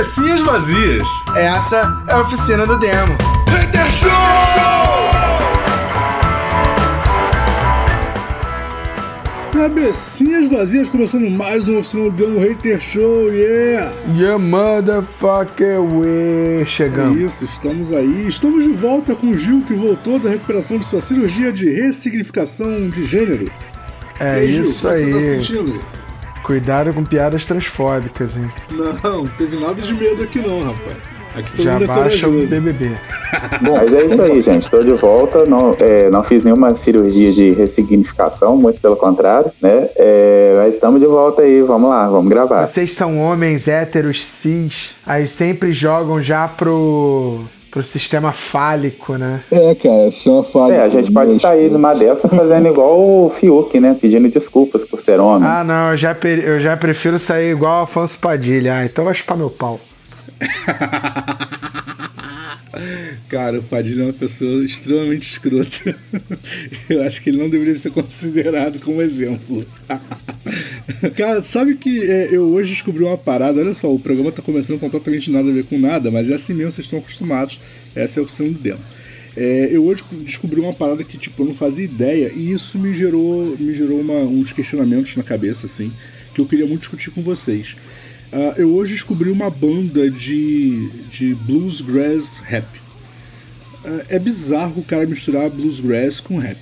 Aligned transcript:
Cabecinhas 0.00 0.40
vazias. 0.40 1.06
Essa 1.36 2.02
é 2.08 2.12
a 2.14 2.20
oficina 2.22 2.66
do 2.66 2.78
demo. 2.78 3.18
Hater 3.50 3.90
Show! 3.92 4.10
Cabecinhas 9.52 10.50
vazias, 10.50 10.88
começando 10.88 11.28
mais 11.30 11.68
um 11.68 11.78
oficina 11.78 12.04
do 12.04 12.10
demo 12.12 12.38
Hater 12.40 12.80
Show, 12.80 13.30
yeah! 13.30 13.92
Yeah, 14.16 14.38
motherfucker, 14.38 15.80
we. 15.82 16.62
É 16.62 16.64
Chegamos. 16.64 17.18
isso, 17.20 17.44
estamos 17.44 17.92
aí. 17.92 18.26
Estamos 18.26 18.64
de 18.64 18.72
volta 18.72 19.14
com 19.14 19.26
o 19.26 19.36
Gil, 19.36 19.62
que 19.66 19.74
voltou 19.74 20.18
da 20.18 20.30
recuperação 20.30 20.78
de 20.78 20.86
sua 20.86 21.00
cirurgia 21.00 21.52
de 21.52 21.68
ressignificação 21.68 22.88
de 22.88 23.02
gênero. 23.02 23.50
É 24.18 24.38
E 24.38 24.40
aí, 24.40 24.52
Gil, 24.52 24.64
isso 24.64 24.82
como 24.82 24.96
Você 24.96 25.10
tá 25.10 25.16
aí. 25.18 25.22
sentindo? 25.44 25.80
Cuidado 26.50 26.92
com 26.92 27.04
piadas 27.04 27.46
transfóbicas, 27.46 28.36
hein? 28.36 28.50
Não, 28.72 29.24
teve 29.38 29.56
nada 29.56 29.80
de 29.80 29.94
medo 29.94 30.24
aqui 30.24 30.40
não, 30.40 30.64
rapaz. 30.64 30.96
Aqui 31.32 31.52
todo 31.52 31.62
Já 31.62 31.74
mundo 31.74 31.84
é 31.84 31.86
baixa 31.86 32.28
o. 32.28 32.32
BBB. 32.44 32.90
Bom, 33.62 33.76
mas 33.78 33.94
é 33.94 34.04
isso 34.04 34.20
aí, 34.20 34.42
gente. 34.42 34.64
Estou 34.64 34.82
de 34.82 34.92
volta. 34.94 35.44
Não, 35.46 35.76
é, 35.78 36.10
não 36.10 36.24
fiz 36.24 36.42
nenhuma 36.42 36.74
cirurgia 36.74 37.32
de 37.32 37.50
ressignificação, 37.52 38.56
muito 38.56 38.80
pelo 38.80 38.96
contrário, 38.96 39.52
né? 39.62 39.90
É, 39.94 40.54
mas 40.56 40.74
estamos 40.74 40.98
de 40.98 41.06
volta 41.06 41.42
aí. 41.42 41.62
Vamos 41.62 41.88
lá, 41.88 42.08
vamos 42.08 42.28
gravar. 42.28 42.66
Vocês 42.66 42.94
são 42.94 43.20
homens 43.20 43.68
héteros 43.68 44.20
cis, 44.20 44.96
aí 45.06 45.28
sempre 45.28 45.72
jogam 45.72 46.20
já 46.20 46.48
pro, 46.48 47.44
pro 47.70 47.82
sistema 47.82 48.32
fálico, 48.32 49.16
né? 49.16 49.42
É, 49.50 49.74
cara, 49.74 50.10
só 50.10 50.42
fala. 50.42 50.74
É, 50.74 50.82
a 50.82 50.88
gente 50.88 51.12
pode 51.12 51.38
sair 51.38 51.70
numa 51.70 51.94
dessa 51.94 52.28
fazendo 52.28 52.68
igual 52.68 52.98
o 52.98 53.30
Fiuk, 53.30 53.78
né? 53.78 53.96
Pedindo 54.00 54.28
desculpas 54.28 54.86
por 54.86 55.00
ser 55.00 55.20
homem. 55.20 55.48
Ah, 55.48 55.62
não, 55.62 55.90
eu 55.90 55.96
já, 55.96 56.16
eu 56.44 56.58
já 56.60 56.76
prefiro 56.76 57.18
sair 57.18 57.52
igual 57.52 57.82
Afonso 57.82 58.18
Padilha. 58.18 58.74
Ah, 58.74 58.84
então 58.84 59.04
vai 59.04 59.14
chupar 59.14 59.36
meu 59.36 59.50
pau. 59.50 59.80
Cara, 63.28 63.58
o 63.58 63.62
Padilha 63.62 64.02
é 64.02 64.04
uma 64.06 64.12
pessoa 64.12 64.64
extremamente 64.64 65.30
escrota. 65.32 65.96
Eu 66.88 67.02
acho 67.04 67.22
que 67.22 67.30
ele 67.30 67.38
não 67.38 67.48
deveria 67.48 67.76
ser 67.76 67.90
considerado 67.90 68.80
como 68.80 69.00
exemplo. 69.00 69.64
Cara, 71.16 71.42
sabe 71.42 71.76
que 71.76 72.02
é, 72.02 72.34
eu 72.34 72.42
hoje 72.50 72.74
descobri 72.74 73.02
uma 73.02 73.16
parada. 73.16 73.60
Olha 73.60 73.74
só, 73.74 73.92
o 73.92 73.98
programa 73.98 74.30
tá 74.30 74.42
começando 74.42 74.78
completamente 74.78 75.30
nada 75.30 75.48
a 75.48 75.52
ver 75.52 75.64
com 75.64 75.78
nada, 75.78 76.10
mas 76.10 76.28
é 76.28 76.34
assim 76.34 76.52
mesmo, 76.52 76.72
vocês 76.72 76.86
estão 76.86 76.98
acostumados. 76.98 77.58
Essa 77.94 78.18
é 78.18 78.20
a 78.20 78.24
oficina 78.24 78.50
do 78.50 78.58
demo. 78.58 78.80
É, 79.36 79.68
eu 79.70 79.84
hoje 79.84 80.02
descobri 80.24 80.60
uma 80.60 80.72
parada 80.74 81.04
que 81.04 81.16
tipo, 81.16 81.40
eu 81.42 81.46
não 81.46 81.54
fazia 81.54 81.84
ideia 81.84 82.32
e 82.34 82.52
isso 82.52 82.78
me 82.78 82.92
gerou, 82.92 83.44
me 83.58 83.74
gerou 83.74 84.00
uma- 84.00 84.20
uns 84.22 84.52
questionamentos 84.52 85.14
na 85.16 85.22
cabeça, 85.22 85.66
assim, 85.66 85.92
que 86.34 86.40
eu 86.40 86.46
queria 86.46 86.66
muito 86.66 86.80
discutir 86.80 87.10
com 87.12 87.22
vocês. 87.22 87.76
Ah, 88.32 88.54
eu 88.58 88.70
hoje 88.74 88.94
descobri 88.94 89.30
uma 89.30 89.48
banda 89.48 90.10
de, 90.10 90.88
de 91.08 91.34
bluesgrass 91.34 92.38
rap. 92.44 92.66
Ah, 93.84 94.04
é 94.10 94.18
bizarro 94.18 94.80
o 94.80 94.84
cara 94.84 95.06
misturar 95.06 95.48
bluesgrass 95.48 96.20
com 96.20 96.36
rap. 96.36 96.58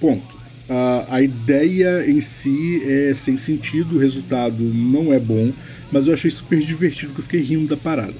Ponto. 0.00 0.35
Ah, 0.68 1.06
a 1.10 1.22
ideia 1.22 2.10
em 2.10 2.20
si 2.20 2.80
é 2.84 3.14
sem 3.14 3.38
sentido, 3.38 3.96
o 3.96 3.98
resultado 3.98 4.62
não 4.64 5.12
é 5.12 5.20
bom, 5.20 5.52
mas 5.92 6.06
eu 6.06 6.14
achei 6.14 6.30
super 6.30 6.58
divertido 6.58 7.12
que 7.12 7.20
eu 7.20 7.24
fiquei 7.24 7.40
rindo 7.40 7.68
da 7.68 7.76
parada. 7.76 8.14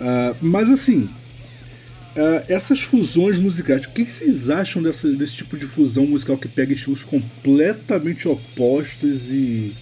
Ah, 0.00 0.34
mas 0.42 0.70
assim, 0.70 1.08
ah, 2.16 2.44
essas 2.48 2.80
fusões 2.80 3.38
musicais, 3.38 3.86
o 3.86 3.90
que 3.90 4.04
que 4.04 4.10
vocês 4.10 4.48
acham 4.48 4.82
dessa, 4.82 5.10
desse 5.12 5.32
tipo 5.32 5.56
de 5.56 5.66
fusão 5.66 6.06
musical 6.06 6.36
que 6.36 6.48
pega 6.48 6.72
estilos 6.72 7.02
completamente 7.02 8.28
opostos 8.28 9.26
e, 9.26 9.72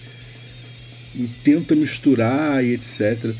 e 1.13 1.29
tenta 1.43 1.75
misturar 1.75 2.63
e 2.63 2.73
etc? 2.73 3.35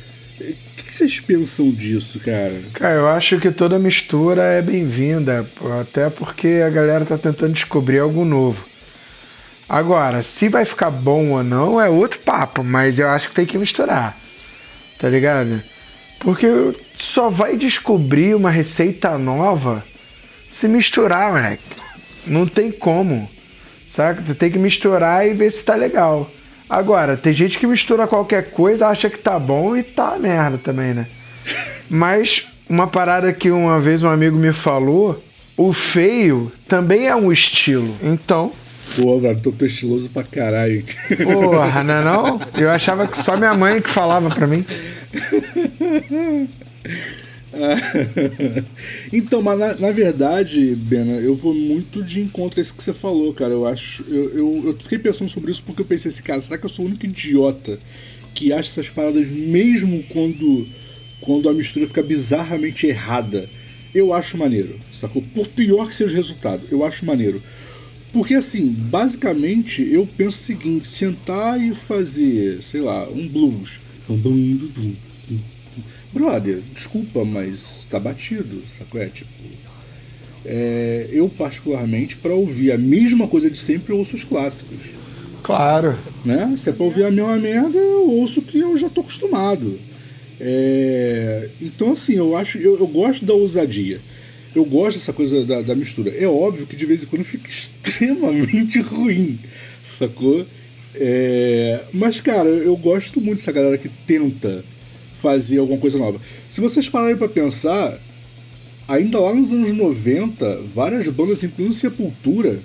Que 0.93 0.97
vocês 0.97 1.19
pensam 1.19 1.71
disso, 1.71 2.19
cara? 2.19 2.53
Cara, 2.71 2.93
eu 2.93 3.07
acho 3.07 3.39
que 3.39 3.49
toda 3.49 3.79
mistura 3.79 4.43
é 4.43 4.61
bem-vinda, 4.61 5.49
até 5.81 6.07
porque 6.07 6.61
a 6.63 6.69
galera 6.69 7.03
tá 7.03 7.17
tentando 7.17 7.53
descobrir 7.53 7.97
algo 7.97 8.23
novo. 8.23 8.63
Agora, 9.67 10.21
se 10.21 10.47
vai 10.49 10.65
ficar 10.65 10.91
bom 10.91 11.31
ou 11.31 11.43
não 11.43 11.81
é 11.81 11.89
outro 11.89 12.19
papo, 12.19 12.63
mas 12.63 12.99
eu 12.99 13.09
acho 13.09 13.29
que 13.29 13.33
tem 13.33 13.45
que 13.47 13.57
misturar. 13.57 14.15
Tá 14.99 15.09
ligado? 15.09 15.63
Porque 16.19 16.45
só 16.95 17.27
vai 17.27 17.57
descobrir 17.57 18.35
uma 18.35 18.51
receita 18.51 19.17
nova 19.17 19.83
se 20.47 20.67
misturar, 20.67 21.31
moleque. 21.31 21.63
Não 22.27 22.45
tem 22.45 22.71
como. 22.71 23.27
Saca? 23.87 24.21
Tu 24.21 24.35
tem 24.35 24.51
que 24.51 24.59
misturar 24.59 25.27
e 25.27 25.33
ver 25.33 25.49
se 25.49 25.63
tá 25.63 25.73
legal. 25.73 26.29
Agora, 26.69 27.17
tem 27.17 27.33
gente 27.33 27.59
que 27.59 27.67
mistura 27.67 28.07
qualquer 28.07 28.51
coisa, 28.51 28.87
acha 28.87 29.09
que 29.09 29.17
tá 29.19 29.37
bom 29.37 29.75
e 29.75 29.83
tá 29.83 30.17
merda 30.19 30.57
também, 30.57 30.93
né? 30.93 31.07
Mas 31.89 32.47
uma 32.69 32.87
parada 32.87 33.31
que 33.33 33.51
uma 33.51 33.79
vez 33.79 34.01
um 34.03 34.09
amigo 34.09 34.37
me 34.37 34.53
falou, 34.53 35.21
o 35.57 35.73
feio 35.73 36.51
também 36.67 37.07
é 37.07 37.15
um 37.15 37.31
estilo. 37.31 37.95
Então, 38.01 38.51
Pô, 38.95 39.19
velho, 39.19 39.39
tô, 39.39 39.51
tô 39.51 39.65
estiloso 39.65 40.07
pra 40.09 40.23
caralho. 40.23 40.83
porra, 41.23 41.83
não 41.83 41.93
é 41.95 42.03
não? 42.03 42.39
Eu 42.59 42.69
achava 42.69 43.07
que 43.07 43.17
só 43.17 43.35
minha 43.35 43.53
mãe 43.55 43.81
que 43.81 43.89
falava 43.89 44.29
pra 44.29 44.45
mim. 44.45 44.63
então, 49.13 49.41
mas 49.41 49.59
na, 49.59 49.75
na 49.75 49.91
verdade, 49.91 50.75
Bena, 50.75 51.13
eu 51.13 51.35
vou 51.35 51.53
muito 51.53 52.03
de 52.03 52.19
encontro 52.19 52.59
a 52.59 52.61
isso 52.61 52.73
que 52.73 52.83
você 52.83 52.93
falou, 52.93 53.33
cara. 53.33 53.51
Eu 53.53 53.65
acho. 53.65 54.03
Eu, 54.07 54.29
eu, 54.31 54.61
eu 54.65 54.73
fiquei 54.73 54.97
pensando 54.97 55.29
sobre 55.29 55.51
isso 55.51 55.63
porque 55.63 55.81
eu 55.81 55.85
pensei 55.85 56.09
assim, 56.09 56.23
cara, 56.23 56.41
será 56.41 56.57
que 56.57 56.65
eu 56.65 56.69
sou 56.69 56.85
o 56.85 56.87
único 56.87 57.05
idiota 57.05 57.79
que 58.33 58.51
acha 58.51 58.71
essas 58.71 58.89
paradas 58.89 59.29
mesmo 59.29 60.03
quando, 60.09 60.67
quando 61.21 61.47
a 61.47 61.53
mistura 61.53 61.85
fica 61.87 62.01
bizarramente 62.01 62.87
errada? 62.87 63.49
Eu 63.93 64.11
acho 64.11 64.37
maneiro, 64.37 64.79
sacou? 64.91 65.21
Por 65.21 65.47
pior 65.49 65.85
que 65.85 65.93
seja 65.93 66.13
o 66.13 66.15
resultado, 66.15 66.63
eu 66.71 66.83
acho 66.83 67.05
maneiro. 67.05 67.41
Porque 68.11 68.33
assim, 68.33 68.69
basicamente 68.71 69.81
eu 69.91 70.07
penso 70.07 70.37
o 70.37 70.41
seguinte, 70.45 70.87
sentar 70.87 71.59
e 71.61 71.73
fazer, 71.73 72.61
sei 72.63 72.81
lá, 72.81 73.07
um 73.09 73.27
blues. 73.27 73.79
Dum, 74.07 74.17
dum, 74.17 74.55
dum, 74.57 74.67
dum. 74.67 74.93
Brother, 76.13 76.61
desculpa, 76.73 77.25
mas 77.25 77.87
tá 77.89 77.99
batido, 77.99 78.61
sacou? 78.67 79.01
É 79.01 79.07
tipo. 79.07 79.31
é, 80.45 81.07
eu, 81.11 81.27
particularmente, 81.27 82.17
pra 82.17 82.33
ouvir 82.33 82.71
a 82.71 82.77
mesma 82.77 83.27
coisa 83.27 83.49
de 83.49 83.57
sempre, 83.57 83.91
eu 83.91 83.97
ouço 83.97 84.15
os 84.15 84.23
clássicos. 84.23 84.91
Claro. 85.41 85.97
Né? 86.23 86.53
Se 86.55 86.69
é 86.69 86.71
pra 86.71 86.85
ouvir 86.85 87.03
a 87.03 87.11
mesma 87.11 87.37
merda, 87.37 87.77
eu 87.77 88.07
ouço 88.09 88.39
o 88.39 88.43
que 88.43 88.59
eu 88.59 88.77
já 88.77 88.89
tô 88.89 89.01
acostumado. 89.01 89.79
É, 90.39 91.49
então, 91.61 91.91
assim, 91.93 92.13
eu 92.13 92.35
acho. 92.35 92.57
Eu, 92.57 92.77
eu 92.77 92.87
gosto 92.87 93.25
da 93.25 93.33
ousadia. 93.33 93.99
Eu 94.55 94.65
gosto 94.65 94.99
dessa 94.99 95.13
coisa 95.13 95.43
da, 95.45 95.61
da 95.61 95.75
mistura. 95.75 96.11
É 96.15 96.27
óbvio 96.27 96.67
que 96.67 96.75
de 96.75 96.85
vez 96.85 97.01
em 97.01 97.07
quando 97.07 97.23
fica 97.23 97.47
extremamente 97.49 98.79
ruim, 98.81 99.39
sacou? 99.97 100.45
É, 100.95 101.85
mas, 101.91 102.21
cara, 102.21 102.49
eu 102.49 102.75
gosto 102.77 103.19
muito 103.19 103.39
dessa 103.39 103.51
galera 103.51 103.77
que 103.77 103.89
tenta 103.89 104.63
fazer 105.13 105.59
alguma 105.59 105.79
coisa 105.79 105.97
nova. 105.97 106.19
Se 106.49 106.59
vocês 106.59 106.87
pararem 106.87 107.17
pra 107.17 107.27
pensar, 107.27 107.99
ainda 108.87 109.19
lá 109.19 109.33
nos 109.33 109.51
anos 109.51 109.71
90, 109.71 110.61
várias 110.73 111.07
bandas, 111.09 111.43
incluindo 111.43 111.73
Sepultura, 111.73 112.59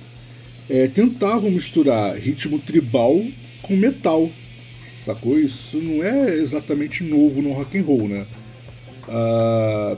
é, 0.68 0.86
tentavam 0.88 1.50
misturar 1.50 2.16
ritmo 2.16 2.58
tribal 2.58 3.22
com 3.62 3.76
metal. 3.76 4.30
Sacou? 5.04 5.38
Isso 5.38 5.78
não 5.78 6.02
é 6.02 6.34
exatamente 6.34 7.02
novo 7.02 7.40
no 7.40 7.52
rock 7.52 7.78
and 7.78 7.82
roll, 7.82 8.08
né? 8.08 8.26
Ah, 9.08 9.96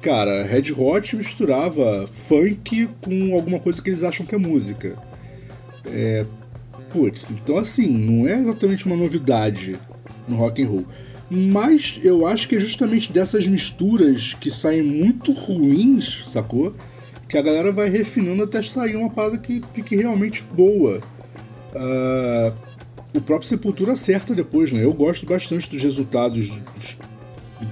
cara, 0.00 0.44
Red 0.44 0.72
Hot 0.72 1.14
misturava 1.16 2.06
funk 2.06 2.88
com 3.02 3.34
alguma 3.34 3.58
coisa 3.58 3.82
que 3.82 3.90
eles 3.90 4.02
acham 4.02 4.24
que 4.24 4.34
é 4.34 4.38
música. 4.38 4.96
É, 5.86 6.24
putz, 6.90 7.26
então 7.30 7.58
assim, 7.58 7.86
não 7.86 8.26
é 8.26 8.34
exatamente 8.34 8.86
uma 8.86 8.96
novidade 8.96 9.78
no 10.26 10.36
rock 10.36 10.62
and 10.62 10.68
roll. 10.68 10.86
Mas 11.30 11.98
eu 12.02 12.26
acho 12.26 12.48
que 12.48 12.56
é 12.56 12.60
justamente 12.60 13.12
dessas 13.12 13.46
misturas 13.46 14.34
que 14.40 14.50
saem 14.50 14.82
muito 14.82 15.32
ruins, 15.32 16.24
sacou? 16.26 16.72
Que 17.28 17.36
a 17.36 17.42
galera 17.42 17.70
vai 17.70 17.88
refinando 17.90 18.42
até 18.42 18.62
sair 18.62 18.96
uma 18.96 19.10
parada 19.10 19.36
que 19.36 19.62
fique 19.74 19.94
realmente 19.94 20.42
boa. 20.54 21.00
Ah, 21.74 22.52
o 23.14 23.20
próprio 23.20 23.48
Sepultura 23.48 23.92
acerta 23.92 24.34
depois, 24.34 24.72
né? 24.72 24.82
Eu 24.82 24.92
gosto 24.94 25.26
bastante 25.26 25.68
dos 25.68 25.82
resultados 25.82 26.50
dos- 26.56 26.96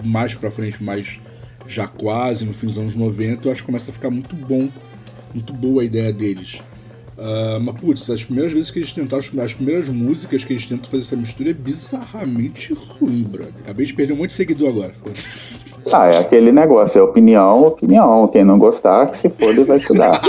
mais 0.05 0.35
pra 0.35 0.50
frente, 0.50 0.82
mais 0.82 1.19
já 1.67 1.87
quase 1.87 2.44
no 2.44 2.53
fim 2.53 2.67
dos 2.67 2.76
anos 2.76 2.94
90. 2.94 3.49
Eu 3.49 3.53
acho 3.53 3.62
que 3.62 3.67
começa 3.67 3.91
a 3.91 3.94
ficar 3.94 4.11
muito 4.11 4.37
bom, 4.37 4.69
muito 5.32 5.53
boa 5.55 5.81
a 5.81 5.85
ideia 5.85 6.12
deles. 6.12 6.58
Ah, 7.19 7.59
mas, 7.61 7.75
putz, 7.77 8.09
as 8.11 8.23
primeiras 8.23 8.53
vezes 8.53 8.71
que 8.71 8.79
eles 8.79 8.93
tentaram, 8.93 9.23
as 9.43 9.53
primeiras 9.53 9.89
músicas 9.89 10.45
que 10.45 10.53
eles 10.53 10.67
tentam 10.67 10.91
fazer 10.91 11.03
essa 11.03 11.17
mistura 11.17 11.51
é 11.51 11.55
bizarramente 11.55 12.75
ruim, 12.75 13.23
brother. 13.23 13.55
Acabei 13.65 13.87
de 13.87 13.95
perder 13.95 14.13
um 14.13 14.17
monte 14.17 14.31
de 14.31 14.35
seguidor 14.35 14.69
agora. 14.69 14.93
Ah, 15.93 16.07
é 16.09 16.19
aquele 16.19 16.51
negócio, 16.51 16.99
é 16.99 17.03
opinião, 17.03 17.65
opinião. 17.65 18.29
Quem 18.29 18.45
não 18.45 18.59
gostar, 18.59 19.07
que 19.07 19.19
se 19.19 19.29
foda 19.31 19.65
vai 19.65 19.77
estudar. 19.79 20.21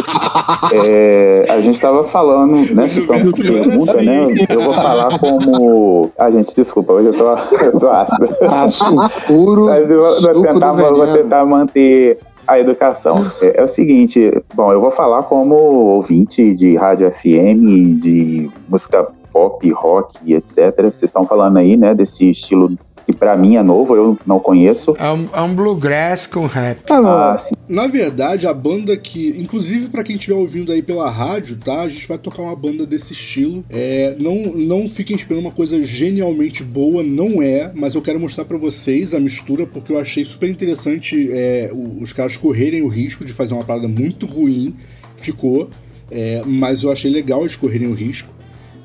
É, 0.74 1.44
a 1.50 1.60
gente 1.62 1.80
tava 1.80 2.04
falando, 2.04 2.56
né? 2.74 2.88
Então, 2.88 3.06
pergunta, 3.06 4.02
né? 4.02 4.28
Eu 4.50 4.62
vou 4.62 4.74
falar 4.74 5.20
como. 5.20 6.12
Ah, 6.18 6.32
gente, 6.32 6.56
desculpa, 6.56 6.94
hoje 6.94 7.10
eu 7.10 7.14
tô, 7.14 7.30
eu 7.64 7.80
tô 7.80 7.90
ácido. 7.90 8.30
Aço 8.42 8.96
puro. 9.28 9.66
Mas 9.66 9.90
eu 9.90 10.02
vou, 10.02 10.22
vou 10.22 10.42
tentar, 10.42 10.72
vou, 10.72 11.14
tentar 11.14 11.46
manter 11.46 12.18
a 12.48 12.60
educação. 12.60 13.16
É, 13.42 13.60
é 13.60 13.64
o 13.64 13.68
seguinte, 13.68 14.32
bom, 14.56 14.72
eu 14.72 14.80
vou 14.80 14.92
falar 14.92 15.24
como 15.24 15.56
ouvinte 15.56 16.54
de 16.54 16.76
rádio 16.76 17.12
FM, 17.12 18.00
de 18.02 18.50
música 18.70 19.08
pop, 19.32 19.70
rock, 19.72 20.34
etc. 20.34 20.74
Vocês 20.78 21.04
estão 21.04 21.26
falando 21.26 21.58
aí, 21.58 21.76
né, 21.78 21.94
desse 21.94 22.32
estilo 22.32 22.78
que 23.08 23.14
pra 23.14 23.38
mim 23.38 23.56
é 23.56 23.64
novo, 23.64 23.96
eu 23.96 24.20
não 24.28 24.38
conheço. 24.38 24.94
É 25.00 25.10
um, 25.10 25.30
é 25.34 25.42
um 25.42 25.56
bluegrass 25.56 26.28
com 26.28 26.46
rap. 26.46 26.80
Ah, 26.90 27.38
sim. 27.40 27.56
Na 27.70 27.88
verdade, 27.88 28.46
a 28.46 28.54
banda 28.54 28.98
que, 28.98 29.30
inclusive 29.40 29.88
pra 29.90 30.04
quem 30.04 30.18
estiver 30.18 30.36
ouvindo 30.36 30.74
aí 30.74 30.82
pela 30.82 31.10
rádio, 31.10 31.56
tá? 31.56 31.84
A 31.84 31.90
gente 31.90 32.06
vai 32.06 32.18
tocar 32.18 32.42
uma 32.42 32.56
banda 32.56 32.86
desse 32.86 33.14
estilo. 33.14 33.64
É, 33.70 34.14
não, 34.20 34.36
não 34.54 34.90
fiquem 34.90 35.16
esperando 35.16 35.40
uma 35.40 35.52
coisa 35.52 35.82
genialmente 35.82 36.66
boa, 36.66 37.02
não 37.02 37.42
é, 37.42 37.72
mas 37.74 37.96
eu 37.96 38.02
quero 38.02 38.20
mostrar 38.20 38.44
pra 38.44 38.58
vocês 38.58 39.14
a 39.14 39.20
mistura 39.22 39.66
porque 39.66 39.94
eu 39.94 40.00
achei 40.00 40.26
super 40.26 40.50
interessante 40.50 41.30
é, 41.32 41.72
os 42.02 42.12
caras 42.12 42.36
correrem 42.36 42.82
o 42.82 42.90
risco 42.90 43.24
de 43.24 43.32
fazer 43.32 43.54
uma 43.54 43.64
parada 43.64 43.88
muito 43.88 44.26
ruim, 44.26 44.76
ficou, 45.16 45.70
é, 46.12 46.42
mas 46.46 46.84
eu 46.84 46.92
achei 46.92 47.10
legal 47.10 47.40
eles 47.42 47.56
correrem 47.56 47.88
o 47.88 47.94
risco. 47.94 48.36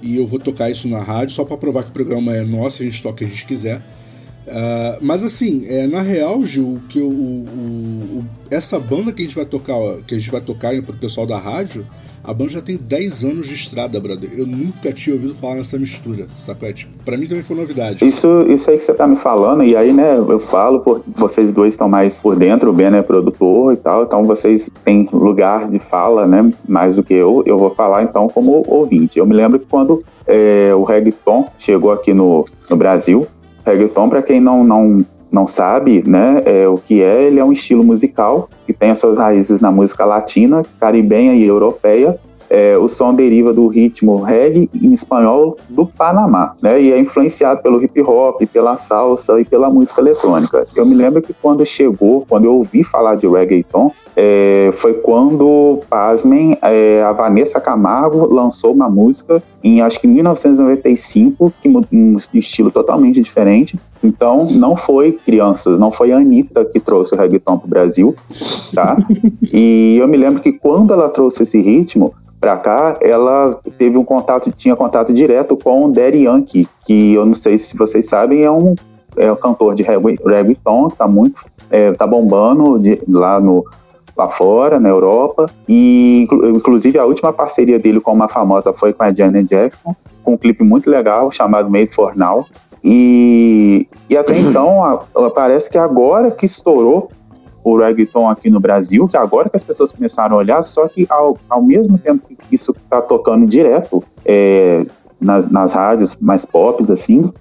E 0.01 0.17
eu 0.17 0.27
vou 0.27 0.39
tocar 0.39 0.71
isso 0.71 0.87
na 0.87 1.01
rádio 1.01 1.35
só 1.35 1.45
pra 1.45 1.57
provar 1.57 1.83
que 1.83 1.91
o 1.91 1.93
programa 1.93 2.35
é 2.37 2.45
nosso, 2.45 2.83
a 2.83 2.85
gente 2.85 3.03
toca 3.03 3.15
o 3.15 3.19
que 3.19 3.25
a 3.25 3.29
gente 3.29 3.47
quiser. 3.47 3.83
Ah, 4.49 4.99
mas 5.00 5.23
assim, 5.23 5.65
é, 5.69 5.87
na 5.87 6.00
real, 6.03 6.44
Gil, 6.44 6.81
que 6.89 7.00
o, 7.00 7.09
o- 7.09 8.19
o- 8.19 8.25
essa 8.50 8.79
banda 8.79 9.12
que 9.12 9.23
a 9.23 9.25
gente 9.25 9.35
vai 9.37 9.44
tocar, 9.44 9.75
que 10.06 10.15
a 10.15 10.19
gente 10.19 10.31
vai 10.31 10.41
tocar 10.41 10.71
pro 10.83 10.97
pessoal 10.97 11.27
da 11.27 11.39
rádio, 11.39 11.87
a 12.25 12.33
banda 12.35 12.50
já 12.50 12.61
tem 12.61 12.77
10 12.77 13.25
anos 13.25 13.49
de 13.49 13.55
estrada, 13.55 13.99
brother. 14.00 14.31
Eu 14.37 14.47
nunca 14.47 14.93
tinha 14.93 15.15
ouvido 15.15 15.35
falar 15.35 15.56
nessa 15.56 15.77
mistura, 15.79 16.27
sacou? 16.37 16.69
É, 16.69 16.73
tipo, 16.73 16.93
pra 17.05 17.17
mim 17.17 17.27
também 17.27 17.43
foi 17.43 17.56
novidade. 17.56 18.06
Isso, 18.06 18.29
isso 18.49 18.71
aí 18.71 18.79
que 18.79 18.85
você 18.85 18.94
tá 18.94 19.06
me 19.06 19.17
falando, 19.17 19.65
e 19.65 19.75
aí, 19.77 19.93
né, 19.93 20.17
eu 20.17 20.39
falo, 20.39 20.81
por, 20.81 21.03
vocês 21.17 21.53
dois 21.53 21.75
estão 21.75 21.89
mais 21.89 22.21
por 22.21 22.37
dentro, 22.37 22.71
o 22.71 22.73
Ben 22.73 22.94
é 22.94 23.03
produtor 23.03 23.73
e 23.73 23.77
tal, 23.77 24.05
então 24.05 24.25
vocês 24.25 24.71
têm 24.85 25.09
lugar 25.12 25.69
de 25.71 25.79
fala, 25.79 26.27
né, 26.27 26.53
mais 26.69 26.97
do 26.97 27.03
que 27.03 27.15
eu, 27.15 27.43
eu 27.47 27.59
vou 27.59 27.71
falar 27.75 28.03
então 28.05 28.29
como 28.29 28.62
ouvinte. 28.69 29.19
Eu 29.19 29.27
me 29.27 29.35
lembro 29.35 29.59
que 29.59 29.67
quando 29.67 30.05
é, 30.27 30.73
o 30.77 30.83
reggaeton 30.85 31.44
chegou 31.59 31.91
aqui 31.91 32.12
no, 32.15 32.44
no 32.71 32.77
Brasil, 32.77 33.27
reggaeton, 33.64 34.09
para 34.09 34.23
quem 34.23 34.41
não, 34.41 34.64
não, 34.64 35.05
não 35.31 35.47
sabe, 35.47 36.03
né, 36.06 36.43
é, 36.44 36.69
o 36.69 36.76
que 36.76 37.03
é, 37.03 37.25
ele 37.25 37.38
é 37.38 37.44
um 37.44 37.53
estilo 37.53 37.85
musical 37.85 38.49
que 38.67 38.73
tem 38.73 38.91
as 38.91 38.99
suas 38.99 39.19
raízes 39.19 39.61
na 39.61 39.73
música 39.73 40.05
latina, 40.05 40.62
caribenha 40.79 41.35
e 41.35 41.44
europeia, 41.44 42.19
é, 42.53 42.77
o 42.77 42.87
som 42.87 43.15
deriva 43.15 43.51
do 43.51 43.67
ritmo 43.67 44.21
reggae 44.21 44.69
em 44.75 44.93
espanhol 44.93 45.57
do 45.71 45.87
Panamá, 45.87 46.55
né? 46.61 46.83
E 46.83 46.93
é 46.93 46.99
influenciado 46.99 47.63
pelo 47.63 47.83
hip 47.83 48.03
hop, 48.03 48.43
pela 48.53 48.77
salsa 48.77 49.41
e 49.41 49.45
pela 49.45 49.71
música 49.71 50.03
eletrônica. 50.03 50.67
Eu 50.77 50.85
me 50.85 50.95
lembro 50.95 51.23
que 51.23 51.33
quando 51.33 51.65
chegou, 51.65 52.27
quando 52.29 52.45
eu 52.45 52.55
ouvi 52.57 52.85
falar 52.85 53.15
de 53.15 53.27
reggaeton, 53.27 53.91
é, 54.15 54.71
foi 54.75 54.93
quando, 54.93 55.81
pasmem, 55.89 56.59
é, 56.61 57.03
a 57.03 57.13
Vanessa 57.13 57.59
Camargo 57.59 58.27
lançou 58.31 58.75
uma 58.75 58.91
música 58.91 59.43
em 59.65 59.81
acho 59.81 59.99
que 59.99 60.07
1995, 60.07 61.51
que 61.63 61.69
um 61.69 62.17
estilo 62.35 62.71
totalmente 62.71 63.23
diferente. 63.23 63.81
Então, 64.05 64.47
não 64.51 64.77
foi 64.77 65.13
crianças, 65.13 65.79
não 65.79 65.91
foi 65.91 66.13
a 66.13 66.19
Anitta 66.19 66.67
que 66.67 66.79
trouxe 66.79 67.15
o 67.15 67.17
reggaeton 67.17 67.57
pro 67.57 67.69
Brasil, 67.69 68.15
tá? 68.75 68.99
e 69.51 69.97
eu 69.99 70.07
me 70.07 70.19
lembro 70.19 70.43
que 70.43 70.53
quando 70.53 70.93
ela 70.93 71.09
trouxe 71.09 71.45
esse 71.45 71.59
ritmo, 71.59 72.13
pra 72.43 72.56
cá, 72.56 72.99
ela 73.00 73.56
teve 73.79 73.97
um 73.97 74.05
contato, 74.05 74.50
tinha 74.50 74.75
contato 74.75 75.12
direto 75.12 75.56
com 75.56 75.85
o 75.85 75.93
Daddy 75.93 76.25
Yankee, 76.25 76.69
que 76.85 77.15
eu 77.15 77.25
não 77.25 77.35
sei 77.35 77.56
se 77.56 77.77
vocês 77.77 78.09
sabem, 78.09 78.43
é 78.43 78.50
um, 78.50 78.75
é 79.17 79.31
um 79.31 79.37
cantor 79.37 79.77
de 79.77 79.85
regga- 79.85 80.19
reggaeton, 80.27 80.89
que 80.91 80.97
tá 80.97 81.06
muito, 81.06 81.41
é, 81.71 81.93
tá 81.93 82.05
bombando 82.05 82.81
de- 82.81 83.00
lá 83.09 83.39
no 83.41 83.65
lá 84.17 84.29
fora, 84.29 84.79
na 84.81 84.89
Europa, 84.91 85.47
e 85.69 86.23
inclu- 86.25 86.50
inclusive 86.50 86.99
a 86.99 87.05
última 87.06 87.33
parceria 87.33 87.79
dele 87.79 87.99
com 88.00 88.12
uma 88.12 88.29
famosa 88.29 88.71
foi 88.73 88.93
com 88.93 89.05
a 89.05 89.12
Janet 89.12 89.49
Jackson, 89.49 89.94
com 90.25 90.33
um 90.35 90.37
clipe 90.37 90.62
muito 90.65 90.91
legal 90.91 91.31
chamado 91.31 91.71
Made 91.71 91.94
for 91.94 92.15
Now, 92.17 92.44
e, 92.85 93.87
e 94.11 94.17
até 94.17 94.37
então 94.41 94.83
a- 94.85 95.31
parece 95.35 95.71
que 95.71 95.79
agora 95.79 96.31
que 96.33 96.44
estourou 96.44 97.09
o 97.64 97.76
reggaeton 97.76 98.29
aqui 98.29 98.50
no 98.50 98.61
Brasil, 98.61 99.06
que 99.06 99.17
agora 99.17 99.49
que 99.49 99.56
as 99.56 99.64
pessoas 99.64 99.93
começaram 99.93 100.37
a 100.37 100.38
olhar, 100.38 100.62
só 100.62 100.88
que 100.88 101.06
ao, 101.09 101.37
ao 101.49 101.62
mesmo 101.62 101.99
tempo 101.99 102.26
que 102.26 102.55
isso 102.55 102.75
está 102.76 103.00
tocando 103.00 103.47
direto 103.47 104.03
é, 104.25 104.85
nas, 105.20 105.49
nas 105.49 105.73
rádios 105.73 106.17
mais 106.20 106.44
pop, 106.44 106.82
assim, 106.93 107.32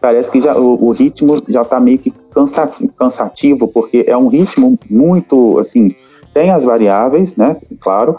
parece 0.00 0.30
que 0.30 0.40
já, 0.40 0.56
o, 0.56 0.86
o 0.86 0.90
ritmo 0.90 1.42
já 1.48 1.62
está 1.62 1.78
meio 1.78 1.98
que 1.98 2.10
cansativo, 2.30 2.92
cansativo, 2.98 3.68
porque 3.68 4.04
é 4.06 4.16
um 4.16 4.28
ritmo 4.28 4.78
muito, 4.88 5.58
assim, 5.58 5.94
tem 6.32 6.50
as 6.50 6.64
variáveis, 6.64 7.36
né, 7.36 7.56
claro, 7.80 8.16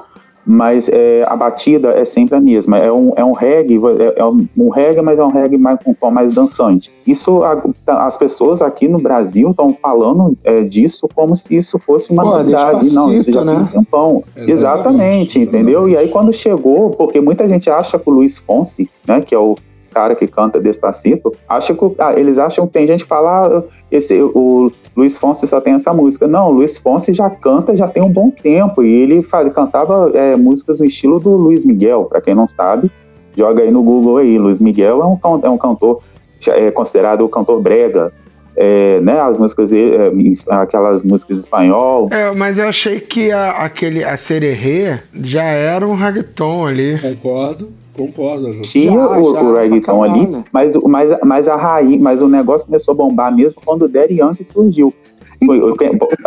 mas 0.48 0.88
é, 0.90 1.26
a 1.28 1.36
batida 1.36 1.90
é 1.90 2.06
sempre 2.06 2.36
a 2.38 2.42
mesma. 2.42 2.78
É 2.78 2.92
um, 2.92 3.12
é 3.16 3.24
um 3.24 3.34
reggae, 3.34 3.76
é, 4.00 4.22
é 4.22 4.26
um, 4.26 4.48
um 4.58 4.70
reggae, 4.70 5.02
mas 5.02 5.20
é 5.20 5.24
um 5.24 5.30
reggae 5.30 5.58
mais, 5.58 5.78
com 5.84 5.92
um 5.92 5.94
tom 5.94 6.10
mais 6.10 6.34
dançante. 6.34 6.92
Isso, 7.06 7.44
a- 7.44 7.62
tá- 7.86 8.06
as 8.06 8.16
pessoas 8.18 8.62
aqui 8.62 8.88
no 8.88 9.00
Brasil 9.00 9.52
estão 9.52 9.76
falando 9.82 10.38
é, 10.44 10.64
disso 10.64 11.08
como 11.14 11.36
se 11.36 11.56
isso 11.56 11.78
fosse 11.80 12.12
uma 12.12 12.24
Pô, 12.24 12.30
novidade. 12.38 12.94
Não, 12.94 13.14
isso 13.14 13.32
já 13.32 13.44
né? 13.44 13.56
tem 13.56 13.80
um 13.80 13.84
tempão. 13.84 14.24
Exatamente, 14.36 14.52
Exatamente, 14.52 15.40
entendeu? 15.40 15.90
E 15.90 15.98
aí 15.98 16.08
quando 16.08 16.32
chegou, 16.32 16.92
porque 16.92 17.20
muita 17.20 17.48
gente 17.48 17.70
acha 17.70 18.00
que 18.00 18.10
o 18.10 18.14
Luiz 18.14 18.38
Fonsi, 18.38 18.90
né, 19.08 19.22
que 19.22 19.36
é 19.36 19.40
o 19.40 19.56
cara 19.92 20.16
que 20.16 20.28
canta 20.28 20.60
Despacito, 20.60 21.34
acha 21.50 21.74
que 21.74 21.96
ah, 22.00 22.14
eles 22.18 22.40
acham 22.40 22.68
que 22.68 22.74
tem 22.74 22.86
gente 22.88 23.04
que 23.04 23.10
fala 23.10 23.48
ah, 23.48 23.64
esse 23.92 24.22
o 24.22 24.72
Luiz 24.98 25.20
Fonsi 25.20 25.46
só 25.46 25.62
tem 25.62 25.76
essa 25.76 25.94
música. 25.94 26.28
Não, 26.28 26.50
Luiz 26.50 26.80
Fonsi 26.80 27.14
já 27.14 27.30
canta 27.30 27.78
já 27.78 27.88
tem 27.88 28.02
um 28.02 28.10
bom 28.10 28.32
tempo 28.32 28.84
e 28.84 28.92
ele 28.92 29.22
faz, 29.22 29.48
cantava 29.54 30.12
é, 30.16 30.36
músicas 30.36 30.80
no 30.80 30.86
estilo 30.86 31.20
do 31.20 31.30
Luiz 31.30 31.64
Miguel, 31.64 32.06
para 32.06 32.20
quem 32.20 32.34
não 32.34 32.48
sabe, 32.48 32.92
joga 33.38 33.62
aí 33.62 33.70
no 33.70 33.84
Google 33.84 34.18
aí, 34.18 34.40
Luiz 34.40 34.60
Miguel 34.60 35.02
é 35.02 35.06
um, 35.06 35.40
é 35.44 35.50
um 35.50 35.58
cantor 35.58 36.02
é 36.48 36.72
considerado 36.72 37.22
o 37.22 37.30
cantor 37.30 37.62
brega, 37.62 38.12
é, 38.56 39.00
né, 39.02 39.20
as 39.20 39.38
músicas 39.38 39.72
é, 39.72 40.12
aquelas 40.50 41.04
músicas 41.04 41.40
espanhol, 41.40 42.10
É, 42.12 42.32
mas 42.32 42.58
eu 42.58 42.68
achei 42.68 43.00
que 43.00 43.32
a, 43.32 43.52
aquele, 43.52 44.04
a 44.04 44.18
Sererê 44.18 45.00
já 45.14 45.44
era 45.44 45.88
um 45.88 45.94
reggaeton 45.94 46.66
ali. 46.66 46.98
Concordo, 47.00 47.72
concordo. 47.98 48.62
tinha 48.62 48.92
Já, 48.92 49.20
o, 49.20 49.34
já, 49.36 49.42
o 49.42 49.54
reggaeton 49.56 50.04
ali, 50.04 50.28
né? 50.28 50.44
mas, 50.52 50.76
o- 50.76 50.88
mas, 50.88 51.18
mas 51.26 51.48
a 51.48 51.56
raiz, 51.56 52.00
mas 52.00 52.22
o 52.22 52.28
negócio 52.28 52.68
começou 52.68 52.94
a 52.94 52.96
bombar 52.98 53.34
mesmo 53.36 53.60
quando 53.66 53.84
o 53.84 53.88
Daddy 53.90 54.20
Yankee 54.20 54.44
surgiu. 54.44 54.94
Eu, 55.42 55.76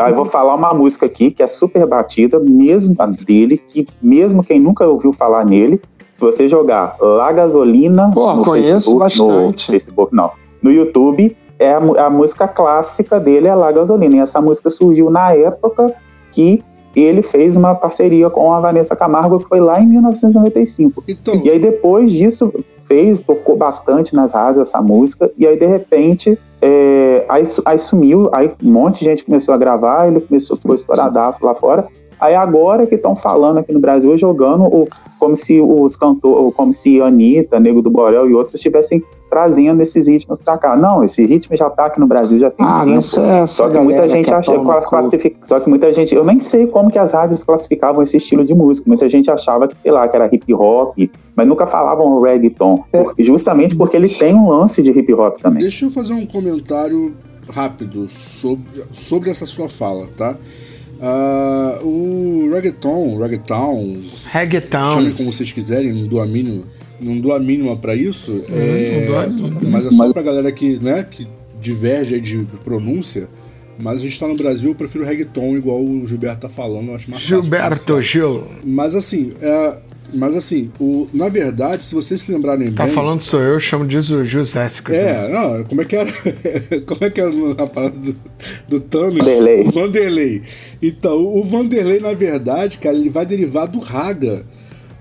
eu 0.09 0.15
vou 0.15 0.25
falar 0.25 0.55
uma 0.55 0.73
música 0.75 1.07
aqui 1.07 1.31
que 1.31 1.43
é 1.43 1.47
super 1.47 1.87
batida, 1.87 2.39
mesmo 2.39 2.95
a 2.99 3.07
dele, 3.07 3.59
que 3.59 3.87
mesmo 4.01 4.43
quem 4.45 4.61
nunca 4.61 4.87
ouviu 4.87 5.13
falar 5.13 5.45
nele, 5.45 5.81
se 6.15 6.21
você 6.21 6.49
jogar 6.49 6.97
La 7.01 7.33
Gasolina 7.33 8.11
Pô, 8.15 8.35
no 8.35 8.45
conheço 8.45 8.99
Facebook, 8.99 8.99
bastante. 9.01 9.69
no 9.69 9.73
Facebook 9.73 10.15
não, 10.15 10.31
no 10.63 10.71
YouTube, 10.71 11.37
é 11.59 11.73
a, 11.75 12.07
a 12.07 12.11
música 12.11 12.47
clássica 12.47 13.19
dele 13.19 13.49
é 13.49 13.55
La 13.55 13.73
Gasolina. 13.73 14.17
E 14.17 14.19
essa 14.21 14.41
música 14.41 14.71
surgiu 14.71 15.11
na 15.11 15.35
época 15.35 15.93
que 16.33 16.63
ele 16.95 17.23
fez 17.23 17.57
uma 17.57 17.75
parceria 17.75 18.29
com 18.31 18.53
a 18.53 18.61
Vanessa 18.61 18.97
Camargo, 18.97 19.39
que 19.41 19.49
foi 19.49 19.61
lá 19.61 19.81
em 19.81 19.87
1995. 19.87 21.05
Então, 21.09 21.41
E 21.45 21.51
aí 21.51 21.59
depois 21.59 22.13
disso 22.13 22.53
fez, 22.87 23.21
tocou 23.21 23.57
bastante 23.57 24.15
nas 24.15 24.33
rádios 24.33 24.69
essa 24.69 24.83
música, 24.83 25.31
e 25.39 25.47
aí 25.47 25.57
de 25.57 25.67
repente 25.67 26.39
é, 26.61 27.25
aí, 27.29 27.47
aí 27.65 27.79
sumiu, 27.79 28.29
aí 28.33 28.51
um 28.63 28.73
monte 28.73 28.99
de 28.99 29.05
gente 29.07 29.25
começou 29.25 29.55
a 29.55 29.57
gravar, 29.57 30.09
ele 30.09 30.21
começou, 30.21 30.57
ficou 30.57 30.75
estouradaço 30.75 31.45
lá 31.45 31.55
fora. 31.55 31.87
Aí 32.21 32.35
agora 32.35 32.87
que 32.87 32.97
estão 32.97 33.17
falando 33.17 33.59
aqui 33.59 33.73
no 33.73 33.81
Brasil, 33.81 34.17
jogando 34.19 34.65
o, 34.65 34.87
como 35.19 35.35
se 35.35 35.59
os 35.59 35.97
cantores, 35.97 36.55
como 36.55 36.71
se 36.71 37.01
Anitta, 37.01 37.59
Nego 37.59 37.81
do 37.81 37.91
Borel 37.91 38.29
e 38.29 38.35
outros 38.35 38.57
estivessem 38.57 39.03
trazendo 39.31 39.81
esses 39.81 40.09
ritmos 40.09 40.41
pra 40.41 40.59
cá. 40.59 40.77
Não, 40.77 41.05
esse 41.05 41.25
ritmo 41.25 41.57
já 41.57 41.71
tá 41.71 41.87
aqui 41.87 42.01
no 42.01 42.07
Brasil, 42.07 42.39
já 42.41 42.51
tem 42.51 42.67
Ah, 42.67 42.83
tempo. 42.85 42.99
isso 42.99 43.21
é 43.21 43.39
essa 43.43 43.47
Só 43.47 43.71
que 43.71 43.79
muita 43.79 44.09
gente 44.09 44.29
é 44.31 44.35
acha 44.35 44.53
classifica- 44.89 45.39
só 45.45 45.61
que 45.61 45.69
muita 45.71 45.93
gente, 45.93 46.15
eu 46.15 46.25
nem 46.25 46.41
sei 46.41 46.67
como 46.67 46.91
que 46.91 46.99
as 46.99 47.13
rádios 47.13 47.45
classificavam 47.45 48.03
esse 48.03 48.17
estilo 48.17 48.45
de 48.45 48.53
música. 48.55 48.85
Muita 48.89 49.09
gente 49.09 49.31
achava 49.31 49.69
que, 49.69 49.79
sei 49.81 49.93
lá, 49.93 50.09
que 50.09 50.17
era 50.17 50.29
hip 50.35 50.53
hop, 50.53 50.99
mas 51.37 51.47
nunca 51.47 51.67
falavam 51.67 52.21
reggaeton, 52.21 52.83
É. 52.93 53.05
Justamente 53.19 53.77
porque 53.77 53.97
ele 53.97 54.09
tem 54.09 54.35
um 54.35 54.49
lance 54.51 54.83
de 54.83 54.91
hip 54.91 55.15
hop 55.15 55.39
também. 55.41 55.63
Deixa 55.63 55.85
eu 55.85 55.91
fazer 55.91 56.13
um 56.13 56.27
comentário 56.27 57.15
rápido 57.49 58.09
sobre, 58.09 58.65
sobre 58.93 59.31
essa 59.31 59.47
sua 59.47 59.69
fala, 59.69 60.07
tá? 60.17 60.37
Ah, 61.03 61.79
o 61.83 62.51
reggaeton, 62.53 63.17
reggaeton, 63.19 63.97
Reggaeton. 64.31 64.95
chame 64.95 65.13
como 65.15 65.33
vocês 65.33 65.51
quiserem, 65.51 65.93
não 65.93 66.07
dou 66.07 66.21
a 66.21 66.27
mínima, 66.27 66.63
não 67.01 67.19
dou 67.19 67.33
a 67.35 67.41
mínima 67.41 67.77
pra 67.77 67.95
isso, 67.95 68.45
é, 68.51 69.01
não 69.01 69.07
dou 69.07 69.19
a 69.19 69.27
mínima. 69.27 69.61
mas 69.71 69.87
é 69.87 69.91
só 69.91 70.13
pra 70.13 70.23
galera 70.23 70.53
que, 70.53 70.79
né, 70.83 71.07
que 71.09 71.27
diverge 71.61 72.15
aí 72.15 72.21
de 72.21 72.47
pronúncia, 72.65 73.29
Mas 73.79 74.01
a 74.01 74.05
gente 74.05 74.19
tá 74.19 74.29
no 74.29 74.37
Brasil, 74.37 74.71
eu 74.71 74.75
prefiro 74.75 75.05
reggaeton, 75.05 75.57
igual 75.57 75.83
o 75.83 76.07
Gilberto 76.07 76.43
tá 76.43 76.49
falando, 76.49 76.89
eu 76.89 76.95
acho 76.95 77.11
mais 77.11 77.23
Gilberto. 77.23 78.01
Gil. 78.03 78.45
Mas 78.63 78.95
assim, 78.95 79.33
é, 79.41 79.79
mas 80.13 80.37
assim, 80.37 80.71
o, 80.79 81.09
na 81.15 81.29
verdade, 81.29 81.85
se 81.85 81.95
vocês 81.95 82.21
se 82.21 82.31
lembrarem 82.31 82.73
Tá 82.73 82.85
bem. 82.85 82.95
falando 82.95 83.21
sou 83.21 83.41
eu, 83.41 83.55
eu 83.55 83.61
chamo 83.61 83.87
de 83.87 84.01
José. 84.01 84.67
É, 84.91 85.29
não, 85.29 85.65
como 85.65 85.83
é 85.83 85.85
que 85.85 85.97
era? 85.97 86.11
como 86.87 87.05
é 87.05 87.11
que 87.11 87.21
era 87.21 87.31
na 87.31 87.67
parada 87.67 87.97
do, 87.97 88.17
do 88.69 88.81
Thanos? 88.81 89.19
Vanderlei. 89.19 89.67
O 89.67 89.71
Vanderlei. 89.71 90.43
Então, 90.83 91.17
o 91.19 91.43
Vanderlei, 91.43 92.01
na 92.01 92.13
verdade, 92.13 92.79
cara, 92.79 92.97
ele 92.97 93.09
vai 93.09 93.25
derivar 93.25 93.67
do 93.67 93.79
Raga 93.79 94.45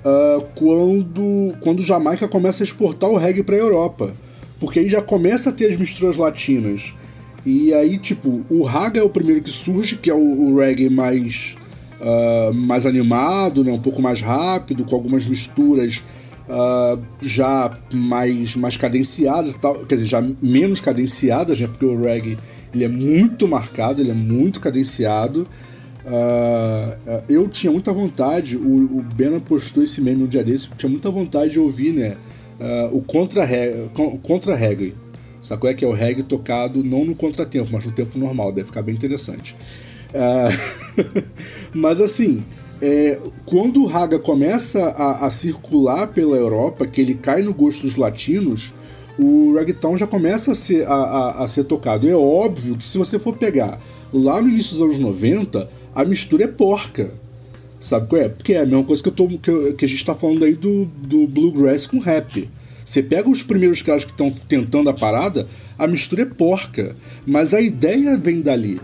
ah, 0.05 0.43
quando, 0.55 1.53
quando 1.61 1.83
Jamaica 1.83 2.27
começa 2.27 2.63
a 2.63 2.65
exportar 2.65 3.09
o 3.09 3.17
reggae 3.17 3.43
pra 3.43 3.55
Europa. 3.55 4.13
Porque 4.59 4.79
aí 4.79 4.89
já 4.89 5.01
começa 5.01 5.49
a 5.49 5.53
ter 5.53 5.67
as 5.67 5.77
misturas 5.77 6.17
latinas. 6.17 6.93
E 7.45 7.73
aí, 7.73 7.97
tipo, 7.97 8.43
o 8.49 8.63
Raga 8.63 8.99
é 8.99 9.03
o 9.03 9.09
primeiro 9.09 9.41
que 9.41 9.49
surge, 9.49 9.95
que 9.95 10.09
é 10.09 10.13
o, 10.13 10.17
o 10.17 10.57
reggae 10.57 10.89
mais, 10.89 11.55
ah, 12.01 12.51
mais 12.53 12.85
animado, 12.85 13.63
né? 13.63 13.71
um 13.71 13.79
pouco 13.79 14.01
mais 14.01 14.21
rápido, 14.21 14.85
com 14.85 14.95
algumas 14.95 15.25
misturas 15.25 16.03
ah, 16.49 16.97
já 17.21 17.77
mais, 17.93 18.55
mais 18.55 18.75
cadenciadas, 18.75 19.53
tal, 19.61 19.85
quer 19.85 19.95
dizer, 19.95 20.07
já 20.07 20.23
menos 20.41 20.79
cadenciadas, 20.79 21.61
né? 21.61 21.67
Porque 21.67 21.85
o 21.85 22.01
reggae 22.01 22.37
ele 22.73 22.83
é 22.83 22.87
muito 22.87 23.47
marcado, 23.47 24.01
ele 24.01 24.11
é 24.11 24.15
muito 24.15 24.59
cadenciado. 24.59 25.47
Ah, 26.11 27.23
eu 27.29 27.47
tinha 27.47 27.71
muita 27.71 27.93
vontade, 27.93 28.55
o, 28.57 28.97
o 28.99 29.01
Bena 29.13 29.39
postou 29.39 29.83
esse 29.83 30.01
meme 30.01 30.23
um 30.23 30.27
dia 30.27 30.43
desse, 30.43 30.67
tinha 30.77 30.89
muita 30.89 31.11
vontade 31.11 31.51
de 31.51 31.59
ouvir, 31.59 31.93
né? 31.93 32.17
ah, 32.59 32.89
o 32.91 33.01
contra-reggae. 33.01 33.89
Contra 34.23 34.55
reggae 34.55 34.93
Sacou? 35.41 35.69
É 35.69 35.73
que 35.73 35.83
é 35.85 35.87
o 35.87 35.93
reggae 35.93 36.21
tocado 36.23 36.83
não 36.83 37.05
no 37.05 37.15
contratempo, 37.15 37.69
mas 37.71 37.85
no 37.85 37.91
tempo 37.91 38.17
normal, 38.19 38.51
deve 38.51 38.67
ficar 38.67 38.81
bem 38.81 38.93
interessante. 38.95 39.55
Ah, 40.13 40.49
mas 41.73 42.01
assim, 42.01 42.43
é, 42.81 43.19
quando 43.45 43.81
o 43.81 43.85
raga 43.85 44.19
começa 44.19 44.79
a, 44.79 45.25
a 45.25 45.29
circular 45.29 46.07
pela 46.07 46.35
Europa, 46.35 46.85
que 46.85 47.01
ele 47.01 47.13
cai 47.13 47.41
no 47.41 47.53
gosto 47.53 47.81
dos 47.83 47.95
latinos, 47.95 48.73
o 49.17 49.53
reggaeton 49.55 49.97
já 49.97 50.07
começa 50.07 50.51
a 50.51 50.55
ser, 50.55 50.85
a, 50.87 50.93
a- 50.93 51.43
a 51.43 51.47
ser 51.47 51.63
tocado. 51.65 52.07
É 52.07 52.15
óbvio 52.15 52.75
que 52.77 52.83
se 52.83 52.97
você 52.97 53.17
for 53.19 53.35
pegar 53.35 53.77
lá 54.13 54.41
no 54.41 54.49
início 54.49 54.77
dos 54.77 54.81
anos 54.85 54.99
90, 54.99 55.69
a 55.93 56.05
mistura 56.05 56.43
é 56.43 56.47
porca. 56.47 57.11
Sabe 57.79 58.07
qual 58.07 58.21
é? 58.21 58.29
Porque 58.29 58.53
é 58.53 58.61
a 58.61 58.65
mesma 58.65 58.83
coisa 58.83 59.01
que, 59.01 59.09
eu 59.09 59.13
tô, 59.13 59.27
que, 59.27 59.73
que 59.73 59.85
a 59.85 59.87
gente 59.87 60.05
tá 60.05 60.13
falando 60.13 60.43
aí 60.43 60.53
do, 60.53 60.85
do 60.85 61.27
bluegrass 61.27 61.87
com 61.87 61.99
rap. 61.99 62.49
Você 62.83 63.01
pega 63.03 63.29
os 63.29 63.43
primeiros 63.43 63.81
caras 63.81 64.03
que 64.03 64.11
estão 64.11 64.29
tentando 64.31 64.89
a 64.89 64.93
parada, 64.93 65.47
a 65.77 65.87
mistura 65.87 66.23
é 66.23 66.25
porca. 66.25 66.95
Mas 67.25 67.53
a 67.53 67.61
ideia 67.61 68.17
vem 68.17 68.41
dali. 68.41 68.81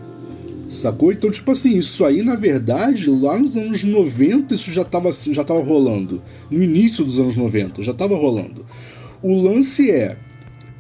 Sacou? 0.70 1.12
Então, 1.12 1.30
tipo 1.30 1.52
assim, 1.52 1.78
isso 1.78 2.04
aí, 2.04 2.22
na 2.22 2.36
verdade, 2.36 3.10
lá 3.10 3.38
nos 3.38 3.56
anos 3.56 3.84
90, 3.84 4.54
isso 4.56 4.72
já 4.72 4.84
tava, 4.84 5.10
já 5.30 5.44
tava 5.44 5.62
rolando. 5.64 6.22
No 6.50 6.62
início 6.62 7.04
dos 7.04 7.18
anos 7.18 7.36
90, 7.36 7.84
já 7.84 7.94
tava 7.94 8.16
rolando. 8.16 8.66
O 9.22 9.42
lance 9.42 9.90
é, 9.90 10.18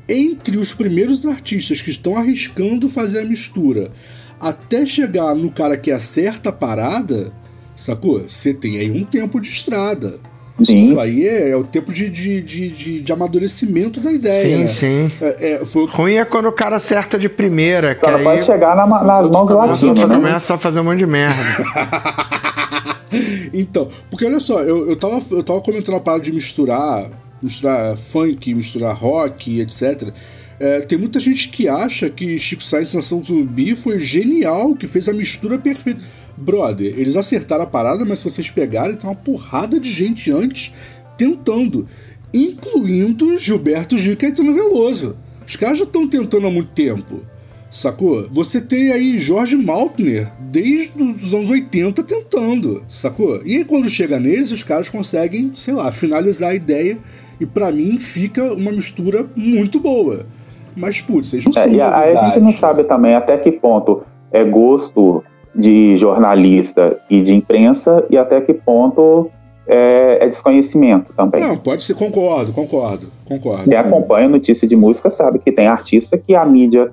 entre 0.08 0.58
os 0.58 0.74
primeiros 0.74 1.25
artistas 1.25 1.82
que 1.82 1.89
estão 1.89 2.15
arriscando 2.15 2.88
fazer 2.88 3.20
a 3.20 3.25
mistura, 3.25 3.91
até 4.39 4.86
chegar 4.86 5.34
no 5.36 5.51
cara 5.51 5.77
que 5.77 5.92
acerta 5.92 6.50
a 6.50 6.54
parada, 6.54 7.32
sacou? 7.75 8.22
Você 8.22 8.54
tem 8.54 8.77
aí 8.77 8.92
um 8.92 9.04
tempo 9.04 9.39
de 9.39 9.50
estrada. 9.50 10.20
Sim. 10.63 10.92
Isso 10.92 11.00
aí 11.01 11.27
é, 11.27 11.50
é 11.50 11.56
o 11.58 11.65
tempo 11.65 11.92
de, 11.92 12.10
de, 12.10 12.42
de, 12.42 12.70
de, 12.70 13.01
de 13.01 13.12
amadurecimento 13.12 14.00
da 14.00 14.10
ideia. 14.10 14.68
Sim, 14.68 14.96
né? 14.96 15.10
sim. 15.10 15.12
É, 15.22 15.51
é, 15.51 15.65
foi 15.65 15.84
o 15.84 15.86
Ruim 15.86 16.13
é 16.13 16.24
quando 16.24 16.48
o 16.48 16.51
cara 16.54 16.77
acerta 16.77 17.20
de 17.20 17.27
primeira, 17.27 17.94
que 17.94 18.06
Ela 18.06 18.18
aí 18.20 18.24
pode 18.24 18.46
chegar 18.46 18.74
na- 18.75 18.88
nas 18.88 19.30
mãos 19.30 19.48
do 19.50 19.60
os 19.60 19.84
outros 19.84 20.10
né? 20.10 20.15
começam 20.15 20.56
a 20.56 20.60
fazer 20.60 20.80
um 20.80 20.86
monte 20.86 21.00
de 21.00 21.06
merda. 21.06 21.36
então, 23.54 23.88
porque 24.10 24.25
olha 24.25 24.39
só, 24.39 24.62
eu, 24.62 24.89
eu, 24.89 24.96
tava, 24.96 25.22
eu 25.32 25.44
tava 25.44 25.62
comentando 25.62 25.96
a 25.96 26.00
parada 26.00 26.24
de 26.24 26.32
misturar, 26.32 27.06
misturar 27.42 27.98
funk, 27.98 28.54
misturar 28.54 28.96
rock, 28.96 29.60
etc. 29.60 30.10
É, 30.60 30.82
tem 30.82 30.98
muita 30.98 31.20
gente 31.20 31.50
que 31.50 31.68
acha 31.68 32.10
que 32.10 32.40
Chico 32.40 32.64
Sainz 32.64 32.94
Nação 32.94 33.24
Zumbi 33.24 33.76
foi 33.76 34.00
genial, 34.00 34.76
que 34.76 34.88
fez 34.88 35.08
a 35.08 35.14
mistura 35.14 35.58
perfeita. 35.58 36.02
Brother, 36.38 36.94
eles 36.98 37.16
acertaram 37.16 37.64
a 37.64 37.68
parada, 37.68 38.06
mas 38.06 38.20
se 38.20 38.24
vocês 38.26 38.50
pegarem, 38.50 38.96
tem 38.96 39.10
uma 39.10 39.16
porrada 39.16 39.80
de 39.80 39.92
gente 39.92 40.32
antes 40.32 40.74
tentando, 41.18 41.88
incluindo 42.34 43.38
Gilberto 43.38 43.98
Gil 43.98 44.14
e 44.14 44.18
Caetano 44.18 44.54
Veloso. 44.54 45.16
Os 45.48 45.56
caras 45.56 45.78
já 45.78 45.84
estão 45.84 46.08
tentando 46.08 46.48
há 46.48 46.52
muito 46.52 46.72
tempo. 46.72 47.22
Sacou? 47.70 48.30
Você 48.32 48.62
tem 48.62 48.92
aí 48.92 49.20
Jorge 49.20 49.58
Maltner 49.58 50.32
desde 50.40 51.02
os 51.02 51.34
anos 51.34 51.50
80 51.50 52.04
tentando, 52.04 52.84
sacou? 52.88 53.42
E 53.46 53.58
aí 53.58 53.66
quando 53.66 53.90
chega 53.90 54.18
neles, 54.18 54.50
os 54.50 54.64
caras 54.64 54.88
conseguem, 54.88 55.52
sei 55.54 55.74
lá, 55.74 55.92
finalizar 55.92 56.52
a 56.52 56.56
ideia 56.56 56.98
e 57.40 57.46
pra 57.46 57.72
mim 57.72 58.00
fica 58.00 58.54
uma 58.54 58.72
mistura 58.72 59.30
muito 59.36 59.80
boa. 59.80 60.26
Mas, 60.75 61.01
putz, 61.01 61.29
vocês 61.29 61.46
não 61.46 61.51
É, 61.51 61.67
são 61.67 61.72
aí 61.74 62.17
a 62.17 62.29
gente 62.29 62.39
não 62.39 62.51
sabe 62.51 62.84
também 62.84 63.15
até 63.15 63.38
que 63.38 63.51
ponto 63.51 64.03
é 64.32 64.44
gosto 64.44 65.24
de 65.53 65.96
jornalista 65.96 66.98
e 67.10 67.22
de 67.22 67.34
imprensa 67.34 68.05
e 68.10 68.17
até 68.17 68.41
que 68.41 68.53
ponto 68.53 69.29
é, 69.67 70.20
é 70.22 70.27
desconhecimento 70.27 71.13
também. 71.13 71.41
Não, 71.41 71.58
pode 71.58 71.84
ser, 71.84 71.96
concordo, 71.96 72.51
concordo, 72.51 73.08
concordo. 73.27 73.63
Quem 73.63 73.77
acompanha 73.77 74.27
notícia 74.27 74.67
de 74.67 74.75
música 74.75 75.10
sabe 75.10 75.39
que 75.39 75.51
tem 75.51 75.67
artista 75.67 76.17
que 76.17 76.36
a 76.36 76.46
mídia 76.46 76.91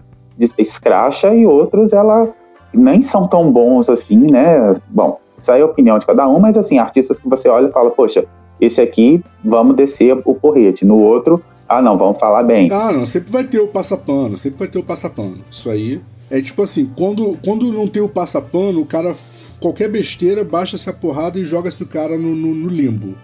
escracha 0.57 1.35
e 1.35 1.47
outros 1.47 1.93
ela 1.93 2.29
nem 2.73 3.03
são 3.03 3.29
tão 3.29 3.51
bons 3.51 3.91
assim, 3.91 4.31
né? 4.31 4.75
Bom, 4.89 5.19
isso 5.37 5.53
aí 5.53 5.61
é 5.61 5.63
a 5.63 5.67
opinião 5.67 5.99
de 5.99 6.07
cada 6.07 6.27
um, 6.29 6.39
mas 6.39 6.57
assim, 6.57 6.79
artistas 6.79 7.19
que 7.19 7.29
você 7.29 7.49
olha 7.49 7.67
e 7.67 7.73
fala, 7.73 7.91
poxa, 7.91 8.25
esse 8.61 8.81
aqui 8.81 9.23
vamos 9.45 9.77
descer 9.77 10.17
o 10.25 10.35
porrete, 10.35 10.87
no 10.87 10.99
outro, 10.99 11.43
ah 11.79 11.83
não, 11.83 11.97
vamos 11.99 12.19
falar 12.19 12.43
bem. 12.43 12.69
Ah, 12.73 12.93
não, 12.93 13.05
sempre 13.07 13.31
vai 13.33 13.45
ter 13.45 13.61
o 13.61 13.69
passapano, 13.69 14.37
sempre 14.37 14.59
vai 14.59 14.69
ter 14.69 14.79
o 14.79 14.83
passapano. 14.85 15.39
Isso 15.51 15.69
aí 15.71 16.01
é 16.31 16.41
tipo 16.41 16.63
assim, 16.63 16.87
quando, 16.97 17.37
quando 17.45 17.71
não 17.73 17.87
tem 17.87 18.03
o 18.03 18.09
passapano, 18.09 18.81
o 18.81 18.87
cara, 18.87 19.15
qualquer 19.61 19.89
besteira, 19.91 20.43
baixa-se 20.45 20.89
a 20.89 20.93
porrada 20.93 21.39
e 21.39 21.45
joga-se 21.45 21.83
o 21.83 21.87
cara 21.87 22.17
no, 22.17 22.35
no- 22.35 22.55
no 22.55 22.69
limbo. 22.69 23.15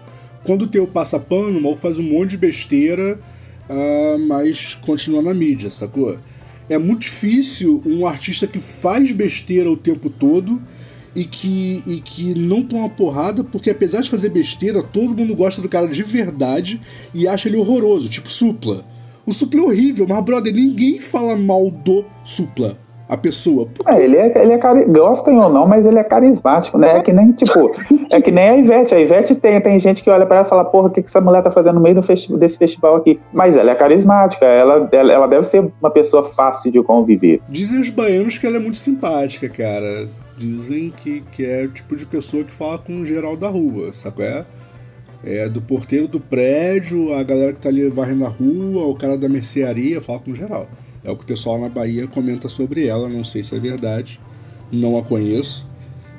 Quando 0.45 0.67
tem 0.67 0.79
o 0.81 0.87
passapano, 0.87 1.57
o 1.57 1.61
maluco 1.61 1.79
faz 1.81 1.99
um 1.99 2.03
monte 2.03 2.31
de 2.31 2.37
besteira, 2.37 3.19
ah, 3.69 4.17
mas 4.27 4.75
continua 4.75 5.21
na 5.21 5.33
mídia, 5.33 5.69
sacou? 5.69 6.17
É 6.69 6.77
muito 6.77 7.01
difícil 7.01 7.81
um 7.85 8.05
artista 8.05 8.45
que 8.45 8.59
faz 8.59 9.11
besteira 9.11 9.71
o 9.71 9.75
tempo 9.77 10.09
todo 10.09 10.61
e 11.19 11.25
que, 11.25 11.83
e 11.85 11.99
que 11.99 12.33
não 12.37 12.63
toma 12.63 12.89
porrada, 12.89 13.43
porque 13.43 13.69
apesar 13.69 14.01
de 14.01 14.09
fazer 14.09 14.29
besteira, 14.29 14.81
todo 14.81 15.15
mundo 15.15 15.35
gosta 15.35 15.61
do 15.61 15.67
cara 15.67 15.87
de 15.87 16.01
verdade 16.01 16.79
e 17.13 17.27
acha 17.27 17.49
ele 17.49 17.57
horroroso, 17.57 18.07
tipo 18.09 18.31
Supla. 18.31 18.83
O 19.25 19.33
Supla 19.33 19.59
é 19.59 19.63
horrível, 19.63 20.05
mas, 20.07 20.23
brother, 20.23 20.53
ninguém 20.53 20.99
fala 20.99 21.35
mal 21.35 21.69
do 21.69 22.05
Supla, 22.23 22.77
a 23.07 23.17
pessoa. 23.17 23.67
É, 23.85 24.01
ele 24.01 24.15
é, 24.15 24.41
ele 24.41 24.53
é 24.53 24.57
cari... 24.57 24.85
gostem 24.85 25.37
ou 25.37 25.51
não, 25.51 25.67
mas 25.67 25.85
ele 25.85 25.99
é 25.99 26.03
carismático, 26.03 26.77
né? 26.77 26.97
É 26.97 27.01
que 27.01 27.11
nem, 27.11 27.31
tipo, 27.33 27.71
é 28.11 28.21
que 28.21 28.31
nem 28.31 28.49
a 28.49 28.57
Ivete. 28.57 28.95
A 28.95 28.99
Ivete 28.99 29.35
tem, 29.35 29.59
tem 29.59 29.79
gente 29.79 30.01
que 30.01 30.09
olha 30.09 30.25
pra 30.25 30.37
ela 30.37 30.45
e 30.45 30.49
fala, 30.49 30.63
porra, 30.63 30.87
o 30.87 30.91
que, 30.91 31.01
que 31.01 31.09
essa 31.09 31.19
mulher 31.19 31.43
tá 31.43 31.51
fazendo 31.51 31.75
no 31.75 31.81
meio 31.81 31.95
do 31.95 32.03
festi- 32.03 32.35
desse 32.37 32.57
festival 32.57 32.95
aqui? 32.95 33.19
Mas 33.33 33.57
ela 33.57 33.71
é 33.71 33.75
carismática, 33.75 34.45
ela, 34.45 34.87
ela, 34.91 35.11
ela 35.11 35.27
deve 35.27 35.43
ser 35.43 35.69
uma 35.81 35.91
pessoa 35.91 36.23
fácil 36.23 36.71
de 36.71 36.81
conviver. 36.81 37.41
Dizem 37.49 37.79
os 37.79 37.89
baianos 37.89 38.37
que 38.37 38.47
ela 38.47 38.57
é 38.57 38.59
muito 38.59 38.77
simpática, 38.77 39.49
cara. 39.49 40.07
Dizem 40.39 40.89
que, 40.89 41.21
que 41.33 41.43
é 41.45 41.65
o 41.65 41.69
tipo 41.69 41.95
de 41.97 42.05
pessoa 42.05 42.45
que 42.45 42.51
fala 42.51 42.77
com 42.77 43.01
o 43.01 43.05
geral 43.05 43.35
da 43.35 43.49
rua, 43.49 43.91
sabe? 43.93 44.23
É, 44.23 44.45
é 45.23 45.49
do 45.49 45.61
porteiro 45.61 46.07
do 46.07 46.19
prédio, 46.19 47.13
a 47.13 47.23
galera 47.23 47.51
que 47.51 47.59
tá 47.59 47.67
ali 47.67 47.89
varrendo 47.89 48.25
a 48.25 48.29
rua, 48.29 48.87
o 48.87 48.95
cara 48.95 49.17
da 49.17 49.27
mercearia, 49.27 49.99
fala 49.99 50.19
com 50.19 50.31
o 50.31 50.35
geral. 50.35 50.65
É 51.03 51.11
o 51.11 51.15
que 51.17 51.23
o 51.23 51.27
pessoal 51.27 51.59
na 51.59 51.67
Bahia 51.67 52.07
comenta 52.07 52.47
sobre 52.47 52.87
ela, 52.87 53.09
não 53.09 53.23
sei 53.23 53.43
se 53.43 53.53
é 53.53 53.59
verdade, 53.59 54.17
não 54.71 54.97
a 54.97 55.03
conheço. 55.03 55.67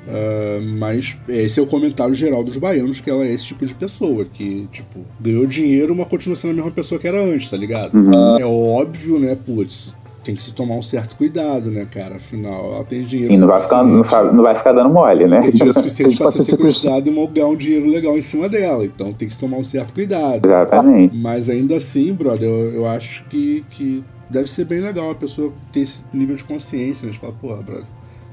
ah, 0.07 0.59
mas 0.77 1.15
esse 1.27 1.59
é 1.59 1.63
o 1.63 1.67
comentário 1.67 2.13
geral 2.13 2.43
dos 2.43 2.57
baianos, 2.57 2.99
que 2.99 3.09
ela 3.09 3.23
é 3.25 3.33
esse 3.33 3.45
tipo 3.45 3.65
de 3.65 3.73
pessoa, 3.73 4.25
que, 4.25 4.67
tipo, 4.71 5.03
ganhou 5.19 5.45
dinheiro, 5.47 5.95
mas 5.95 6.07
continua 6.07 6.35
sendo 6.35 6.51
a 6.51 6.55
mesma 6.55 6.71
pessoa 6.71 6.99
que 6.99 7.07
era 7.07 7.23
antes, 7.23 7.49
tá 7.49 7.57
ligado? 7.57 7.97
É 8.39 8.45
óbvio, 8.45 9.19
né, 9.19 9.35
putz, 9.35 9.93
tem 10.23 10.35
que 10.35 10.41
se 10.41 10.51
tomar 10.51 10.75
um 10.75 10.81
certo 10.81 11.15
cuidado, 11.15 11.71
né, 11.71 11.87
cara? 11.91 12.15
Afinal, 12.15 12.73
ela 12.75 12.83
tem 12.83 13.01
dinheiro. 13.03 13.33
E 13.33 13.37
não 13.37 13.47
vai 13.47 13.59
ficar, 13.61 13.83
não, 13.83 14.03
fa- 14.03 14.31
não 14.31 14.43
vai 14.43 14.55
ficar 14.55 14.71
dando 14.73 14.89
mole, 14.89 15.27
né? 15.27 15.41
Tem 15.41 15.51
dinheiro 15.51 15.73
suficiente 15.81 16.17
ser 16.17 16.31
ser 16.31 16.43
sequestrado 16.43 17.09
e 17.09 17.27
ganhar 17.27 17.47
um 17.47 17.55
dinheiro 17.55 17.89
legal 17.89 18.17
em 18.17 18.21
cima 18.21 18.47
dela. 18.47 18.85
Então 18.85 19.11
tem 19.13 19.27
que 19.27 19.33
se 19.33 19.39
tomar 19.39 19.57
um 19.57 19.63
certo 19.63 19.93
cuidado. 19.93 20.45
Exatamente. 20.45 21.15
Mas 21.15 21.49
ainda 21.49 21.75
assim, 21.75 22.13
brother, 22.13 22.47
eu, 22.47 22.73
eu 22.73 22.85
acho 22.87 23.23
que, 23.29 23.63
que 23.71 24.03
deve 24.29 24.47
ser 24.47 24.65
bem 24.65 24.79
legal 24.79 25.09
a 25.11 25.15
pessoa 25.15 25.51
ter 25.71 25.81
esse 25.81 26.01
nível 26.13 26.35
de 26.35 26.43
consciência, 26.43 27.05
né? 27.05 27.11
De 27.11 27.19
falar, 27.19 27.33
porra, 27.33 27.61
brother, 27.61 27.85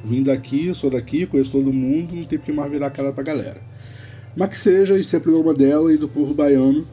vim 0.04 0.22
daqui, 0.22 0.72
sou 0.74 0.90
daqui, 0.90 1.26
conheço 1.26 1.52
todo 1.52 1.72
mundo, 1.72 2.14
não 2.14 2.22
tem 2.22 2.38
porque 2.38 2.52
mais 2.52 2.70
virar 2.70 2.88
a 2.88 2.90
cara 2.90 3.12
pra 3.12 3.22
galera. 3.24 3.60
Mas 4.36 4.48
que 4.50 4.56
seja, 4.56 4.96
isso 4.96 5.16
é 5.16 5.18
problema 5.20 5.54
dela 5.54 5.92
e 5.92 5.96
do 5.96 6.06
povo 6.08 6.34
baiano. 6.34 6.84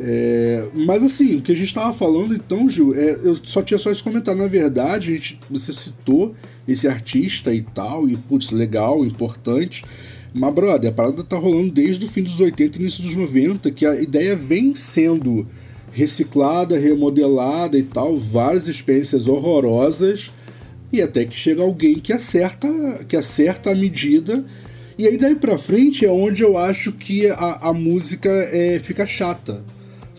É, 0.00 0.68
mas 0.74 1.02
assim, 1.04 1.36
o 1.36 1.42
que 1.42 1.52
a 1.52 1.54
gente 1.54 1.68
estava 1.68 1.94
falando 1.94 2.34
então, 2.34 2.68
Gil, 2.68 2.94
é, 2.94 3.20
eu 3.22 3.36
só 3.36 3.62
tinha 3.62 3.78
só 3.78 3.90
esse 3.90 4.02
comentário. 4.02 4.40
Na 4.40 4.48
verdade, 4.48 5.08
a 5.08 5.12
gente, 5.12 5.38
você 5.48 5.72
citou 5.72 6.34
esse 6.66 6.88
artista 6.88 7.54
e 7.54 7.62
tal, 7.62 8.08
e 8.08 8.16
putz, 8.16 8.50
legal, 8.50 9.04
importante. 9.04 9.84
Mas, 10.32 10.52
brother, 10.52 10.90
a 10.90 10.94
parada 10.94 11.22
tá 11.22 11.36
rolando 11.36 11.72
desde 11.72 12.04
o 12.06 12.08
fim 12.08 12.22
dos 12.22 12.40
80 12.40 12.76
e 12.76 12.80
início 12.80 13.04
dos 13.04 13.14
90, 13.14 13.70
que 13.70 13.86
a 13.86 14.00
ideia 14.00 14.34
vem 14.34 14.74
sendo 14.74 15.46
reciclada, 15.92 16.76
remodelada 16.76 17.78
e 17.78 17.84
tal, 17.84 18.16
várias 18.16 18.66
experiências 18.66 19.28
horrorosas, 19.28 20.32
e 20.92 21.00
até 21.00 21.24
que 21.24 21.36
chega 21.36 21.62
alguém 21.62 22.00
que 22.00 22.12
acerta, 22.12 22.68
que 23.06 23.16
acerta 23.16 23.70
a 23.70 23.74
medida. 23.76 24.44
E 24.98 25.06
aí 25.06 25.16
daí 25.16 25.36
pra 25.36 25.56
frente 25.56 26.04
é 26.04 26.10
onde 26.10 26.42
eu 26.42 26.58
acho 26.58 26.92
que 26.92 27.28
a, 27.28 27.68
a 27.68 27.72
música 27.72 28.28
é, 28.28 28.78
fica 28.80 29.06
chata. 29.06 29.64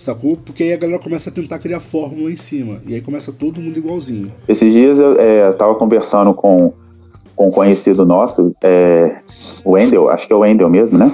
Sacou? 0.05 0.37
Porque 0.37 0.61
aí 0.61 0.73
a 0.73 0.77
galera 0.77 0.99
começa 0.99 1.31
a 1.31 1.33
tentar 1.33 1.57
criar 1.57 1.79
fórmula 1.79 2.29
em 2.29 2.35
cima. 2.35 2.79
E 2.87 2.93
aí 2.93 3.01
começa 3.01 3.31
todo 3.31 3.59
mundo 3.59 3.75
igualzinho. 3.75 4.31
Esses 4.47 4.71
dias 4.71 4.99
eu 4.99 5.13
é, 5.19 5.51
tava 5.53 5.73
conversando 5.73 6.31
com, 6.31 6.71
com 7.35 7.47
um 7.47 7.51
conhecido 7.51 8.05
nosso, 8.05 8.55
é, 8.61 9.15
o 9.65 9.71
Wendel, 9.71 10.07
acho 10.09 10.27
que 10.27 10.33
é 10.33 10.35
o 10.35 10.41
Wendel 10.41 10.69
mesmo, 10.69 10.99
né? 10.99 11.11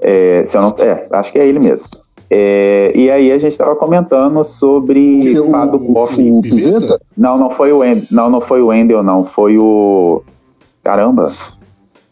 É, 0.00 0.44
se 0.44 0.56
eu 0.56 0.62
não, 0.62 0.72
é, 0.78 1.08
acho 1.10 1.32
que 1.32 1.38
é 1.40 1.48
ele 1.48 1.58
mesmo. 1.58 1.88
É, 2.30 2.92
e 2.94 3.10
aí 3.10 3.32
a 3.32 3.38
gente 3.38 3.50
estava 3.50 3.74
comentando 3.74 4.44
sobre 4.44 5.36
o, 5.36 5.50
fado 5.50 5.80
pop. 5.92 6.14
o, 6.22 6.38
o? 6.38 6.98
Não, 7.16 7.36
não 7.36 7.50
foi 7.50 7.72
o 7.72 7.78
Wendel, 7.78 8.06
não, 8.08 8.30
não 8.30 8.40
foi 8.40 8.62
o 8.62 8.68
Wendel, 8.68 9.02
não, 9.02 9.24
foi 9.24 9.58
o 9.58 10.22
caramba. 10.84 11.32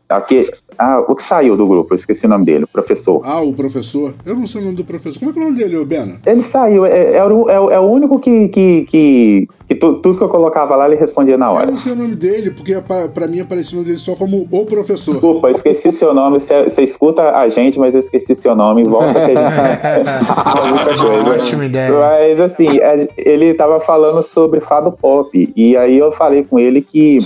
Aqui, 0.09 0.51
ah, 0.81 1.05
o 1.07 1.15
que 1.15 1.23
saiu 1.23 1.57
do 1.57 1.67
grupo, 1.67 1.93
eu 1.93 1.97
esqueci 1.97 2.25
o 2.25 2.29
nome 2.29 2.45
dele, 2.47 2.65
o 2.65 2.69
professor. 2.69 3.21
Ah, 3.25 3.43
o 3.43 3.53
professor? 3.53 4.15
Eu 4.25 4.35
não 4.35 4.47
sei 4.47 4.61
o 4.61 4.65
nome 4.65 4.77
do 4.77 4.85
professor. 4.85 5.19
Como 5.19 5.31
é 5.31 5.35
que 5.35 5.39
é 5.39 5.43
o 5.43 5.45
nome 5.47 5.59
dele, 5.59 5.85
Bena? 5.85 6.15
Ele 6.25 6.43
saiu, 6.43 6.87
é, 6.87 7.17
é, 7.17 7.25
o, 7.25 7.51
é, 7.51 7.55
é 7.75 7.79
o 7.79 7.83
único 7.91 8.19
que, 8.19 8.49
que, 8.49 8.85
que, 8.91 9.49
que 9.69 9.75
tu, 9.75 9.95
tudo 10.01 10.17
que 10.19 10.25
eu 10.25 10.29
colocava 10.29 10.75
lá 10.77 10.87
ele 10.87 10.97
respondia 10.97 11.37
na 11.37 11.47
Eu 11.47 11.53
hora. 11.53 11.71
não 11.71 11.77
sei 11.79 11.93
o 11.93 11.97
nome 11.97 12.15
dele, 12.15 12.51
porque 12.51 12.75
pra, 12.81 13.09
pra 13.09 13.29
mim 13.29 13.41
apareceu 13.41 13.73
o 13.73 13.77
nome 13.77 13.87
dele 13.87 13.99
só 13.99 14.15
como 14.17 14.47
o 14.51 14.67
professor. 14.67 15.11
Desculpa, 15.11 15.49
eu 15.49 15.53
esqueci 15.53 15.93
seu 15.93 16.15
nome. 16.15 16.41
Você, 16.41 16.83
escuta 16.83 17.37
a 17.37 17.49
gente, 17.49 17.79
mas 17.79 17.95
eu 17.95 18.01
esqueci 18.01 18.35
seu 18.35 18.55
nome. 18.57 18.85
Volta 18.85 19.13
que 19.13 19.33
a 19.37 20.89
gente. 20.91 21.29
Ótima 21.43 21.65
ideia. 21.67 21.93
Mas 21.93 22.41
assim, 22.41 22.81
a- 22.81 23.07
ele 23.19 23.55
tava 23.55 23.81
falando 23.81 24.23
sobre 24.23 24.61
fado 24.61 24.93
pop. 24.93 25.53
E 25.55 25.77
aí 25.77 25.99
eu 25.99 26.11
falei 26.13 26.45
com 26.45 26.59
ele 26.59 26.81
que 26.81 27.19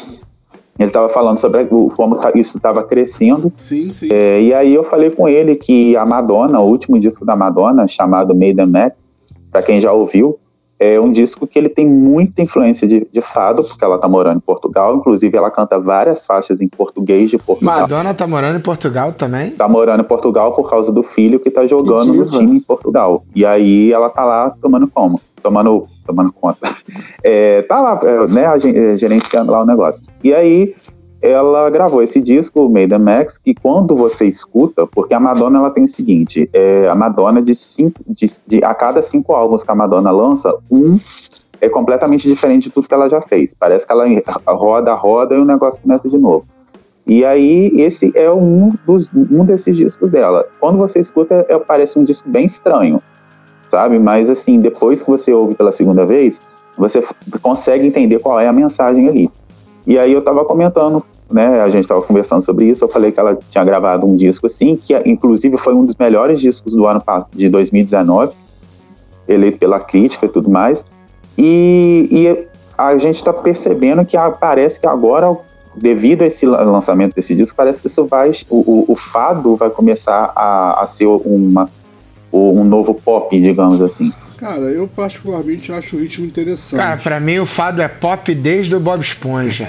ele 0.78 0.90
tava 0.90 1.08
falando 1.08 1.38
sobre 1.38 1.64
como 1.66 2.16
tá- 2.16 2.32
isso 2.34 2.56
estava 2.56 2.82
crescendo. 2.82 3.52
Sim, 3.56 3.90
sim. 3.90 4.08
É, 4.10 4.40
e 4.40 4.52
aí 4.52 4.74
eu 4.74 4.84
falei 4.84 5.10
com 5.10 5.28
ele 5.28 5.54
que 5.56 5.96
a 5.96 6.04
Madonna, 6.04 6.60
o 6.60 6.66
último 6.68 6.98
disco 6.98 7.24
da 7.24 7.36
Madonna, 7.36 7.86
chamado 7.86 8.34
Maiden 8.34 8.66
Max, 8.66 9.06
para 9.50 9.62
quem 9.62 9.80
já 9.80 9.92
ouviu, 9.92 10.36
é 10.78 10.98
um 11.00 11.10
disco 11.12 11.46
que 11.46 11.58
ele 11.58 11.68
tem 11.68 11.86
muita 11.86 12.42
influência 12.42 12.86
de, 12.86 13.06
de 13.10 13.20
fado, 13.20 13.62
porque 13.62 13.84
ela 13.84 13.98
tá 13.98 14.08
morando 14.08 14.38
em 14.38 14.40
Portugal. 14.40 14.96
Inclusive, 14.96 15.36
ela 15.36 15.50
canta 15.50 15.78
várias 15.78 16.26
faixas 16.26 16.60
em 16.60 16.68
português 16.68 17.30
de 17.30 17.38
Portugal. 17.38 17.80
Madonna 17.80 18.12
tá 18.12 18.26
morando 18.26 18.58
em 18.58 18.62
Portugal 18.62 19.12
também? 19.12 19.52
Tá 19.52 19.68
morando 19.68 20.00
em 20.00 20.06
Portugal 20.06 20.52
por 20.52 20.68
causa 20.68 20.92
do 20.92 21.02
filho 21.02 21.38
que 21.38 21.50
tá 21.50 21.66
jogando 21.66 22.12
Que 22.12 22.18
no 22.18 22.26
time 22.26 22.56
em 22.56 22.60
Portugal. 22.60 23.24
E 23.34 23.46
aí 23.46 23.92
ela 23.92 24.10
tá 24.10 24.24
lá 24.24 24.50
tomando 24.50 24.88
como? 24.88 25.20
Tomando, 25.42 25.86
tomando 26.06 26.32
conta. 26.32 26.70
É, 27.26 27.62
tá 27.62 27.80
lá, 27.80 27.98
é, 28.02 28.26
né, 28.26 28.98
gerenciando 28.98 29.50
lá 29.50 29.62
o 29.62 29.64
negócio. 29.64 30.04
E 30.22 30.34
aí 30.34 30.74
ela 31.30 31.70
gravou 31.70 32.02
esse 32.02 32.20
disco, 32.20 32.66
o 32.66 32.68
Maiden 32.68 32.98
Max, 32.98 33.38
que 33.38 33.54
quando 33.54 33.96
você 33.96 34.26
escuta, 34.26 34.86
porque 34.86 35.14
a 35.14 35.20
Madonna 35.20 35.58
ela 35.58 35.70
tem 35.70 35.84
o 35.84 35.88
seguinte, 35.88 36.48
é, 36.52 36.86
a 36.88 36.94
Madonna 36.94 37.40
de 37.42 37.54
cinco, 37.54 38.00
de, 38.06 38.26
de- 38.46 38.64
a 38.64 38.74
cada 38.74 39.00
cinco 39.00 39.32
álbuns 39.34 39.64
que 39.64 39.70
a 39.70 39.74
Madonna 39.74 40.10
lança, 40.10 40.54
um 40.70 40.98
é 41.60 41.68
completamente 41.68 42.28
diferente 42.28 42.64
de 42.64 42.70
tudo 42.70 42.86
que 42.86 42.94
ela 42.94 43.08
já 43.08 43.22
fez. 43.22 43.54
Parece 43.54 43.86
que 43.86 43.92
ela 43.92 44.04
roda, 44.46 44.92
roda 44.94 45.34
e 45.34 45.38
o 45.38 45.44
negócio 45.44 45.82
começa 45.82 46.08
de 46.08 46.18
novo. 46.18 46.44
E 47.06 47.24
aí, 47.24 47.70
esse 47.74 48.12
é 48.14 48.30
um, 48.30 48.72
dos, 48.86 49.10
um 49.14 49.44
desses 49.44 49.76
discos 49.76 50.10
dela. 50.10 50.46
Quando 50.58 50.78
você 50.78 51.00
escuta, 51.00 51.44
é, 51.48 51.58
parece 51.58 51.98
um 51.98 52.04
disco 52.04 52.28
bem 52.28 52.46
estranho, 52.46 53.02
sabe? 53.66 53.98
Mas, 53.98 54.30
assim, 54.30 54.58
depois 54.58 55.02
que 55.02 55.10
você 55.10 55.32
ouve 55.32 55.54
pela 55.54 55.70
segunda 55.70 56.06
vez, 56.06 56.42
você 56.78 57.04
consegue 57.42 57.86
entender 57.86 58.18
qual 58.20 58.40
é 58.40 58.48
a 58.48 58.52
mensagem 58.52 59.06
ali. 59.08 59.30
E 59.86 59.98
aí, 59.98 60.12
eu 60.12 60.22
tava 60.22 60.44
comentando, 60.46 61.04
né? 61.30 61.60
A 61.60 61.68
gente 61.68 61.86
tava 61.88 62.02
conversando 62.02 62.42
sobre 62.42 62.66
isso. 62.66 62.84
Eu 62.84 62.88
falei 62.88 63.10
que 63.12 63.18
ela 63.20 63.38
tinha 63.50 63.64
gravado 63.64 64.06
um 64.06 64.14
disco 64.14 64.46
assim, 64.46 64.76
que 64.76 64.94
inclusive 65.06 65.56
foi 65.56 65.74
um 65.74 65.84
dos 65.84 65.96
melhores 65.96 66.40
discos 66.40 66.74
do 66.74 66.86
ano 66.86 67.02
de 67.34 67.48
2019, 67.48 68.32
eleito 69.26 69.58
pela 69.58 69.80
crítica 69.80 70.26
e 70.26 70.28
tudo 70.28 70.50
mais. 70.50 70.84
E, 71.36 72.08
e 72.10 72.46
a 72.76 72.96
gente 72.96 73.16
está 73.16 73.32
percebendo 73.32 74.04
que 74.04 74.16
parece 74.40 74.80
que 74.80 74.86
agora, 74.86 75.36
devido 75.76 76.22
a 76.22 76.26
esse 76.26 76.46
la- 76.46 76.62
lançamento 76.62 77.14
desse 77.14 77.34
disco, 77.34 77.56
parece 77.56 77.80
que 77.80 77.88
isso 77.88 78.04
vai, 78.06 78.30
o, 78.48 78.56
o- 78.58 78.84
o 78.92 78.96
fado 78.96 79.56
vai 79.56 79.70
começar 79.70 80.32
a, 80.36 80.80
a 80.82 80.86
ser 80.86 81.06
uma, 81.06 81.68
um 82.32 82.64
novo 82.64 82.94
pop, 82.94 83.38
digamos 83.40 83.80
assim. 83.80 84.12
Cara, 84.44 84.64
eu 84.64 84.86
particularmente 84.86 85.72
acho 85.72 85.96
o 85.96 85.98
ritmo 85.98 86.26
interessante. 86.26 86.78
Cara, 86.78 86.98
pra 86.98 87.18
mim 87.18 87.38
o 87.38 87.46
fado 87.46 87.80
é 87.80 87.88
pop 87.88 88.34
desde 88.34 88.76
o 88.76 88.80
Bob 88.80 89.00
Esponja. 89.00 89.66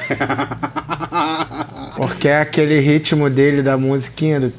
Porque 1.96 2.28
é 2.28 2.42
aquele 2.42 2.78
ritmo 2.82 3.30
dele 3.30 3.64
da 3.64 3.78
musiquinha 3.78 4.38
do. 4.38 4.52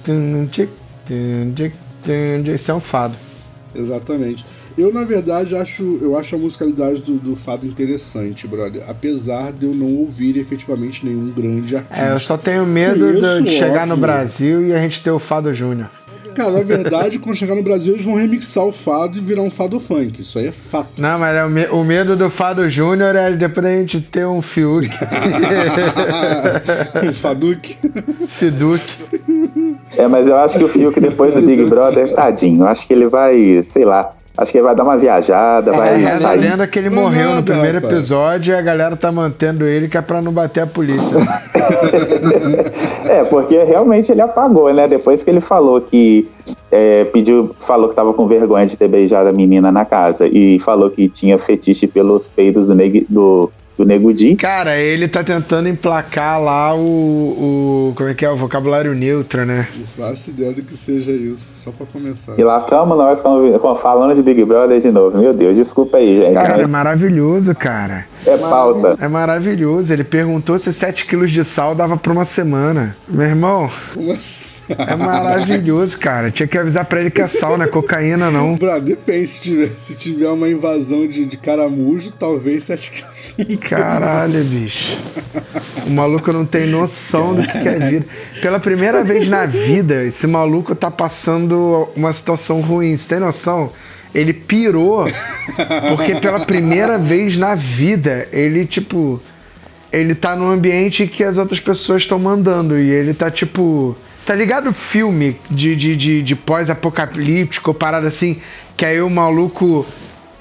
Isso 2.54 2.70
é 2.70 2.74
um 2.74 2.80
fado. 2.80 3.14
Exatamente. 3.74 4.42
Eu, 4.78 4.90
na 4.90 5.04
verdade, 5.04 5.54
acho, 5.54 5.98
eu 6.00 6.16
acho 6.16 6.34
a 6.34 6.38
musicalidade 6.38 7.02
do, 7.02 7.16
do 7.16 7.36
fado 7.36 7.66
interessante, 7.66 8.46
brother. 8.46 8.84
Apesar 8.88 9.52
de 9.52 9.66
eu 9.66 9.74
não 9.74 9.96
ouvir 9.96 10.38
efetivamente 10.38 11.04
nenhum 11.04 11.30
grande 11.30 11.76
artista. 11.76 12.02
É, 12.02 12.12
eu 12.12 12.18
só 12.18 12.38
tenho 12.38 12.64
medo 12.64 13.00
Conheço, 13.00 13.42
de, 13.42 13.50
chegar 13.50 13.86
no. 13.86 13.98
Brasil 13.98 14.66
e 14.66 14.72
a 14.72 14.78
gente 14.78 15.02
ter 15.02 15.10
o 15.10 15.18
Fado 15.18 15.52
Júnior. 15.52 15.90
Cara, 16.36 16.50
na 16.50 16.62
verdade, 16.62 17.18
quando 17.18 17.34
chegar 17.34 17.54
no 17.54 17.62
Brasil, 17.62 17.94
eles 17.94 18.04
vão 18.04 18.14
remixar 18.14 18.64
o 18.64 18.72
fado 18.72 19.18
e 19.18 19.20
virar 19.20 19.42
um 19.42 19.50
fado 19.50 19.80
funk. 19.80 20.20
Isso 20.20 20.38
aí 20.38 20.48
é 20.48 20.52
fato. 20.52 20.90
Não, 20.98 21.18
mas 21.18 21.34
é 21.34 21.44
o, 21.44 21.48
me- 21.48 21.66
o 21.68 21.82
medo 21.82 22.14
do 22.16 22.28
Fado 22.30 22.68
Júnior 22.68 23.16
é 23.16 23.32
depois 23.32 23.66
a 23.66 23.70
gente 23.70 24.00
ter 24.00 24.26
um 24.26 24.40
Fiuk. 24.42 24.86
um 27.08 27.12
Faduque. 27.12 27.76
Fiduc. 28.28 28.82
É, 29.96 30.06
mas 30.06 30.28
eu 30.28 30.36
acho 30.36 30.58
que 30.58 30.64
o 30.64 30.68
Fiuk, 30.68 31.00
depois 31.00 31.34
do 31.34 31.42
Big 31.42 31.64
Brother, 31.64 32.12
tadinho, 32.14 32.62
eu 32.62 32.66
acho 32.68 32.86
que 32.86 32.92
ele 32.92 33.06
vai, 33.08 33.62
sei 33.64 33.84
lá, 33.84 34.14
acho 34.36 34.52
que 34.52 34.58
ele 34.58 34.64
vai 34.66 34.74
dar 34.74 34.84
uma 34.84 34.96
viajada, 34.98 35.72
vai 35.72 35.94
É, 35.94 35.96
reza 35.96 36.16
a 36.16 36.20
sair. 36.20 36.40
lenda 36.40 36.66
que 36.66 36.78
ele 36.78 36.90
Não 36.90 37.02
morreu 37.02 37.28
no 37.28 37.34
nada, 37.36 37.52
primeiro 37.52 37.74
rapaz. 37.78 37.92
episódio 37.92 38.54
e 38.54 38.56
a 38.56 38.62
galera 38.62 38.96
tá 38.96 39.10
mantendo 39.10 39.64
ele 39.64 39.88
que 39.88 39.96
é 39.96 40.02
pra 40.02 40.20
não 40.22 40.32
bater 40.32 40.60
a 40.62 40.66
polícia. 40.66 41.16
É, 43.08 43.22
porque 43.24 43.62
realmente 43.64 44.10
ele 44.10 44.20
apagou, 44.20 44.72
né? 44.72 44.86
Depois 44.88 45.22
que 45.22 45.30
ele 45.30 45.40
falou 45.40 45.80
que 45.80 46.28
é, 46.70 47.04
pediu, 47.04 47.54
falou 47.60 47.88
que 47.88 47.94
tava 47.94 48.12
com 48.12 48.26
vergonha 48.26 48.66
de 48.66 48.76
ter 48.76 48.88
beijado 48.88 49.28
a 49.28 49.32
menina 49.32 49.70
na 49.72 49.84
casa 49.84 50.26
e 50.26 50.58
falou 50.60 50.90
que 50.90 51.08
tinha 51.08 51.38
fetiche 51.38 51.86
pelos 51.86 52.28
peidos 52.28 52.68
do, 52.68 52.74
neg, 52.74 53.06
do, 53.76 53.84
Nego 53.84 54.12
Di. 54.12 54.34
Cara, 54.36 54.78
ele 54.78 55.08
tá 55.08 55.22
tentando 55.22 55.68
emplacar 55.68 56.40
lá 56.40 56.74
o, 56.74 56.80
o. 56.80 57.94
Como 57.94 58.08
é 58.08 58.14
que 58.14 58.24
é? 58.24 58.30
O 58.30 58.36
vocabulário 58.36 58.94
neutro, 58.94 59.44
né? 59.44 59.66
Não 59.76 59.84
faço 59.84 60.30
ideia 60.30 60.52
do 60.52 60.62
que 60.62 60.72
seja 60.76 61.12
isso. 61.12 61.48
Só 61.56 61.70
pra 61.70 61.86
começar. 61.86 62.34
E 62.38 62.42
lá 62.42 62.58
estamos 62.58 62.96
nós 62.96 63.20
falando 63.80 64.14
de 64.14 64.22
Big 64.22 64.44
Brother 64.44 64.80
de 64.80 64.90
novo. 64.90 65.18
Meu 65.18 65.32
Deus, 65.34 65.56
desculpa 65.56 65.98
aí, 65.98 66.16
gente. 66.18 66.34
Cara, 66.34 66.62
é 66.62 66.66
maravilhoso, 66.66 67.54
cara. 67.54 68.06
é 68.26 68.36
pauta. 68.36 68.96
É 69.04 69.08
maravilhoso. 69.08 69.92
Ele 69.92 70.04
perguntou 70.04 70.58
se 70.58 70.72
7 70.72 71.06
quilos 71.06 71.30
de 71.30 71.44
sal 71.44 71.74
dava 71.74 71.96
pra 71.96 72.12
uma 72.12 72.24
semana. 72.24 72.96
Meu 73.08 73.26
irmão, 73.26 73.70
Como 73.94 74.10
assim? 74.12 74.55
É 74.68 74.96
maravilhoso, 74.96 75.98
cara. 75.98 76.30
Tinha 76.30 76.46
que 76.46 76.58
avisar 76.58 76.84
pra 76.84 77.00
ele 77.00 77.10
que 77.10 77.22
é 77.22 77.28
sal, 77.28 77.56
não 77.56 77.64
é 77.64 77.68
cocaína, 77.68 78.30
não. 78.30 78.56
Pra 78.56 78.78
depende, 78.78 79.26
se 79.26 79.40
tiver, 79.40 79.66
se 79.66 79.94
tiver 79.94 80.28
uma 80.28 80.48
invasão 80.48 81.06
de, 81.06 81.24
de 81.24 81.36
caramujo, 81.36 82.12
talvez 82.12 82.64
sete 82.64 82.90
quilos. 82.90 83.58
Caralho, 83.60 84.44
bicho. 84.44 84.98
O 85.86 85.90
maluco 85.90 86.32
não 86.32 86.44
tem 86.44 86.66
noção 86.66 87.34
do 87.34 87.42
que 87.42 87.68
é 87.68 87.78
vida. 87.78 88.06
Pela 88.40 88.58
primeira 88.58 89.04
vez 89.04 89.28
na 89.28 89.46
vida, 89.46 90.04
esse 90.04 90.26
maluco 90.26 90.74
tá 90.74 90.90
passando 90.90 91.88
uma 91.94 92.12
situação 92.12 92.60
ruim. 92.60 92.96
Você 92.96 93.06
tem 93.08 93.20
noção? 93.20 93.70
Ele 94.14 94.32
pirou 94.32 95.04
porque 95.88 96.14
pela 96.14 96.40
primeira 96.40 96.96
vez 96.96 97.36
na 97.36 97.54
vida 97.54 98.26
ele, 98.32 98.64
tipo. 98.66 99.20
Ele 99.92 100.14
tá 100.14 100.34
num 100.34 100.50
ambiente 100.50 101.06
que 101.06 101.22
as 101.22 101.38
outras 101.38 101.60
pessoas 101.60 102.02
estão 102.02 102.18
mandando. 102.18 102.78
E 102.78 102.90
ele 102.90 103.14
tá, 103.14 103.30
tipo. 103.30 103.96
Tá 104.26 104.34
ligado 104.34 104.70
o 104.70 104.72
filme 104.72 105.38
de, 105.48 105.76
de, 105.76 105.94
de, 105.96 106.22
de 106.22 106.34
pós-apocalíptico, 106.34 107.72
parada 107.72 108.08
assim, 108.08 108.40
que 108.76 108.84
aí 108.84 109.00
o 109.00 109.08
maluco 109.08 109.86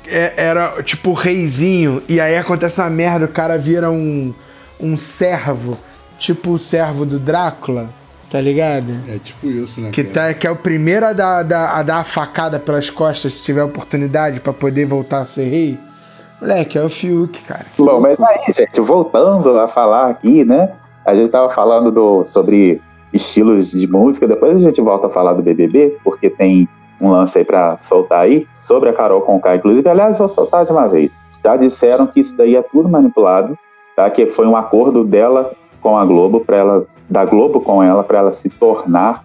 é- 0.08 0.34
era 0.36 0.82
tipo 0.82 1.12
o 1.12 1.14
reizinho, 1.14 2.02
e 2.10 2.20
aí 2.20 2.36
acontece 2.36 2.82
uma 2.82 2.90
merda, 2.90 3.26
o 3.26 3.30
cara 3.30 3.58
vira 3.60 3.92
um, 3.92 4.34
um 4.80 4.98
servo, 4.98 5.78
tipo 6.18 6.52
o 6.52 6.60
servo 6.60 7.06
do 7.06 7.20
Drácula. 7.20 7.90
Tá 8.32 8.42
ligado? 8.42 8.92
É 9.08 9.20
tipo 9.20 9.46
isso, 9.48 9.80
né? 9.80 9.92
Que, 9.92 10.04
tá, 10.04 10.34
que 10.34 10.48
é 10.48 10.52
o 10.52 10.56
primeiro 10.56 11.06
a 11.06 11.14
dar, 11.14 11.38
a 11.40 11.44
dar, 11.44 11.70
a 11.78 11.84
dar 11.84 11.98
a 12.00 12.04
facada 12.04 12.60
pelas 12.60 12.90
costas 12.90 13.36
se 13.36 13.44
tiver 13.44 13.64
oportunidade 13.64 14.42
pra 14.42 14.52
poder 14.52 14.86
voltar 14.88 15.20
a 15.20 15.26
ser 15.26 15.48
rei. 15.48 15.80
Moleque, 16.42 16.78
é 16.78 16.82
o 16.82 16.90
Fiuk, 16.90 17.40
cara. 17.44 17.66
Bom, 17.78 18.02
mas 18.02 18.20
aí, 18.20 18.52
gente, 18.52 18.82
voltando 18.82 19.58
a 19.60 19.68
falar 19.68 20.10
aqui, 20.10 20.44
né? 20.44 20.72
A 21.06 21.14
gente 21.14 21.30
tava 21.30 21.50
falando 21.52 21.92
do, 21.92 22.26
sobre 22.26 22.82
estilos 23.16 23.72
de 23.72 23.88
música, 23.88 24.28
depois 24.28 24.56
a 24.56 24.60
gente 24.60 24.82
volta 24.82 25.08
a 25.08 25.10
falar 25.10 25.34
do 25.34 25.42
BBB, 25.42 25.98
porque 26.04 26.30
tem 26.30 26.68
um 27.00 27.12
lance 27.12 27.38
aí 27.38 27.46
pra 27.46 27.78
soltar 27.78 28.22
aí, 28.22 28.46
sobre 28.62 28.90
a 28.90 28.94
Carol 28.94 29.22
Conká, 29.22 29.56
inclusive. 29.56 29.88
Aliás, 29.88 30.18
vou 30.18 30.30
soltar 30.30 30.66
de 30.66 30.72
uma 30.72 30.88
vez. 30.88 31.20
Já 31.44 31.56
disseram 31.56 32.08
que 32.08 32.20
isso 32.20 32.36
daí 32.36 32.56
é 32.56 32.62
tudo 32.62 32.90
manipulado, 32.90 33.58
tá? 33.96 34.10
Que 34.10 34.26
foi 34.26 34.46
um 34.46 34.56
acordo 34.56 35.04
dela 35.04 35.54
com 35.82 35.98
a 35.98 36.06
Globo, 36.06 36.42
para 36.42 36.58
ela, 36.58 36.86
da 37.10 37.24
Globo 37.26 37.62
com 37.62 37.82
ela, 37.84 38.04
para 38.04 38.20
ela 38.20 38.32
se 38.32 38.50
tornar 38.50 39.24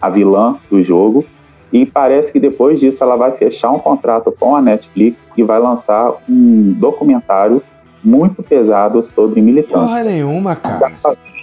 a 0.00 0.08
vilã 0.08 0.56
do 0.70 0.82
jogo. 0.82 1.24
E 1.72 1.84
parece 1.84 2.32
que 2.32 2.40
depois 2.40 2.80
disso 2.80 3.04
ela 3.04 3.16
vai 3.16 3.32
fechar 3.32 3.70
um 3.70 3.78
contrato 3.78 4.32
com 4.32 4.56
a 4.56 4.62
Netflix 4.62 5.30
e 5.36 5.42
vai 5.42 5.58
lançar 5.58 6.14
um 6.28 6.72
documentário 6.72 7.62
muito 8.02 8.42
pesado 8.42 9.02
sobre 9.02 9.42
militância. 9.42 9.86
Porra 9.86 10.04
nenhuma, 10.04 10.56
cara. 10.56 10.92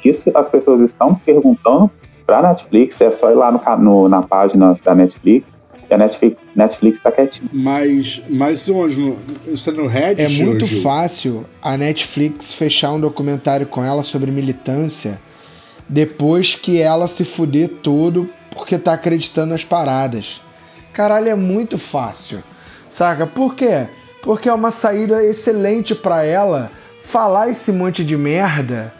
Isso 0.09 0.31
as 0.35 0.49
pessoas 0.49 0.81
estão 0.81 1.15
perguntando 1.15 1.89
para 2.25 2.39
a 2.39 2.41
Netflix, 2.41 2.99
é 3.01 3.11
só 3.11 3.29
ir 3.31 3.35
lá 3.35 3.51
no, 3.51 3.59
no- 3.77 4.09
na 4.09 4.21
página 4.23 4.79
da 4.83 4.95
Netflix, 4.95 5.55
e 5.89 5.93
a 5.93 5.97
Netflix, 5.97 6.39
Netflix 6.55 6.99
tá 6.99 7.11
quietinho. 7.11 7.47
Mas, 7.53 8.21
mas 8.29 8.67
onde? 8.67 8.99
No, 8.99 9.17
isso 9.45 9.69
é 9.69 9.73
no 9.73 9.85
Reddit? 9.85 10.41
É 10.41 10.45
muito 10.45 10.81
fácil 10.81 11.45
a 11.61 11.77
Netflix 11.77 12.53
fechar 12.55 12.91
um 12.93 12.99
documentário 12.99 13.67
com 13.67 13.83
ela 13.83 14.01
sobre 14.01 14.31
militância 14.31 15.19
depois 15.87 16.55
que 16.55 16.79
ela 16.81 17.07
se 17.07 17.23
fuder 17.23 17.69
todo 17.83 18.27
porque 18.49 18.77
tá 18.77 18.93
acreditando 18.93 19.51
nas 19.51 19.63
paradas. 19.63 20.41
Caralho, 20.93 21.29
é 21.29 21.35
muito 21.35 21.77
fácil. 21.77 22.41
Saca? 22.89 23.27
Por 23.27 23.53
quê? 23.53 23.85
Porque 24.23 24.49
é 24.49 24.53
uma 24.53 24.71
saída 24.71 25.23
excelente 25.23 25.93
pra 25.93 26.23
ela 26.23 26.71
falar 27.03 27.49
esse 27.49 27.71
monte 27.71 28.03
de 28.03 28.17
merda, 28.17 28.91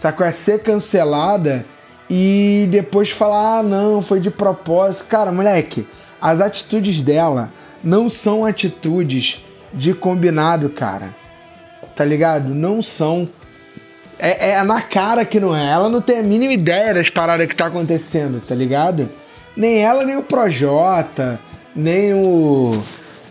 saca? 0.00 0.26
É 0.26 0.32
ser 0.32 0.62
cancelada 0.62 1.64
e 2.08 2.66
depois 2.70 3.10
falar, 3.10 3.58
ah, 3.58 3.62
não, 3.62 4.02
foi 4.02 4.18
de 4.18 4.30
propósito. 4.30 5.06
Cara, 5.06 5.30
moleque, 5.30 5.86
as 6.20 6.40
atitudes 6.40 7.02
dela 7.02 7.52
não 7.82 8.08
são 8.08 8.44
atitudes 8.44 9.44
de 9.72 9.94
combinado, 9.94 10.68
cara. 10.70 11.14
Tá 11.94 12.04
ligado? 12.04 12.54
Não 12.54 12.82
são. 12.82 13.28
É, 14.18 14.50
é 14.50 14.62
na 14.64 14.82
cara 14.82 15.24
que 15.24 15.38
não 15.38 15.56
é. 15.56 15.70
Ela 15.70 15.88
não 15.88 16.00
tem 16.00 16.18
a 16.18 16.22
mínima 16.22 16.52
ideia 16.52 16.92
das 16.94 17.08
paradas 17.08 17.46
que 17.46 17.54
tá 17.54 17.66
acontecendo, 17.66 18.40
tá 18.40 18.54
ligado? 18.54 19.08
Nem 19.56 19.78
ela, 19.78 20.04
nem 20.04 20.16
o 20.16 20.22
Projota, 20.22 21.38
nem 21.74 22.12
o. 22.14 22.82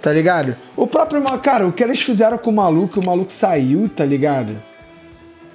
Tá 0.01 0.13
ligado? 0.13 0.55
O 0.75 0.88
próprio. 0.88 1.21
Cara, 1.39 1.67
o 1.67 1.71
que 1.71 1.84
eles 1.84 2.01
fizeram 2.01 2.38
com 2.38 2.49
o 2.49 2.55
maluco, 2.55 2.99
o 2.99 3.05
maluco 3.05 3.32
saiu, 3.32 3.89
tá 3.89 4.05
ligado? 4.05 4.68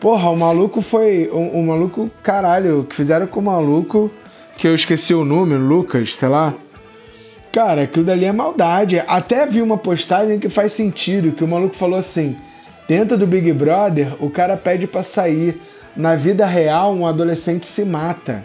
Porra, 0.05 0.29
o 0.29 0.37
maluco 0.37 0.83
foi. 0.83 1.31
O, 1.33 1.61
o 1.61 1.67
maluco, 1.67 2.11
caralho, 2.23 2.87
que 2.87 2.95
fizeram 2.95 3.27
com 3.27 3.41
o 3.41 3.43
maluco, 3.43 4.11
que 4.55 4.69
eu 4.69 4.75
esqueci 4.75 5.15
o 5.15 5.25
nome, 5.25 5.55
Lucas, 5.55 6.15
sei 6.15 6.29
lá. 6.29 6.53
Cara, 7.51 7.85
aquilo 7.85 8.05
dali 8.05 8.27
é 8.27 8.33
maldade. 8.33 9.03
Até 9.09 9.47
vi 9.47 9.63
uma 9.63 9.79
postagem 9.79 10.39
que 10.39 10.51
faz 10.51 10.75
sentido, 10.75 11.33
que 11.33 11.43
o 11.43 11.49
maluco 11.49 11.75
falou 11.75 11.99
assim: 11.99 12.37
dentro 12.87 13.17
do 13.17 13.27
Big 13.27 13.51
Brother, 13.55 14.15
o 14.21 14.29
cara 14.29 14.59
pede 14.59 14.87
pra 14.87 15.03
sair. 15.03 15.59
Na 15.97 16.15
vida 16.15 16.45
real, 16.45 16.95
um 16.95 17.07
adolescente 17.07 17.65
se 17.65 17.87
mata. 17.87 18.45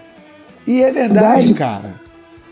E 0.65 0.81
é 0.81 0.93
verdade, 0.93 1.53
cara. 1.53 1.95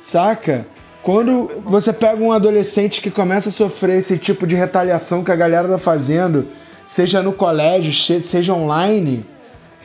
Saca? 0.01 0.67
Quando 1.01 1.49
você 1.63 1.93
pega 1.93 2.21
um 2.21 2.33
adolescente 2.33 2.99
que 2.99 3.09
começa 3.09 3.47
a 3.47 3.53
sofrer 3.53 3.99
esse 3.99 4.17
tipo 4.17 4.45
de 4.45 4.55
retaliação 4.55 5.23
que 5.23 5.31
a 5.31 5.35
galera 5.37 5.69
tá 5.69 5.77
fazendo, 5.77 6.45
seja 6.87 7.21
no 7.21 7.33
colégio, 7.33 7.93
seja 8.21 8.53
online, 8.53 9.23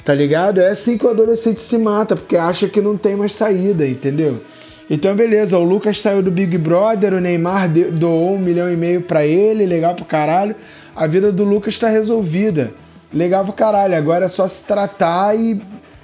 tá 0.05 0.15
ligado? 0.15 0.61
É 0.61 0.69
assim 0.71 0.97
que 0.97 1.05
o 1.05 1.11
adolescente 1.11 1.61
se 1.61 1.77
mata, 1.77 2.17
porque 2.17 2.37
acha 2.37 2.69
que 2.69 2.81
não 2.81 2.97
tem 2.97 3.17
mais 3.17 3.35
saída, 3.35 3.87
entendeu? 3.87 4.41
Então, 4.89 5.15
beleza, 5.15 5.59
o 5.59 5.65
Lucas 5.65 6.01
saiu 6.01 6.23
do 6.23 6.31
Big 6.31 6.57
Brother, 6.59 7.15
o 7.15 7.21
Neymar 7.21 7.69
doou 7.93 8.35
um 8.35 8.39
milhão 8.39 8.71
e 8.73 8.77
meio 8.77 9.01
pra 9.03 9.25
ele, 9.27 9.65
legal 9.67 9.95
pro 9.95 10.05
caralho. 10.05 10.55
A 10.95 11.07
vida 11.07 11.33
do 11.33 11.45
Lucas 11.45 11.79
tá 11.79 11.89
resolvida. 11.89 12.73
Legal 13.13 13.45
pro 13.45 13.53
caralho. 13.55 13.97
Agora 13.97 14.27
é 14.27 14.29
só 14.29 14.47
se 14.47 14.65
tratar 14.65 15.35
e, 15.37 15.63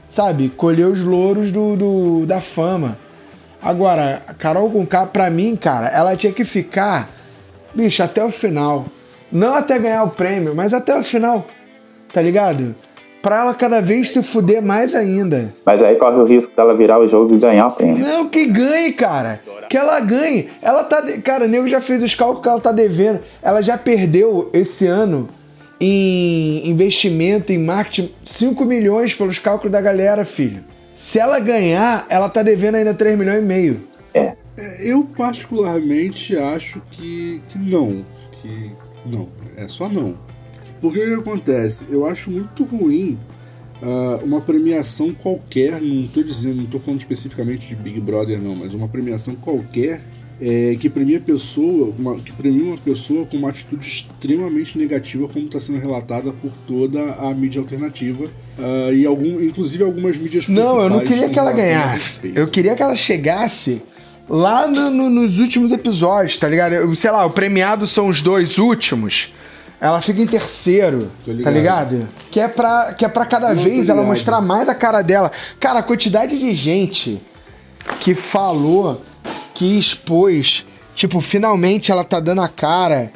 sabe, 0.08 0.48
colher 0.50 0.86
os 0.86 1.00
louros 1.00 1.50
do, 1.52 1.76
do- 1.76 2.26
da 2.26 2.40
fama. 2.40 2.96
Agora, 3.60 4.22
a 4.26 4.32
Carol 4.32 4.70
com 4.70 4.86
K, 4.86 5.04
pra 5.06 5.28
mim, 5.28 5.54
cara, 5.56 5.88
ela 5.88 6.16
tinha 6.16 6.32
que 6.32 6.44
ficar, 6.44 7.10
bicho, 7.74 8.02
até 8.02 8.24
o 8.24 8.30
final. 8.30 8.86
Não 9.30 9.54
até 9.54 9.78
ganhar 9.78 10.04
o 10.04 10.10
prêmio, 10.10 10.54
mas 10.54 10.72
até 10.72 10.98
o 10.98 11.02
final. 11.02 11.46
Tá 12.12 12.22
ligado? 12.22 12.74
Pra 13.20 13.40
ela 13.40 13.54
cada 13.54 13.80
vez 13.80 14.10
se 14.10 14.22
fuder 14.22 14.62
mais 14.62 14.94
ainda. 14.94 15.52
Mas 15.66 15.82
aí 15.82 15.96
corre 15.96 16.16
o 16.16 16.24
risco 16.24 16.52
dela 16.56 16.74
virar 16.76 16.98
o 17.00 17.08
jogo 17.08 17.34
e 17.34 17.38
ganhar 17.38 17.66
o 17.66 17.72
prêmio. 17.72 17.98
Não, 17.98 18.28
que 18.28 18.46
ganhe, 18.46 18.92
cara. 18.92 19.40
Que 19.68 19.76
ela 19.76 19.98
ganhe. 20.00 20.48
Ela 20.62 20.84
tá. 20.84 21.00
de- 21.00 21.20
Cara, 21.20 21.44
o 21.44 21.48
nego 21.48 21.66
já 21.68 21.80
fez 21.80 22.02
os 22.02 22.14
cálculos 22.14 22.42
que 22.42 22.48
ela 22.48 22.60
tá 22.60 22.72
devendo. 22.72 23.20
Ela 23.42 23.60
já 23.60 23.76
perdeu 23.76 24.48
esse 24.54 24.86
ano 24.86 25.28
em 25.80 26.68
investimento, 26.70 27.52
em 27.52 27.58
marketing, 27.58 28.12
5 28.24 28.64
milhões 28.64 29.14
pelos 29.14 29.38
cálculos 29.38 29.72
da 29.72 29.80
galera, 29.80 30.24
filho. 30.24 30.62
Se 30.96 31.18
ela 31.18 31.38
ganhar, 31.38 32.06
ela 32.08 32.28
tá 32.28 32.42
devendo 32.42 32.76
ainda 32.76 32.94
3 32.94 33.18
milhões 33.18 33.38
e 33.40 33.46
meio. 33.46 33.80
É. 34.14 34.32
É, 34.58 34.90
Eu 34.90 35.04
particularmente 35.16 36.36
acho 36.36 36.80
que, 36.90 37.40
que 37.48 37.58
não. 37.58 38.04
Que 38.42 38.70
não. 39.06 39.28
É 39.56 39.66
só 39.68 39.88
não. 39.88 40.16
Porque 40.80 40.98
o 40.98 41.06
que 41.06 41.28
acontece? 41.28 41.84
Eu 41.90 42.06
acho 42.06 42.30
muito 42.30 42.64
ruim 42.64 43.18
ah, 43.82 44.20
uma 44.22 44.40
premiação 44.40 45.14
qualquer, 45.14 45.80
não 45.80 46.06
tô 46.06 46.22
dizendo, 46.22 46.56
não 46.56 46.66
tô 46.66 46.78
falando 46.78 47.00
especificamente 47.00 47.68
de 47.68 47.76
Big 47.76 48.00
Brother 48.00 48.40
não, 48.40 48.56
mas 48.56 48.74
uma 48.74 48.88
premiação 48.88 49.36
qualquer 49.36 50.02
é, 50.40 50.76
que 50.80 50.88
premia 50.88 51.20
pessoa, 51.20 51.92
uma, 51.98 52.16
que 52.16 52.32
premia 52.32 52.64
uma 52.64 52.78
pessoa 52.78 53.26
com 53.26 53.36
uma 53.36 53.48
atitude 53.48 53.88
extremamente 53.88 54.78
negativa, 54.78 55.28
como 55.28 55.46
está 55.46 55.58
sendo 55.58 55.78
relatada 55.78 56.32
por 56.32 56.50
toda 56.66 57.00
a 57.14 57.34
mídia 57.34 57.60
alternativa 57.60 58.28
ah, 58.58 58.92
e 58.92 59.06
algum, 59.06 59.40
inclusive 59.40 59.84
algumas 59.84 60.18
mídias 60.18 60.48
Não, 60.48 60.80
eu 60.82 60.90
não 60.90 61.00
queria 61.00 61.28
que 61.28 61.38
ela 61.38 61.52
ganhasse. 61.52 62.32
Eu 62.34 62.48
queria 62.48 62.74
que 62.74 62.82
ela 62.82 62.96
chegasse 62.96 63.80
lá 64.28 64.66
no- 64.66 64.90
no- 64.90 65.10
nos 65.10 65.38
últimos 65.38 65.72
episódios, 65.72 66.36
tá 66.38 66.48
ligado? 66.48 66.74
Eu, 66.74 66.94
sei 66.94 67.10
lá, 67.10 67.24
o 67.24 67.30
premiado 67.30 67.86
são 67.86 68.08
os 68.08 68.20
dois 68.22 68.58
últimos. 68.58 69.32
Ela 69.80 70.00
fica 70.02 70.20
em 70.20 70.26
terceiro, 70.26 71.08
ligado. 71.26 71.44
tá 71.44 71.50
ligado? 71.50 72.08
Que 72.32 72.40
é 72.40 72.48
pra, 72.48 72.94
que 72.94 73.04
é 73.04 73.08
pra 73.08 73.24
cada 73.24 73.54
Não, 73.54 73.62
vez 73.62 73.88
ela 73.88 74.02
mostrar 74.02 74.40
mais 74.40 74.68
a 74.68 74.74
cara 74.74 75.02
dela. 75.02 75.30
Cara, 75.60 75.78
a 75.78 75.82
quantidade 75.82 76.36
de 76.36 76.52
gente 76.52 77.20
que 78.00 78.12
falou, 78.14 79.00
que 79.54 79.78
expôs, 79.78 80.64
tipo, 80.96 81.20
finalmente 81.20 81.92
ela 81.92 82.02
tá 82.02 82.18
dando 82.18 82.40
a 82.42 82.48
cara, 82.48 83.12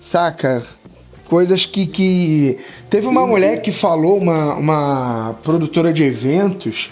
saca? 0.00 0.64
Coisas 1.28 1.66
que. 1.66 1.86
que... 1.86 2.58
Teve 2.88 3.06
uma 3.08 3.26
mulher 3.26 3.60
que 3.60 3.72
falou, 3.72 4.16
uma, 4.18 4.54
uma 4.54 5.36
produtora 5.42 5.92
de 5.92 6.04
eventos, 6.04 6.90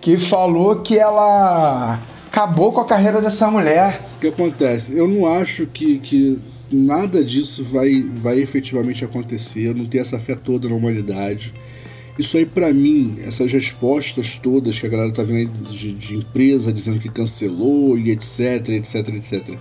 que 0.00 0.16
falou 0.18 0.76
que 0.82 0.96
ela 0.98 1.98
acabou 2.36 2.70
com 2.70 2.82
a 2.82 2.84
carreira 2.84 3.22
dessa 3.22 3.50
mulher. 3.50 3.98
O 4.16 4.20
que 4.20 4.26
acontece? 4.26 4.92
Eu 4.92 5.08
não 5.08 5.24
acho 5.24 5.66
que, 5.66 5.98
que 5.98 6.38
nada 6.70 7.24
disso 7.24 7.64
vai, 7.64 8.02
vai 8.02 8.38
efetivamente 8.38 9.02
acontecer. 9.02 9.68
Eu 9.68 9.74
não 9.74 9.86
tenho 9.86 10.02
essa 10.02 10.18
fé 10.18 10.34
toda 10.34 10.68
na 10.68 10.74
humanidade. 10.74 11.54
Isso 12.18 12.36
aí, 12.36 12.44
pra 12.44 12.74
mim, 12.74 13.18
essas 13.26 13.50
respostas 13.50 14.38
todas 14.42 14.78
que 14.78 14.86
a 14.86 14.88
galera 14.90 15.10
tá 15.10 15.22
vendo 15.22 15.38
aí 15.38 15.46
de, 15.46 15.92
de 15.92 16.14
empresa 16.14 16.70
dizendo 16.70 17.00
que 17.00 17.08
cancelou 17.08 17.98
e 17.98 18.10
etc, 18.10 18.68
etc, 18.68 19.08
etc. 19.14 19.58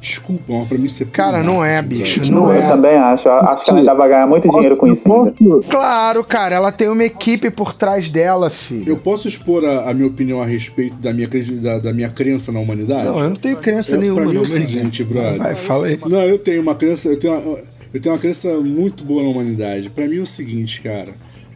Desculpa, 0.00 0.44
mas 0.48 0.68
pra 0.68 0.78
mim 0.78 0.86
isso 0.86 1.02
é 1.02 1.06
Cara, 1.06 1.42
não 1.42 1.64
é, 1.64 1.80
bicho, 1.82 2.24
não 2.32 2.52
eu 2.52 2.60
é. 2.62 2.66
também 2.68 2.96
acho. 2.96 3.28
Acho 3.28 3.64
que 3.64 3.70
ela 3.70 3.80
ainda 3.80 3.94
vai 3.94 4.08
ganhar 4.08 4.26
muito 4.26 4.48
dinheiro 4.50 4.76
com 4.76 4.86
isso 4.86 5.12
ainda. 5.12 5.32
Posso, 5.32 5.68
Claro, 5.68 6.24
cara, 6.24 6.56
ela 6.56 6.72
tem 6.72 6.88
uma 6.88 7.04
equipe 7.04 7.50
por 7.50 7.72
trás 7.74 8.08
dela, 8.08 8.48
filho. 8.48 8.84
Eu 8.88 8.96
posso 8.96 9.28
expor 9.28 9.64
a, 9.64 9.90
a 9.90 9.94
minha 9.94 10.06
opinião 10.08 10.40
a 10.40 10.46
respeito 10.46 10.94
da 10.96 11.12
minha, 11.12 11.28
da, 11.62 11.78
da 11.78 11.92
minha 11.92 12.08
crença 12.08 12.50
na 12.50 12.60
humanidade? 12.60 13.04
Não, 13.04 13.18
eu 13.20 13.28
não 13.28 13.36
tenho 13.36 13.56
crença 13.58 13.92
Eu- 13.92 14.00
nenhuma, 14.00 14.22
pra 14.22 14.30
mim 14.30 14.32
é 14.32 14.34
não. 14.36 14.42
o 14.42 14.46
seguinte, 14.46 15.04
brother. 15.04 15.36
Vai, 15.38 15.54
fala 15.54 15.86
aí. 15.86 15.98
Não, 16.06 16.22
eu 16.22 16.38
tenho 16.38 16.62
uma 16.62 16.74
crença, 16.74 17.06
eu 17.08 17.18
tenho 17.18 17.34
uma, 17.38 17.58
eu 17.92 18.00
tenho 18.00 18.14
uma 18.14 18.20
crença 18.20 18.48
muito 18.60 19.04
boa 19.04 19.22
na 19.22 19.28
humanidade. 19.28 19.90
Pra 19.90 20.06
mim 20.08 20.18
é 20.18 20.20
o 20.22 20.26
seguinte, 20.26 20.80
cara. 20.80 21.08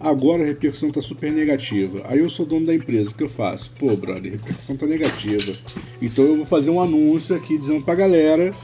Agora 0.05 0.43
a 0.43 0.47
repercussão 0.47 0.91
tá 0.91 1.01
super 1.01 1.33
negativa. 1.33 2.03
Aí 2.05 2.19
eu 2.19 2.29
sou 2.29 2.45
dono 2.45 2.67
da 2.67 2.75
empresa, 2.75 3.11
o 3.11 3.15
que 3.15 3.25
eu 3.25 3.29
faço? 3.29 3.71
Pô, 3.79 3.97
brother, 3.97 4.33
a 4.33 4.37
repercussão 4.37 4.77
tá 4.77 4.87
negativa. 4.87 5.53
Então 6.01 6.25
eu 6.25 6.37
vou 6.37 6.47
fazer 6.47 6.71
um 6.71 6.81
anúncio 6.81 7.35
aqui 7.35 7.59
dizendo 7.59 7.83
pra 7.83 7.95
galera 7.95 8.55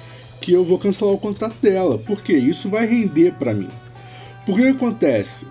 que 0.41 0.53
eu 0.53 0.65
vou 0.65 0.79
cancelar 0.79 1.15
o 1.15 1.19
contrato 1.19 1.57
dela. 1.61 1.99
Porque 1.99 2.33
isso 2.33 2.69
vai 2.69 2.87
render 2.87 3.33
pra 3.33 3.55
mim. 3.55 3.71
Porque 4.45 4.61
o 4.61 4.65
que 4.65 4.77
acontece? 4.77 5.47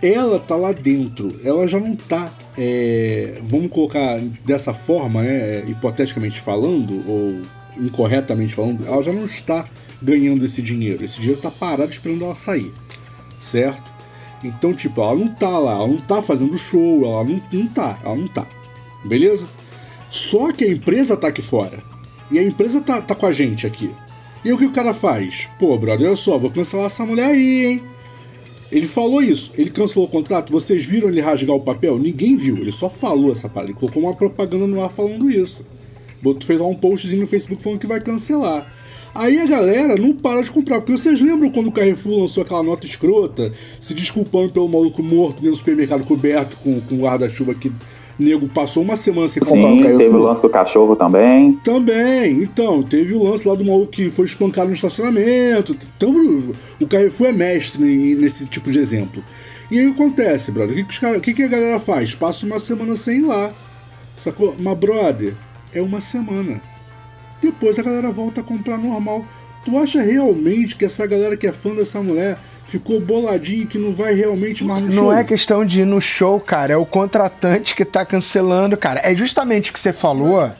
Ela 0.00 0.38
tá 0.38 0.54
lá 0.56 0.72
dentro, 0.72 1.40
ela 1.42 1.66
já 1.66 1.80
não 1.80 1.96
tá 1.96 2.32
é, 2.56 3.40
vamos 3.42 3.70
colocar 3.70 4.20
dessa 4.44 4.72
forma, 4.72 5.22
né, 5.22 5.64
hipoteticamente 5.68 6.40
falando, 6.40 7.02
ou 7.08 7.42
incorretamente 7.76 8.54
falando, 8.54 8.86
ela 8.86 9.02
já 9.02 9.12
não 9.12 9.24
está 9.24 9.68
ganhando 10.00 10.44
esse 10.44 10.62
dinheiro. 10.62 11.04
Esse 11.04 11.16
dinheiro 11.16 11.38
está 11.38 11.50
parado 11.50 11.90
esperando 11.90 12.24
ela 12.24 12.34
sair, 12.34 12.72
certo? 13.38 13.93
Então, 14.44 14.74
tipo, 14.74 15.00
ela 15.00 15.14
não 15.14 15.28
tá 15.28 15.58
lá, 15.58 15.72
ela 15.72 15.88
não 15.88 15.98
tá 15.98 16.20
fazendo 16.20 16.56
show, 16.58 17.04
ela 17.04 17.24
não, 17.24 17.40
não 17.50 17.66
tá, 17.66 17.98
ela 18.04 18.14
não 18.14 18.28
tá. 18.28 18.46
Beleza? 19.04 19.48
Só 20.10 20.52
que 20.52 20.64
a 20.64 20.68
empresa 20.68 21.16
tá 21.16 21.28
aqui 21.28 21.42
fora. 21.42 21.82
E 22.30 22.38
a 22.38 22.42
empresa 22.42 22.80
tá, 22.80 23.00
tá 23.00 23.14
com 23.14 23.26
a 23.26 23.32
gente 23.32 23.66
aqui. 23.66 23.90
E 24.44 24.52
o 24.52 24.58
que 24.58 24.66
o 24.66 24.72
cara 24.72 24.92
faz? 24.92 25.48
Pô, 25.58 25.76
brother, 25.78 26.06
olha 26.06 26.16
só, 26.16 26.38
vou 26.38 26.50
cancelar 26.50 26.86
essa 26.86 27.04
mulher 27.04 27.30
aí, 27.30 27.66
hein? 27.66 27.82
Ele 28.70 28.86
falou 28.86 29.22
isso, 29.22 29.52
ele 29.56 29.70
cancelou 29.70 30.06
o 30.06 30.10
contrato. 30.10 30.52
Vocês 30.52 30.84
viram 30.84 31.08
ele 31.08 31.20
rasgar 31.20 31.54
o 31.54 31.60
papel? 31.60 31.98
Ninguém 31.98 32.36
viu, 32.36 32.58
ele 32.58 32.72
só 32.72 32.90
falou 32.90 33.32
essa 33.32 33.48
parada. 33.48 33.70
Ele 33.70 33.78
colocou 33.78 34.02
uma 34.02 34.14
propaganda 34.14 34.66
no 34.66 34.82
ar 34.82 34.90
falando 34.90 35.30
isso. 35.30 35.64
Fez 36.44 36.58
lá 36.58 36.66
um 36.66 36.74
postzinho 36.74 37.20
no 37.20 37.26
Facebook 37.26 37.62
falando 37.62 37.78
que 37.78 37.86
vai 37.86 38.00
cancelar. 38.00 38.70
Aí 39.14 39.38
a 39.40 39.46
galera 39.46 39.96
não 39.96 40.12
para 40.12 40.42
de 40.42 40.50
comprar, 40.50 40.80
porque 40.80 40.92
vocês 40.96 41.20
lembram 41.20 41.50
quando 41.50 41.68
o 41.68 41.72
Carrefour 41.72 42.22
lançou 42.22 42.42
aquela 42.42 42.62
nota 42.62 42.84
escrota, 42.84 43.52
se 43.80 43.94
desculpando 43.94 44.50
pelo 44.52 44.68
maluco 44.68 45.02
morto 45.02 45.36
dentro 45.36 45.52
do 45.52 45.56
supermercado 45.56 46.04
coberto 46.04 46.56
com, 46.56 46.80
com 46.80 46.96
guarda-chuva 46.98 47.54
que 47.54 47.70
nego 48.18 48.48
passou 48.48 48.82
uma 48.82 48.96
semana 48.96 49.28
sem 49.28 49.42
comprar 49.42 49.68
Sim, 49.68 49.74
o 49.74 49.78
Carrefour? 49.78 49.98
teve 49.98 50.14
o 50.14 50.18
lance 50.18 50.42
do 50.42 50.48
cachorro 50.48 50.96
também. 50.96 51.52
Também, 51.64 52.42
então, 52.42 52.82
teve 52.82 53.14
o 53.14 53.22
lance 53.22 53.46
lá 53.46 53.54
do 53.54 53.64
maluco 53.64 53.88
que 53.88 54.10
foi 54.10 54.24
espancado 54.24 54.68
no 54.68 54.74
estacionamento. 54.74 55.76
Então, 55.96 56.12
o 56.80 56.86
Carrefour 56.86 57.28
é 57.28 57.32
mestre 57.32 57.80
ne- 57.82 58.14
nesse 58.16 58.46
tipo 58.46 58.70
de 58.70 58.78
exemplo. 58.78 59.22
E 59.70 59.78
aí 59.78 59.86
o 59.88 59.94
que 59.94 60.02
acontece, 60.02 60.50
brother? 60.50 60.74
O 60.76 60.86
que, 60.86 60.98
que, 60.98 61.20
que 61.20 61.34
que 61.34 61.42
a 61.42 61.48
galera 61.48 61.78
faz? 61.78 62.14
Passa 62.14 62.44
uma 62.46 62.58
semana 62.58 62.94
sem 62.96 63.18
ir 63.18 63.26
lá. 63.26 63.52
Sacou? 64.22 64.54
Mas, 64.58 64.78
brother, 64.78 65.34
é 65.72 65.80
uma 65.82 66.00
semana. 66.00 66.60
Depois 67.44 67.78
a 67.78 67.82
galera 67.82 68.10
volta 68.10 68.40
a 68.40 68.44
comprar 68.44 68.78
normal. 68.78 69.22
Tu 69.64 69.76
acha 69.78 70.00
realmente 70.00 70.76
que 70.76 70.84
essa 70.84 71.06
galera 71.06 71.36
que 71.36 71.46
é 71.46 71.52
fã 71.52 71.74
dessa 71.74 72.00
mulher 72.00 72.38
ficou 72.66 73.00
boladinha 73.00 73.62
e 73.62 73.66
que 73.66 73.78
não 73.78 73.92
vai 73.92 74.14
realmente 74.14 74.64
mais 74.64 74.82
no 74.84 74.90
show? 74.90 75.04
Não 75.04 75.12
é 75.12 75.22
questão 75.22 75.64
de 75.64 75.80
ir 75.80 75.84
no 75.84 76.00
show, 76.00 76.40
cara. 76.40 76.72
É 76.72 76.76
o 76.76 76.86
contratante 76.86 77.74
que 77.74 77.84
tá 77.84 78.04
cancelando, 78.04 78.76
cara. 78.76 79.00
É 79.04 79.14
justamente 79.14 79.70
o 79.70 79.72
que 79.74 79.80
você 79.80 79.92
falou. 79.92 80.50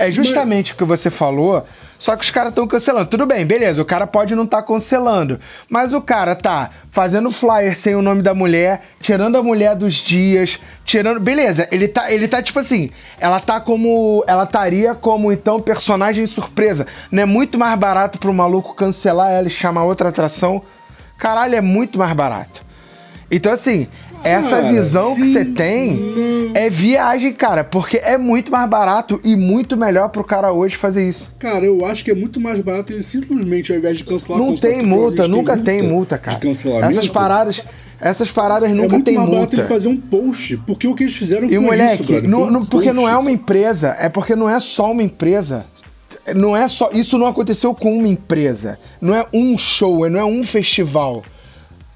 É 0.00 0.10
justamente 0.10 0.72
o 0.72 0.76
que 0.76 0.84
você 0.84 1.10
falou. 1.10 1.62
Só 1.98 2.16
que 2.16 2.24
os 2.24 2.30
caras 2.30 2.48
estão 2.48 2.66
cancelando. 2.66 3.10
Tudo 3.10 3.26
bem, 3.26 3.44
beleza. 3.44 3.82
O 3.82 3.84
cara 3.84 4.06
pode 4.06 4.34
não 4.34 4.44
estar 4.44 4.62
cancelando. 4.62 5.38
Mas 5.68 5.92
o 5.92 6.00
cara 6.00 6.34
tá 6.34 6.70
fazendo 6.90 7.30
flyer 7.30 7.76
sem 7.76 7.94
o 7.94 8.00
nome 8.00 8.22
da 8.22 8.32
mulher, 8.32 8.80
tirando 9.02 9.36
a 9.36 9.42
mulher 9.42 9.76
dos 9.76 9.96
dias, 9.96 10.58
tirando. 10.86 11.20
Beleza, 11.20 11.68
ele 11.70 11.86
tá, 11.86 12.10
ele 12.10 12.26
tá 12.26 12.42
tipo 12.42 12.58
assim. 12.58 12.90
Ela 13.20 13.38
tá 13.38 13.60
como. 13.60 14.24
Ela 14.26 14.44
estaria 14.44 14.94
como 14.94 15.30
então 15.30 15.60
personagem 15.60 16.24
surpresa. 16.24 16.86
Não 17.12 17.22
é 17.22 17.26
muito 17.26 17.58
mais 17.58 17.78
barato 17.78 18.18
pro 18.18 18.32
maluco 18.32 18.74
cancelar 18.74 19.30
ela 19.32 19.48
e 19.48 19.50
chamar 19.50 19.84
outra 19.84 20.08
atração? 20.08 20.62
Caralho, 21.18 21.54
é 21.54 21.60
muito 21.60 21.98
mais 21.98 22.14
barato. 22.14 22.62
Então, 23.30 23.52
assim, 23.52 23.86
essa 24.22 24.56
Cara, 24.56 24.72
visão 24.72 25.14
que 25.14 25.22
sim, 25.24 25.32
você 25.32 25.44
tem 25.44 25.96
não. 25.96 26.50
é 26.54 26.68
viagem, 26.70 27.32
cara, 27.32 27.64
porque 27.64 27.96
é 27.98 28.18
muito 28.18 28.50
mais 28.50 28.68
barato 28.68 29.20
e 29.24 29.34
muito 29.36 29.76
melhor 29.76 30.08
pro 30.10 30.22
cara 30.24 30.52
hoje 30.52 30.76
fazer 30.76 31.08
isso. 31.08 31.28
Cara, 31.38 31.64
eu 31.64 31.84
acho 31.84 32.04
que 32.04 32.10
é 32.10 32.14
muito 32.14 32.40
mais 32.40 32.60
barato 32.60 32.92
ele 32.92 33.02
simplesmente, 33.02 33.72
ao 33.72 33.78
invés 33.78 33.98
de 33.98 34.04
cancelar 34.04 34.38
Não 34.40 34.56
tem 34.56 34.78
que 34.78 34.84
multa, 34.86 35.26
nunca 35.28 35.56
tem 35.56 35.82
multa, 35.82 36.18
cara. 36.18 36.36
De 36.38 36.46
cancelamento. 36.46 36.86
Essas 36.90 37.08
paradas, 37.08 37.62
essas 38.00 38.30
paradas 38.30 38.70
é 38.70 38.74
nunca 38.74 38.88
muito 38.90 39.04
tem 39.04 39.14
mais 39.14 39.26
barato 39.28 39.40
multa. 39.42 39.56
ele 39.56 39.62
fazer 39.68 39.88
um 39.88 39.96
post, 39.96 40.56
porque 40.66 40.86
o 40.86 40.94
que 40.94 41.04
eles 41.04 41.14
fizeram 41.14 41.46
E 41.46 41.50
foi 41.50 41.58
moleque, 41.58 42.02
isso, 42.12 42.28
não- 42.28 42.42
um 42.42 42.50
não- 42.50 42.64
porque 42.66 42.92
não 42.92 43.02
post. 43.02 43.14
é 43.14 43.18
uma 43.18 43.30
empresa, 43.32 43.96
é 43.98 44.08
porque 44.08 44.34
não 44.36 44.48
é 44.50 44.60
só 44.60 44.92
uma 44.92 45.02
empresa. 45.02 45.64
Não 46.34 46.56
é 46.56 46.68
só. 46.68 46.90
Isso 46.92 47.16
não 47.16 47.26
aconteceu 47.26 47.74
com 47.74 47.96
uma 47.96 48.08
empresa. 48.08 48.78
Não 49.00 49.14
é 49.14 49.24
um 49.32 49.56
show, 49.56 50.08
não 50.10 50.20
é 50.20 50.24
um 50.24 50.42
festival. 50.44 51.22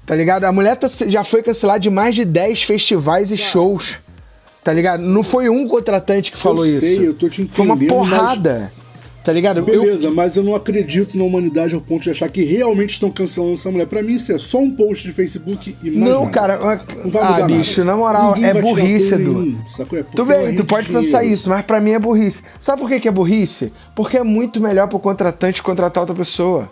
Tá 0.05 0.15
ligado? 0.15 0.43
A 0.45 0.51
mulher 0.51 0.77
tá- 0.77 0.89
já 1.07 1.23
foi 1.23 1.41
cancelada 1.41 1.79
de 1.79 1.89
mais 1.89 2.15
de 2.15 2.23
10 2.25 2.63
festivais 2.63 3.31
e 3.31 3.37
shows. 3.37 3.97
Tá 4.63 4.73
ligado? 4.73 5.01
Não 5.01 5.23
foi 5.23 5.47
um 5.49 5.67
contratante 5.67 6.31
que 6.31 6.37
falou 6.37 6.63
sei, 6.65 6.73
isso. 6.75 7.01
eu 7.03 7.13
tô 7.13 7.29
te 7.29 7.45
Foi 7.45 7.65
uma 7.65 7.75
entendendo, 7.75 7.99
mas- 7.99 8.09
porrada. 8.09 8.71
Tá 9.23 9.33
ligado? 9.33 9.57
Eu- 9.57 9.65
Beleza, 9.65 10.11
mas 10.11 10.35
eu 10.35 10.43
não 10.43 10.53
acredito 10.53 11.17
na 11.17 11.23
humanidade 11.23 11.73
ao 11.73 11.81
ponto 11.81 12.03
de 12.03 12.11
achar 12.11 12.29
que 12.29 12.43
realmente 12.43 12.91
estão 12.91 13.09
cancelando 13.09 13.53
essa 13.53 13.71
mulher. 13.71 13.87
Pra 13.87 14.03
mim, 14.03 14.13
isso 14.13 14.31
é 14.31 14.37
só 14.37 14.59
um 14.59 14.69
post 14.69 15.03
de 15.07 15.11
Facebook 15.11 15.75
e 15.83 15.89
mais 15.89 16.09
Não, 16.11 16.19
nada. 16.25 16.31
cara, 16.31 16.57
Não 17.03 17.09
vai 17.09 17.23
ah, 17.23 17.31
mudar 17.31 17.47
bicho, 17.47 17.79
nada. 17.83 17.91
na 17.91 17.97
moral, 17.97 18.35
Ninguém 18.35 18.49
é 18.51 18.61
burrice, 18.61 19.13
Edu. 19.15 19.57
É 19.79 19.85
porque 19.85 20.03
Tu 20.15 20.23
rende 20.23 20.57
tu 20.57 20.65
pode 20.65 20.87
pensar 20.91 21.19
dinheiro. 21.19 21.33
isso, 21.35 21.49
mas 21.49 21.65
pra 21.65 21.81
mim 21.81 21.91
é 21.91 21.99
burrice. 21.99 22.41
Sabe 22.61 22.79
por 22.81 22.87
que, 22.87 22.99
que 22.99 23.07
é 23.07 23.11
burrice? 23.11 23.73
Porque 23.95 24.15
é 24.17 24.23
muito 24.23 24.61
melhor 24.61 24.87
pro 24.87 24.99
contratante 24.99 25.63
contratar 25.63 26.01
outra 26.01 26.15
pessoa. 26.15 26.69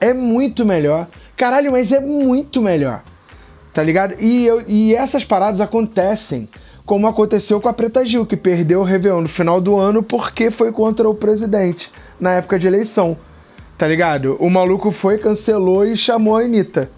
É 0.00 0.14
muito 0.14 0.64
melhor. 0.64 1.08
Caralho, 1.40 1.72
mas 1.72 1.90
é 1.90 2.00
muito 2.00 2.60
melhor. 2.60 3.00
Tá 3.72 3.82
ligado? 3.82 4.14
E, 4.20 4.44
eu- 4.44 4.62
e 4.68 4.94
essas 4.94 5.24
paradas 5.24 5.58
acontecem. 5.58 6.46
Como 6.84 7.06
aconteceu 7.06 7.58
com 7.62 7.66
a 7.68 7.72
Preta 7.72 8.04
Gil, 8.04 8.26
que 8.26 8.36
perdeu 8.36 8.80
o 8.80 8.84
Réveillon 8.84 9.22
no 9.22 9.28
final 9.28 9.58
do 9.58 9.74
ano 9.78 10.02
porque 10.02 10.50
foi 10.50 10.70
contra 10.70 11.08
o 11.08 11.14
presidente 11.14 11.90
na 12.20 12.32
época 12.34 12.58
de 12.58 12.66
eleição. 12.66 13.16
Tá 13.78 13.88
ligado? 13.88 14.36
O 14.38 14.50
maluco 14.50 14.90
foi, 14.90 15.16
cancelou 15.16 15.86
e 15.86 15.96
chamou 15.96 16.36
a 16.36 16.40
Anitta. 16.42 16.90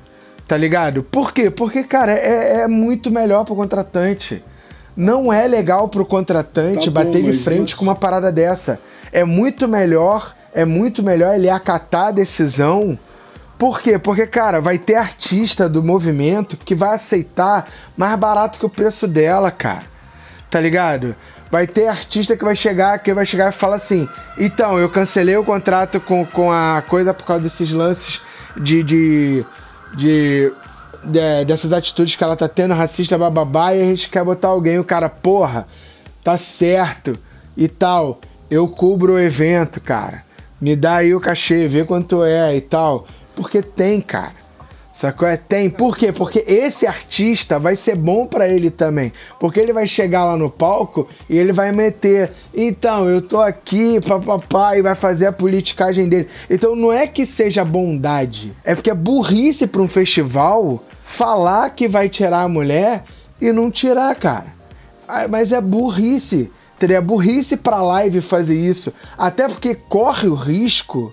Tá 0.49 0.57
ligado? 0.57 1.05
Por 1.05 1.33
quê? 1.33 1.49
Porque, 1.49 1.85
cara, 1.85 2.11
é, 2.13 2.63
é 2.63 2.67
muito 2.67 3.13
melhor 3.13 3.45
pro 3.45 3.55
contratante. 3.55 4.43
Não 4.97 5.33
é 5.33 5.47
legal 5.47 5.89
pro 5.89 6.05
contratante 6.05 6.81
Tá 6.81 6.87
bom, 6.87 6.91
bater 7.07 7.23
de 7.23 7.29
mas 7.29 7.41
frente 7.43 7.69
isso- 7.69 7.77
com 7.77 7.85
uma 7.85 7.95
parada 7.95 8.33
dessa. 8.33 8.81
É 9.13 9.23
muito 9.23 9.69
melhor, 9.69 10.35
é 10.53 10.65
muito 10.65 11.01
melhor 11.01 11.33
ele 11.37 11.49
acatar 11.49 12.09
a 12.09 12.11
decisão. 12.11 12.99
Por 13.63 13.81
quê? 13.81 13.97
Porque, 13.97 14.27
cara, 14.27 14.61
vai 14.61 14.77
ter 14.77 14.97
artista 14.97 15.69
do 15.69 15.85
movimento 15.85 16.57
que 16.57 16.75
vai 16.75 16.97
aceitar 16.97 17.71
mais 17.97 18.19
barato 18.19 18.59
que 18.59 18.67
o 18.67 18.69
preço 18.69 19.07
dela, 19.07 19.53
cara. 19.53 19.85
Tá 20.51 20.61
ligado? 20.61 21.15
Vai 21.49 21.69
ter 21.69 21.87
artista 21.87 22.37
que 22.37 22.43
vai 22.43 22.57
chegar, 22.57 22.99
que 22.99 23.15
vai 23.15 23.25
chegar 23.25 23.51
e 23.51 23.57
falar 23.57 23.77
assim: 23.77 24.09
então, 24.37 24.81
eu 24.81 24.89
cancelei 24.91 25.37
o 25.37 25.45
contrato 25.45 26.01
com, 26.01 26.27
com 26.27 26.51
a 26.51 26.83
coisa 26.89 27.15
por 27.15 27.25
causa 27.25 27.45
desses 27.45 27.71
lances 27.71 28.21
de. 28.57 28.83
de, 28.83 29.47
de 29.97 30.53
de- 31.05 31.45
dessas 31.45 31.73
atitudes 31.73 32.17
que 32.17 32.25
ela 32.25 32.35
tá 32.37 32.49
tendo, 32.49 32.75
racista, 32.75 33.17
bababá, 33.17 33.75
e 33.75 33.81
a 33.81 33.85
gente 33.85 34.09
quer 34.09 34.25
botar 34.25 34.49
alguém, 34.49 34.81
o 34.81 34.85
cara, 34.85 35.09
porra, 35.09 35.69
tá 36.25 36.37
certo 36.37 37.17
e 37.57 37.69
tal. 37.69 38.21
Eu 38.51 38.67
cubro 38.67 39.13
o 39.13 39.19
evento, 39.21 39.81
cara. 39.81 40.25
Me 40.61 40.75
dá 40.75 40.97
aí 40.97 41.15
o 41.15 41.21
cachê, 41.21 41.69
vê 41.69 41.85
quanto 41.85 42.25
é 42.25 42.57
e 42.57 42.61
tal. 42.61 43.07
Porque 43.35 43.63
tem, 43.63 44.01
cara. 44.01 44.43
Sacou? 44.95 45.27
É, 45.27 45.37
tem. 45.37 45.69
Por 45.69 45.97
quê? 45.97 46.13
Porque 46.13 46.45
esse 46.47 46.87
artista 46.87 47.59
vai 47.59 47.75
ser 47.75 47.97
bom 47.97 48.27
pra 48.27 48.47
ele 48.49 48.71
também. 48.71 49.13
Porque 49.41 49.59
ele 49.59 49.73
vai 49.73 49.89
chegar 49.89 50.25
lá 50.25 50.37
no 50.37 50.51
palco 50.51 51.09
e 51.29 51.37
ele 51.37 51.51
vai 51.53 51.73
meter. 51.73 52.31
Então, 52.55 53.09
eu 53.09 53.21
tô 53.21 53.41
aqui, 53.41 54.01
papapá, 54.01 54.77
e 54.77 54.83
vai 54.83 54.95
fazer 54.95 55.27
a 55.27 55.33
politicagem 55.33 56.09
dele. 56.09 56.29
Então 56.49 56.77
não 56.77 56.93
é 56.93 57.07
que 57.07 57.27
seja 57.27 57.65
bondade. 57.65 58.53
É 58.63 58.75
porque 58.75 58.91
é 58.91 58.95
burrice 58.95 59.67
pra 59.67 59.83
um 59.83 59.89
festival 59.89 60.85
falar 61.03 61.71
que 61.71 61.89
vai 61.89 62.09
tirar 62.09 62.43
a 62.43 62.49
mulher 62.49 63.03
e 63.41 63.51
não 63.51 63.71
tirar, 63.71 64.15
cara. 64.15 64.55
Mas 65.29 65.53
é 65.53 65.61
burrice. 65.61 66.51
Teria 66.79 67.01
burrice 67.01 67.57
pra 67.57 67.83
live 67.83 68.21
fazer 68.21 68.59
isso. 68.59 68.93
Até 69.19 69.49
porque 69.49 69.75
corre 69.75 70.29
o 70.29 70.35
risco, 70.35 71.13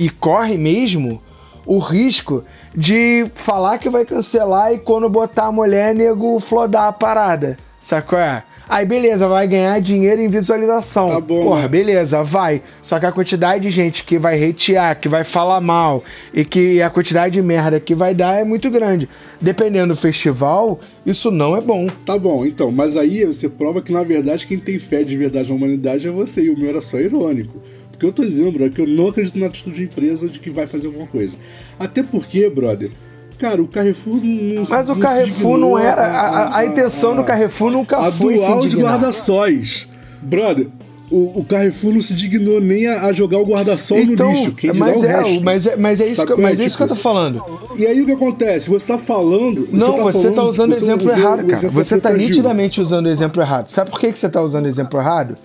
e 0.00 0.08
corre 0.08 0.56
mesmo, 0.56 1.22
o 1.66 1.78
risco 1.78 2.44
de 2.74 3.26
falar 3.34 3.78
que 3.78 3.88
vai 3.88 4.04
cancelar 4.04 4.72
e 4.72 4.78
quando 4.78 5.08
botar 5.08 5.46
a 5.46 5.52
mulher, 5.52 5.94
nego 5.94 6.38
flodar 6.40 6.88
a 6.88 6.92
parada. 6.92 7.58
Sacou? 7.80 8.18
É? 8.18 8.42
Aí 8.70 8.86
beleza, 8.86 9.26
vai 9.26 9.48
ganhar 9.48 9.80
dinheiro 9.80 10.20
em 10.20 10.28
visualização. 10.28 11.08
Tá 11.08 11.20
bom, 11.20 11.42
Porra, 11.42 11.62
né? 11.62 11.68
beleza, 11.68 12.22
vai. 12.22 12.62
Só 12.80 13.00
que 13.00 13.06
a 13.06 13.10
quantidade 13.10 13.64
de 13.64 13.70
gente 13.72 14.04
que 14.04 14.16
vai 14.16 14.48
hatear, 14.48 14.96
que 15.00 15.08
vai 15.08 15.24
falar 15.24 15.60
mal 15.60 16.04
e 16.32 16.44
que 16.44 16.80
a 16.80 16.88
quantidade 16.88 17.34
de 17.34 17.42
merda 17.42 17.80
que 17.80 17.96
vai 17.96 18.14
dar 18.14 18.38
é 18.38 18.44
muito 18.44 18.70
grande. 18.70 19.08
Dependendo 19.40 19.92
do 19.92 20.00
festival, 20.00 20.78
isso 21.04 21.32
não 21.32 21.56
é 21.56 21.60
bom. 21.60 21.88
Tá 22.06 22.16
bom, 22.16 22.46
então, 22.46 22.70
mas 22.70 22.96
aí 22.96 23.24
você 23.24 23.48
prova 23.48 23.82
que 23.82 23.92
na 23.92 24.04
verdade 24.04 24.46
quem 24.46 24.56
tem 24.56 24.78
fé 24.78 25.02
de 25.02 25.16
verdade 25.16 25.48
na 25.48 25.56
humanidade 25.56 26.06
é 26.06 26.10
você, 26.12 26.42
e 26.42 26.50
o 26.50 26.56
meu 26.56 26.68
era 26.68 26.80
só 26.80 26.96
irônico. 26.96 27.60
Porque 28.00 28.06
eu 28.06 28.12
tô 28.14 28.22
dizendo, 28.22 28.50
brother, 28.50 28.72
que 28.72 28.80
eu 28.80 28.86
não 28.86 29.08
acredito 29.08 29.38
na 29.38 29.44
atitude 29.46 29.76
de 29.76 29.82
empresa 29.84 30.26
de 30.26 30.38
que 30.38 30.48
vai 30.48 30.66
fazer 30.66 30.86
alguma 30.86 31.06
coisa. 31.06 31.36
Até 31.78 32.02
porque, 32.02 32.48
brother, 32.48 32.90
cara, 33.38 33.60
o 33.60 33.68
Carrefour 33.68 34.18
não. 34.24 34.62
Mas 34.70 34.86
o 34.88 34.92
não 34.92 34.94
se 34.94 35.00
Carrefour 35.02 35.58
não 35.58 35.78
era. 35.78 36.00
A, 36.06 36.28
a- 36.28 36.56
a 36.60 36.64
intenção 36.64 37.14
do 37.14 37.22
Carrefour 37.24 37.70
nunca 37.70 37.98
a 37.98 38.10
foi 38.10 38.36
dual 38.36 38.60
de 38.60 38.68
indignar. 38.68 38.92
guarda-sóis. 38.92 39.86
Brother, 40.22 40.68
o, 41.10 41.40
o 41.40 41.44
Carrefour 41.44 41.92
não 41.92 42.00
se 42.00 42.14
dignou 42.14 42.58
nem 42.58 42.86
a, 42.86 43.04
a 43.04 43.12
jogar 43.12 43.36
o 43.38 43.44
guarda-sol 43.44 43.98
Então, 43.98 44.30
no 44.32 44.32
lixo. 44.34 44.52
Quem 44.52 44.72
dirá 44.72 44.86
mas 44.86 44.98
o 44.98 45.04
é, 45.04 45.08
resto. 45.18 45.40
mas 45.44 45.66
é, 45.66 45.76
mas 45.76 46.00
é 46.00 46.06
isso, 46.06 46.26
que, 46.26 46.32
é, 46.32 46.36
mas 46.36 46.58
é 46.58 46.64
isso 46.64 46.76
que 46.78 46.82
eu 46.82 46.88
tô 46.88 46.94
tipo, 46.94 47.02
falando. 47.02 47.44
E 47.76 47.86
aí 47.86 48.00
o 48.00 48.06
que 48.06 48.12
acontece? 48.12 48.66
Você 48.70 48.86
tá 48.86 48.96
falando. 48.96 49.68
Não, 49.70 49.92
tá 49.92 50.04
você 50.04 50.20
falando, 50.20 50.34
tá 50.36 50.42
usando 50.44 50.70
o 50.70 50.74
você 50.74 50.80
exemplo 50.80 51.10
errado, 51.10 51.44
o 51.44 51.48
cara. 51.48 51.68
Você 51.68 52.00
tá 52.00 52.08
Gil. 52.12 52.18
nitidamente 52.28 52.80
usando 52.80 53.04
o 53.04 53.10
exemplo 53.10 53.42
errado. 53.42 53.68
Sabe 53.70 53.90
por 53.90 54.00
que, 54.00 54.10
que 54.10 54.18
você 54.18 54.28
tá 54.30 54.40
usando 54.40 54.64
o 54.64 54.68
exemplo 54.68 54.98
errado? 54.98 55.36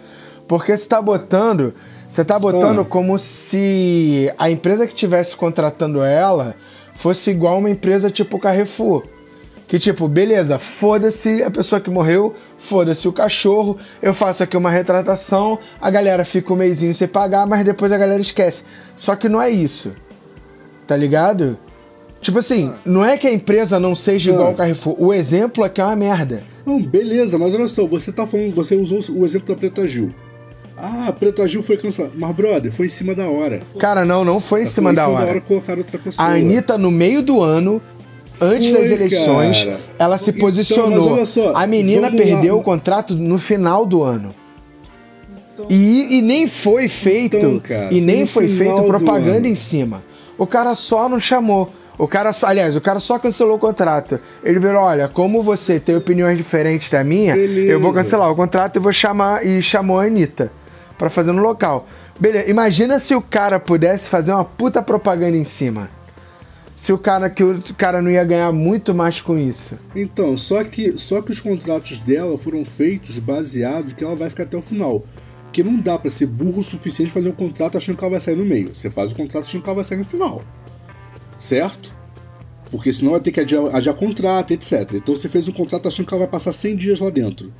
Porque 0.48 0.78
você 0.78 0.88
tá 0.88 1.02
botando. 1.02 1.74
Você 2.08 2.24
tá 2.24 2.38
botando 2.38 2.86
como 2.86 3.18
se 3.20 4.32
a 4.38 4.50
empresa 4.50 4.88
que 4.88 4.94
tivesse 4.94 5.36
contratando 5.36 6.04
ela 6.04 6.56
fosse 6.96 7.30
igual 7.32 7.58
uma 7.58 7.70
empresa 7.70 8.10
tipo 8.10 8.40
Carrefour. 8.40 9.04
Que 9.68 9.80
tipo, 9.80 10.08
beleza, 10.08 10.60
foda-se 10.60 11.42
a 11.42 11.50
pessoa 11.50 11.82
que 11.82 11.90
morreu, 11.90 12.36
foda-se 12.60 13.08
o 13.08 13.12
cachorro, 13.12 13.76
eu 14.00 14.14
faço 14.14 14.44
aqui 14.44 14.56
uma 14.56 14.70
retratação, 14.70 15.58
a 15.82 15.90
galera 15.90 16.24
fica 16.24 16.54
um 16.54 16.56
mêsinho 16.56 16.94
sem 16.94 17.08
pagar, 17.08 17.48
mas 17.48 17.66
depois 17.66 17.92
a 17.92 17.98
galera 17.98 18.22
esquece. 18.22 18.62
Só 18.96 19.16
que 19.16 19.28
não 19.28 19.42
é 19.42 19.50
isso. 19.50 19.92
Tá 20.86 20.96
ligado? 20.96 21.58
Tipo 22.22 22.40
assim, 22.40 22.74
não 22.86 23.04
é 23.04 23.18
que 23.18 23.26
a 23.28 23.34
empresa 23.34 23.80
não 23.80 23.96
seja 23.96 24.30
igual 24.30 24.48
Ah. 24.48 24.50
ao 24.52 24.56
Carrefour. 24.56 24.96
O 25.00 25.12
exemplo 25.12 25.64
aqui 25.64 25.82
é 25.82 25.84
uma 25.84 25.96
merda. 25.96 26.44
Não, 26.64 26.80
beleza, 26.80 27.40
mas 27.40 27.56
olha 27.56 27.68
só, 27.68 27.86
você 27.88 28.12
tá 28.12 28.26
falando, 28.28 28.54
você 28.56 28.76
usou 28.76 29.00
o 29.18 29.26
exemplo 29.26 29.48
da 29.48 29.56
Preta 29.60 29.88
Gil. 29.88 30.14
Ah, 30.78 31.08
a 31.08 31.14
Preta 31.14 31.48
Gil 31.48 31.64
foi 31.64 31.78
cancelada. 31.78 32.14
Mas, 32.18 32.36
brother, 32.36 32.72
foi 32.72 32.88
em 32.88 32.90
cima 32.90 33.16
da 33.16 33.28
hora. 33.28 33.62
Cara, 33.80 34.04
não, 34.04 34.26
não 34.26 34.40
foi 34.40 34.64
em 34.64 34.66
cima 34.66 34.90
Foi 34.90 34.96
da 34.98 35.08
hora. 35.08 35.40
colocar 35.42 35.78
outra 35.78 35.98
pessoa. 35.98 36.28
A 36.28 36.32
Anitta, 36.34 36.78
no 36.78 36.92
meio 36.92 37.22
do 37.22 37.42
ano, 37.42 37.82
antes 38.42 38.70
Foi, 38.72 38.82
das 38.82 38.92
eleições, 38.92 39.64
cara. 39.64 39.80
ela 39.98 40.18
se 40.18 40.32
Então, 40.32 40.42
posicionou. 40.42 40.92
mas 40.92 41.06
olha 41.08 41.26
só, 41.26 41.56
a 41.56 41.66
menina 41.66 42.10
vamos 42.10 42.20
lá. 42.20 42.26
perdeu 42.26 42.58
o 42.58 42.62
contrato 42.64 43.16
no 43.16 43.40
final 43.40 43.86
do 43.86 44.04
ano. 44.04 44.36
E, 45.70 46.18
e 46.18 46.22
nem 46.22 46.48
foi 46.48 46.90
feito. 46.90 47.38
Então, 47.38 47.60
cara, 47.60 47.94
e 47.94 48.02
nem 48.02 48.26
foi 48.26 48.50
feito 48.50 48.84
propaganda 48.84 49.48
em 49.48 49.56
cima. 49.56 50.04
O 50.38 50.46
cara 50.46 50.76
só 50.76 51.08
não 51.08 51.20
chamou. 51.20 51.72
O 51.98 52.10
cara 52.10 52.34
só, 52.34 52.48
aliás, 52.48 52.76
o 52.76 52.82
cara 52.82 53.00
só 53.00 53.18
cancelou 53.18 53.56
o 53.56 53.60
contrato. 53.60 54.20
Ele 54.44 54.60
virou, 54.60 54.82
olha, 54.82 55.08
como 55.08 55.42
você 55.42 55.80
tem 55.80 55.96
opiniões 55.96 56.36
diferentes 56.36 56.90
da 56.90 57.02
minha, 57.06 57.34
Beleza. 57.34 57.72
eu 57.72 57.80
vou 57.80 57.94
cancelar 57.94 58.30
o 58.30 58.36
contrato 58.36 58.76
e 58.76 58.80
vou 58.80 58.92
chamar 58.92 59.46
e 59.46 59.62
chamou 59.62 60.02
a 60.02 60.04
Anitta 60.04 60.52
pra 60.98 61.10
fazer 61.10 61.32
no 61.32 61.42
local. 61.42 61.88
Beleza, 62.20 62.50
imagina 62.50 63.00
se 63.00 63.14
o 63.14 63.22
cara 63.22 63.60
pudesse 63.60 64.08
fazer 64.08 64.32
uma 64.32 64.46
puta 64.46 64.82
propaganda 64.82 65.38
em 65.38 65.44
cima. 65.44 65.90
Se 66.78 66.94
o 66.94 66.98
cara 66.98 67.30
que 67.30 67.44
o 67.44 67.62
cara 67.76 68.02
não 68.02 68.12
ia 68.12 68.24
ganhar 68.24 68.52
muito 68.52 68.94
mais 68.94 69.20
com 69.20 69.38
isso. 69.38 69.78
Então, 69.96 70.38
só 70.38 70.64
que, 70.64 70.98
só 70.98 71.22
que 71.22 71.32
os 71.32 71.40
contratos 71.40 72.00
dela 72.00 72.38
foram 72.38 72.64
feitos 72.64 73.18
baseados 73.18 73.94
que 73.94 74.04
ela 74.04 74.16
vai 74.16 74.30
ficar 74.30 74.44
até 74.44 74.56
o 74.56 74.62
final. 74.62 75.04
Porque 75.46 75.64
não 75.64 75.78
dá 75.78 75.98
pra 75.98 76.12
ser 76.12 76.28
burro 76.28 76.60
o 76.60 76.64
suficiente 76.64 77.12
fazer 77.12 77.30
um 77.30 77.34
contrato 77.34 77.78
achando 77.78 77.98
que 77.98 78.04
ela 78.04 78.12
vai 78.12 78.20
sair 78.20 78.36
no 78.36 78.46
meio. 78.46 78.76
Você 78.76 78.90
faz 78.90 79.14
o 79.14 79.16
contrato 79.16 79.46
achando 79.46 79.64
que 79.64 79.70
ela 79.70 79.76
vai 79.76 79.84
sair 79.84 79.98
no 79.98 80.06
final. 80.06 80.44
Certo? 81.40 81.94
Porque 82.70 82.92
senão 82.92 83.12
vai 83.12 83.20
ter 83.20 83.32
que 83.32 83.40
adiar, 83.40 83.74
adiar 83.74 83.96
contrato, 83.96 84.52
etc. 84.52 84.94
Então 84.94 85.16
você 85.16 85.28
fez 85.28 85.48
um 85.48 85.54
contrato 85.54 85.88
achando 85.88 86.06
que 86.06 86.14
ela 86.14 86.24
vai 86.24 86.32
passar 86.32 86.54
100 86.54 86.76
dias 86.76 87.00
lá 87.00 87.10
dentro. 87.10 87.52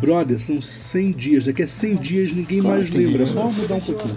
Brother, 0.00 0.38
são 0.38 0.60
100 0.60 1.10
dias. 1.12 1.44
Daqui 1.46 1.62
a 1.62 1.66
100 1.66 1.94
dias 1.96 2.32
ninguém 2.32 2.60
mais 2.60 2.90
lembra. 2.90 3.22
É 3.22 3.26
só 3.26 3.44
mudar 3.50 3.74
um 3.76 3.80
pouquinho. 3.80 4.16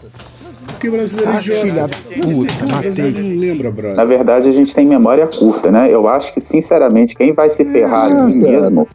Porque 0.67 0.89
brasileiro 0.89 1.31
é 1.31 1.35
Ah, 1.35 1.39
idiota. 1.39 1.61
filha 1.61 1.89
puta, 2.23 2.65
brasileiro 2.77 3.19
não 3.23 3.39
lembra, 3.39 3.71
brother. 3.71 3.95
Na 3.97 4.05
verdade, 4.05 4.47
a 4.47 4.51
gente 4.51 4.73
tem 4.73 4.85
memória 4.85 5.27
curta, 5.27 5.71
né? 5.71 5.91
Eu 5.91 6.07
acho 6.07 6.33
que, 6.33 6.39
sinceramente, 6.41 7.15
quem 7.15 7.33
vai 7.33 7.49
se 7.49 7.65
ferrar 7.65 8.05
ali 8.05 8.35
mesmo 8.35 8.87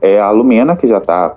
é 0.00 0.20
a 0.20 0.30
Lumena, 0.30 0.76
que 0.76 0.86
já 0.86 1.00
tá 1.00 1.36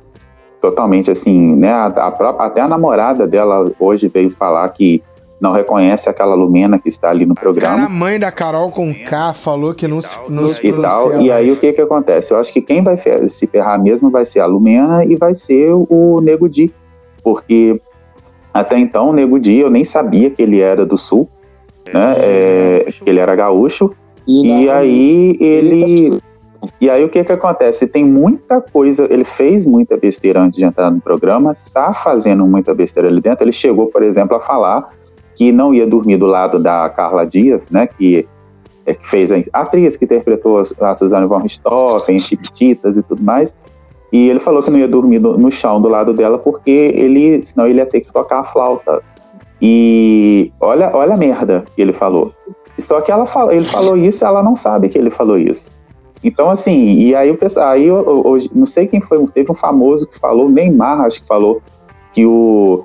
totalmente 0.62 1.10
assim, 1.12 1.56
né? 1.56 1.72
A, 1.72 1.86
a 1.86 2.12
própria, 2.12 2.46
até 2.48 2.62
a 2.62 2.68
namorada 2.68 3.26
dela 3.28 3.72
hoje 3.80 4.08
veio 4.14 4.30
falar 4.32 4.68
que 4.70 5.02
não 5.40 5.52
reconhece 5.52 6.10
aquela 6.10 6.34
Lumena 6.34 6.80
que 6.80 6.90
está 6.90 7.10
ali 7.10 7.26
no 7.26 7.36
Cara, 7.36 7.50
a 7.50 7.54
programa 7.54 7.90
mãe 7.90 8.20
da 8.20 8.32
Carol 8.32 8.72
com 8.72 8.94
K 8.94 9.34
falou 9.34 9.74
que 9.74 9.88
não 9.88 10.02
se, 10.02 10.16
não 10.30 10.48
se 10.48 10.66
e 10.66 10.74
tal. 10.74 11.10
pronuncia 11.10 11.28
E 11.28 11.32
aí 11.32 11.52
o 11.52 11.58
que 11.58 11.74
que 11.74 11.82
acontece? 11.82 12.34
Eu 12.34 12.38
acho 12.38 12.54
que 12.54 12.62
quem 12.62 12.82
vai 12.82 12.98
se 12.98 13.48
ferrar 13.48 13.82
mesmo 13.82 14.10
vai 14.10 14.26
ser 14.26 14.40
a 14.40 14.46
Lumena 14.46 15.04
e 15.04 15.16
vai 15.16 15.36
ser 15.36 15.74
o 15.74 16.22
Nego 16.22 16.48
Di, 16.48 16.74
porque 17.24 17.80
até 18.54 18.80
então 18.80 19.10
o 19.10 19.14
Nego 19.14 19.40
Di 19.40 19.60
eu 19.60 19.70
nem 19.70 19.84
sabia 19.84 20.30
que 20.30 20.42
ele 20.42 20.62
era 20.62 20.86
do 20.86 20.98
Sul, 20.98 21.30
né? 21.94 22.16
É, 22.18 22.86
que 22.92 23.10
ele 23.10 23.20
era 23.20 23.36
gaúcho. 23.36 23.92
E 24.28 24.70
aí 24.70 25.38
ele. 25.40 26.20
E 26.82 26.90
aí 26.90 27.04
o 27.04 27.10
que 27.10 27.24
que 27.24 27.32
acontece? 27.32 27.88
Tem 27.88 28.04
muita 28.04 28.60
coisa, 28.60 29.08
ele 29.12 29.24
fez 29.24 29.68
muita 29.68 29.96
besteira 29.98 30.42
antes 30.42 30.58
de 30.58 30.66
entrar 30.66 30.90
no 30.90 31.00
programa, 31.00 31.56
tá 31.72 31.94
fazendo 31.94 32.48
muita 32.48 32.74
besteira 32.74 33.08
ali 33.08 33.22
dentro. 33.22 33.44
Ele 33.44 33.52
chegou, 33.52 33.88
por 33.88 34.02
exemplo, 34.02 34.36
a 34.36 34.40
falar 34.40 34.90
que 35.36 35.52
não 35.52 35.74
ia 35.74 35.86
dormir 35.86 36.18
do 36.18 36.26
lado 36.26 36.60
da 36.60 36.90
Carla 36.90 37.26
Dias, 37.26 37.70
né? 37.70 37.88
Que, 37.88 38.28
é, 38.86 38.94
que 38.94 39.08
fez 39.08 39.32
a 39.32 39.36
a 39.54 39.62
atriz 39.62 39.98
que 39.98 40.06
interpretou 40.06 40.60
a 40.60 40.94
Suzane 40.94 41.28
von 41.28 41.40
Richthofen, 41.40 42.18
Chiquititas 42.18 42.98
e 42.98 43.04
tudo 43.04 43.22
mais. 43.24 43.56
E 44.12 44.30
ele 44.30 44.40
falou 44.40 44.64
que 44.64 44.72
não 44.72 44.80
ia 44.80 44.88
dormir 44.88 45.20
no, 45.20 45.38
no 45.38 45.52
chão 45.52 45.82
do 45.82 45.88
lado 45.88 46.14
dela 46.14 46.38
porque 46.38 46.94
ele, 46.96 47.44
senão 47.44 47.68
ele 47.68 47.80
ia 47.80 47.86
ter 47.86 48.02
que 48.02 48.12
tocar 48.12 48.40
a 48.40 48.44
flauta. 48.44 49.02
E 49.62 50.52
olha, 50.60 50.92
olha 50.94 51.14
a 51.14 51.18
merda 51.18 51.66
que 51.76 51.82
ele 51.82 51.94
falou. 51.94 52.32
Só 52.78 53.02
que 53.02 53.12
ela 53.12 53.26
ele 53.52 53.66
falou 53.66 53.98
isso, 53.98 54.26
ela 54.26 54.44
não 54.44 54.56
sabe 54.56 54.90
que 54.90 54.98
ele 54.98 55.10
falou 55.10 55.38
isso. 55.38 55.72
Então, 56.24 56.50
assim, 56.50 56.96
e 56.96 57.16
aí 57.16 57.30
o 57.30 57.38
pessoal, 57.38 57.70
aí 57.70 57.90
hoje, 57.92 58.50
não 58.54 58.66
sei 58.66 58.88
quem 58.88 59.00
foi, 59.00 59.24
teve 59.28 59.52
um 59.52 59.56
famoso 59.56 60.08
que 60.08 60.18
falou, 60.18 60.50
Neymar 60.50 61.02
acho 61.02 61.22
que 61.22 61.28
falou, 61.28 61.62
que 62.14 62.26
o, 62.26 62.84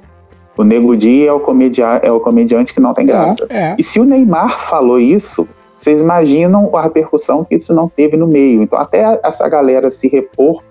o 0.60 0.64
Nego 0.64 0.94
Di 0.94 1.26
é 1.26 1.32
o, 1.32 1.40
comedia, 1.40 1.86
é 2.02 2.12
o 2.12 2.20
comediante 2.20 2.74
que 2.74 2.80
não 2.80 2.92
tem 2.92 3.06
graça. 3.06 3.46
É. 3.48 3.74
E 3.78 3.82
se 3.82 3.98
o 3.98 4.04
Neymar 4.04 4.60
falou 4.60 5.00
isso, 5.00 5.48
vocês 5.74 6.02
imaginam 6.02 6.70
a 6.76 6.82
repercussão 6.82 7.44
que 7.44 7.54
isso 7.56 7.72
não 7.72 7.88
teve 7.88 8.14
no 8.14 8.26
meio. 8.26 8.62
Então, 8.62 8.78
até 8.78 9.18
essa 9.24 9.48
galera 9.48 9.90
se 9.90 10.06
repor, 10.08 10.62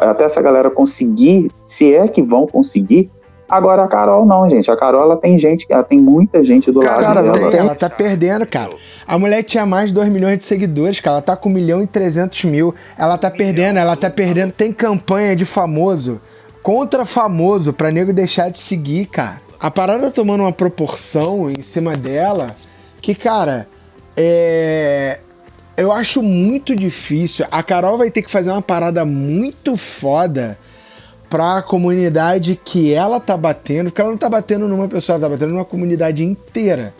até 0.00 0.24
essa 0.24 0.40
galera 0.40 0.70
conseguir, 0.70 1.50
se 1.64 1.92
é 1.92 2.06
que 2.06 2.22
vão 2.22 2.46
conseguir. 2.46 3.10
Agora 3.48 3.82
a 3.82 3.88
Carol 3.88 4.24
não, 4.24 4.48
gente. 4.48 4.70
A 4.70 4.76
Carol 4.76 5.02
ela 5.02 5.16
tem 5.16 5.36
gente, 5.38 5.66
ela 5.68 5.82
tem 5.82 6.00
muita 6.00 6.44
gente 6.44 6.70
do 6.70 6.80
Cara, 6.80 7.00
lado 7.08 7.18
ela, 7.18 7.32
dela. 7.32 7.50
tem- 7.50 7.60
ela 7.60 7.74
tá 7.74 7.90
perdendo, 7.90 8.46
cara. 8.46 8.70
A 9.06 9.18
mulher 9.18 9.42
tinha 9.42 9.66
mais 9.66 9.88
de 9.88 9.94
2 9.94 10.08
milhões 10.08 10.38
de 10.38 10.44
seguidores, 10.44 11.00
cara. 11.00 11.16
Ela 11.16 11.22
tá 11.22 11.36
com 11.36 11.48
1 11.48 11.52
milhão 11.52 11.82
e 11.82 11.86
300 11.86 12.44
mil. 12.44 12.72
Ela 12.96 13.18
tá 13.18 13.30
perdendo, 13.30 13.78
ela 13.78 13.96
tá 13.96 14.08
perdendo. 14.08 14.52
Tem 14.52 14.72
campanha 14.72 15.34
de 15.34 15.44
famoso 15.44 16.20
contra 16.66 17.04
famoso 17.04 17.72
pra 17.72 17.92
nego 17.92 18.12
deixar 18.12 18.50
de 18.50 18.58
seguir, 18.58 19.06
cara. 19.06 19.40
A 19.60 19.70
parada 19.70 20.10
tomando 20.10 20.40
uma 20.40 20.50
proporção 20.50 21.48
em 21.48 21.62
cima 21.62 21.96
dela 21.96 22.56
que, 23.00 23.14
cara, 23.14 23.68
é. 24.16 25.20
Eu 25.76 25.92
acho 25.92 26.20
muito 26.24 26.74
difícil. 26.74 27.46
A 27.52 27.62
Carol 27.62 27.96
vai 27.96 28.10
ter 28.10 28.20
que 28.20 28.30
fazer 28.30 28.50
uma 28.50 28.62
parada 28.62 29.04
muito 29.04 29.76
foda 29.76 30.58
pra 31.30 31.62
comunidade 31.62 32.58
que 32.64 32.92
ela 32.92 33.20
tá 33.20 33.36
batendo, 33.36 33.90
porque 33.90 34.00
ela 34.00 34.10
não 34.10 34.18
tá 34.18 34.28
batendo 34.28 34.66
numa 34.66 34.88
pessoa, 34.88 35.14
ela 35.14 35.22
tá 35.22 35.28
batendo 35.28 35.52
numa 35.52 35.64
comunidade 35.64 36.24
inteira, 36.24 36.92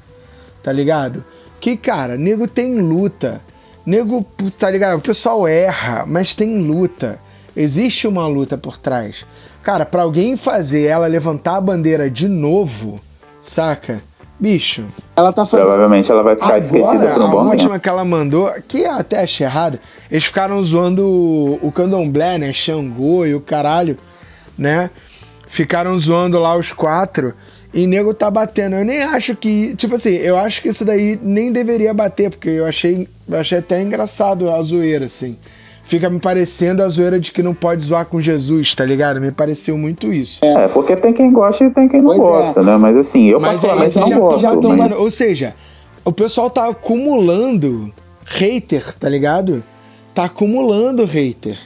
tá 0.63 0.71
ligado? 0.71 1.25
Que, 1.59 1.77
cara, 1.77 2.17
nego 2.17 2.47
tem 2.47 2.79
luta, 2.79 3.41
nego, 3.85 4.25
tá 4.57 4.71
ligado? 4.71 4.99
O 4.99 5.03
pessoal 5.03 5.49
erra, 5.49 6.05
mas 6.07 6.37
tem 6.37 6.63
luta, 6.63 7.19
existe 7.57 8.07
uma 8.07 8.29
luta 8.29 8.57
por 8.57 8.79
trás. 8.79 9.25
Cara, 9.67 9.85
pra 9.85 10.03
alguém 10.03 10.37
fazer 10.37 10.85
ela 10.85 11.09
levantar 11.09 11.57
a 11.57 11.61
bandeira 11.61 12.09
de 12.09 12.29
novo, 12.29 13.01
saca? 13.43 14.01
Bicho, 14.39 14.85
Ela 15.17 15.33
tá 15.33 15.45
fazendo. 15.45 15.67
Provavelmente 15.67 16.09
ela 16.09 16.23
vai 16.23 16.37
ficar 16.37 16.61
esquecida 16.61 16.89
Agora, 16.89 17.15
por 17.15 17.21
um 17.21 17.27
a 17.27 17.29
bom 17.31 17.51
última 17.51 17.71
tempo. 17.71 17.81
que 17.81 17.89
ela 17.89 18.05
mandou, 18.05 18.49
que 18.69 18.83
eu 18.83 18.93
até 18.93 19.25
achei 19.25 19.45
errado, 19.45 19.81
eles 20.09 20.25
ficaram 20.25 20.63
zoando 20.63 21.05
o, 21.05 21.59
o 21.67 21.73
candomblé, 21.73 22.39
né? 22.39 22.53
Xangô 22.53 23.27
e 23.27 23.35
o 23.35 23.41
caralho, 23.41 23.99
né? 24.57 24.89
Ficaram 25.49 25.99
zoando 25.99 26.39
lá 26.39 26.57
os 26.57 26.71
quatro 26.71 27.35
e 27.75 27.89
nego 27.89 28.15
tá 28.15 28.31
batendo. 28.31 28.77
Eu 28.77 28.85
nem 28.85 29.03
acho 29.03 29.35
que. 29.35 29.75
Tipo 29.75 29.97
assim, 29.97 30.11
eu 30.15 30.37
acho 30.37 30.63
que 30.63 30.69
isso 30.69 30.85
daí 30.85 31.19
nem 31.21 31.51
deveria 31.51 31.93
bater, 31.93 32.31
porque 32.31 32.51
eu 32.51 32.67
achei, 32.67 33.09
eu 33.29 33.37
achei 33.37 33.59
até 33.59 33.83
engraçado 33.83 34.49
a 34.49 34.63
zoeira, 34.63 35.07
assim. 35.07 35.37
Fica 35.87 36.11
me 36.11 36.19
parecendo 36.19 36.83
a 36.83 36.89
zoeira 36.89 37.19
de 37.21 37.31
que 37.31 37.43
não 37.45 37.55
pode 37.55 37.85
zoar 37.85 38.05
com 38.07 38.21
Jesus, 38.21 38.75
tá 38.75 38.85
ligado? 38.85 39.21
Me 39.21 39.31
pareceu 39.31 39.79
muito 39.79 40.13
isso. 40.13 40.41
É, 40.45 40.67
porque 40.67 40.97
tem 40.97 41.13
quem 41.13 41.33
gosta 41.33 41.65
e 41.65 41.71
tem 41.71 41.89
quem 41.89 42.01
não 42.03 42.09
Pois 42.09 42.19
é. 42.19 42.23
gosta, 42.23 42.63
né? 42.63 42.77
Mas 42.77 42.99
assim, 42.99 43.27
eu 43.29 43.39
Mas 43.39 43.65
aí 43.65 43.71
particularmente 43.71 43.95
já, 43.95 44.01
não 44.01 44.09
já, 44.09 44.19
gosto. 44.19 44.41
já 44.43 44.53
mas... 44.53 44.61
tomaram- 44.61 45.01
Ou 45.01 45.11
seja, 45.13 45.55
o 46.05 46.11
pessoal 46.11 46.51
tá 46.51 46.69
acumulando 46.69 47.93
hater, 48.25 48.95
tá 48.99 49.09
ligado? 49.09 49.63
Tá 50.13 50.25
acumulando 50.25 51.05
hater. 51.05 51.57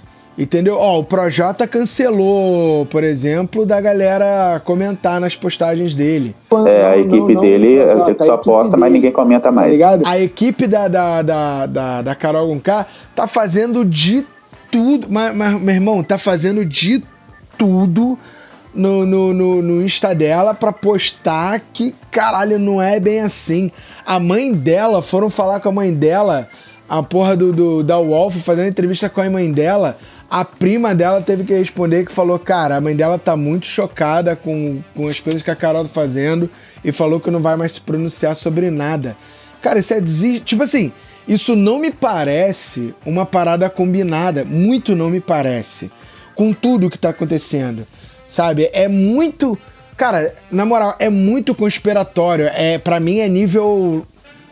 Entendeu? 0.41 0.79
Ó, 0.79 1.01
o 1.01 1.05
Projota 1.05 1.67
cancelou, 1.67 2.87
por 2.87 3.05
exemplo, 3.05 3.67
da 3.67 3.79
galera 3.79 4.59
comentar 4.65 5.21
nas 5.21 5.37
postagens 5.37 5.95
dele. 5.95 6.35
É, 6.67 6.87
a 6.87 6.97
equipe 6.97 7.19
não, 7.19 7.29
não, 7.29 7.41
dele 7.43 7.85
não, 7.85 8.05
a 8.05 8.07
gente 8.07 8.17
tá, 8.17 8.25
só 8.25 8.39
posta, 8.39 8.75
mas 8.75 8.91
ninguém 8.91 9.13
comenta 9.13 9.43
Tá 9.43 9.53
mais. 9.53 9.71
ligado? 9.71 10.03
A 10.07 10.19
equipe 10.19 10.67
da, 10.67 10.89
da, 10.89 11.21
da, 11.21 11.67
da, 11.67 12.03
da 12.03 12.15
Carol 12.15 12.49
Conká 12.49 12.87
tá 13.15 13.27
fazendo 13.27 13.85
de 13.85 14.27
tudo. 14.71 15.09
Mas, 15.11 15.37
mas, 15.37 15.61
meu 15.61 15.75
irmão, 15.75 16.03
tá 16.03 16.17
fazendo 16.17 16.65
de 16.65 17.05
tudo 17.59 18.19
no, 18.75 19.05
no, 19.05 19.35
no, 19.35 19.61
no 19.61 19.83
Insta 19.83 20.15
dela 20.15 20.55
pra 20.55 20.73
postar 20.73 21.61
que, 21.71 21.95
caralho, 22.11 22.59
não 22.59 22.81
é 22.81 22.99
bem 22.99 23.21
assim. 23.21 23.71
A 24.07 24.19
mãe 24.19 24.53
dela, 24.55 25.03
foram 25.03 25.29
falar 25.29 25.61
com 25.61 25.69
a 25.69 25.73
mãe 25.73 25.93
dela, 25.93 26.49
a 26.89 27.03
porra 27.03 27.37
do, 27.37 27.53
do 27.53 27.83
da 27.85 27.99
Wolf, 27.99 28.37
fazendo 28.37 28.69
entrevista 28.69 29.11
com 29.11 29.21
a 29.21 29.29
mãe 29.29 29.53
dela. 29.53 29.99
A 30.31 30.45
prima 30.45 30.95
dela 30.95 31.21
teve 31.21 31.43
que 31.43 31.53
responder 31.53 32.07
que 32.07 32.13
falou, 32.13 32.39
cara, 32.39 32.77
a 32.77 32.81
mãe 32.81 32.95
dela 32.95 33.19
tá 33.19 33.37
muito 33.37 33.67
chocada 33.67 34.37
com, 34.37 34.81
com 34.95 35.09
as 35.09 35.19
coisas 35.19 35.43
que 35.43 35.51
a 35.51 35.57
Carol 35.57 35.83
tá 35.83 35.91
fazendo 35.91 36.49
e 36.85 36.93
falou 36.93 37.19
que 37.19 37.33
não 37.33 37.41
vai 37.41 37.57
mais 37.57 37.73
se 37.73 37.81
pronunciar 37.81 38.37
sobre 38.37 38.71
nada. 38.71 39.17
Cara, 39.61 39.81
isso 39.81 39.93
é 39.93 40.01
desi... 40.01 40.39
Tipo 40.39 40.63
assim, 40.63 40.93
isso 41.27 41.57
não 41.57 41.81
me 41.81 41.91
parece 41.91 42.95
uma 43.05 43.27
parada 43.27 43.69
combinada. 43.69 44.45
Muito 44.45 44.95
não 44.95 45.11
me 45.11 45.21
parece. 45.21 45.91
Com 46.33 46.53
tudo 46.53 46.89
que 46.89 46.99
tá 46.99 47.09
acontecendo. 47.09 47.85
Sabe? 48.29 48.71
É 48.73 48.87
muito. 48.87 49.59
Cara, 49.97 50.33
na 50.49 50.65
moral, 50.65 50.95
é 51.01 51.11
muito 51.11 51.57
conspiratório. 51.57 52.49
É, 52.55 52.79
para 52.79 53.01
mim 53.01 53.19
é 53.19 53.29
nível. 53.29 54.07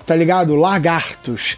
Tá 0.05 0.17
ligado? 0.17 0.57
Lagartos 0.57 1.57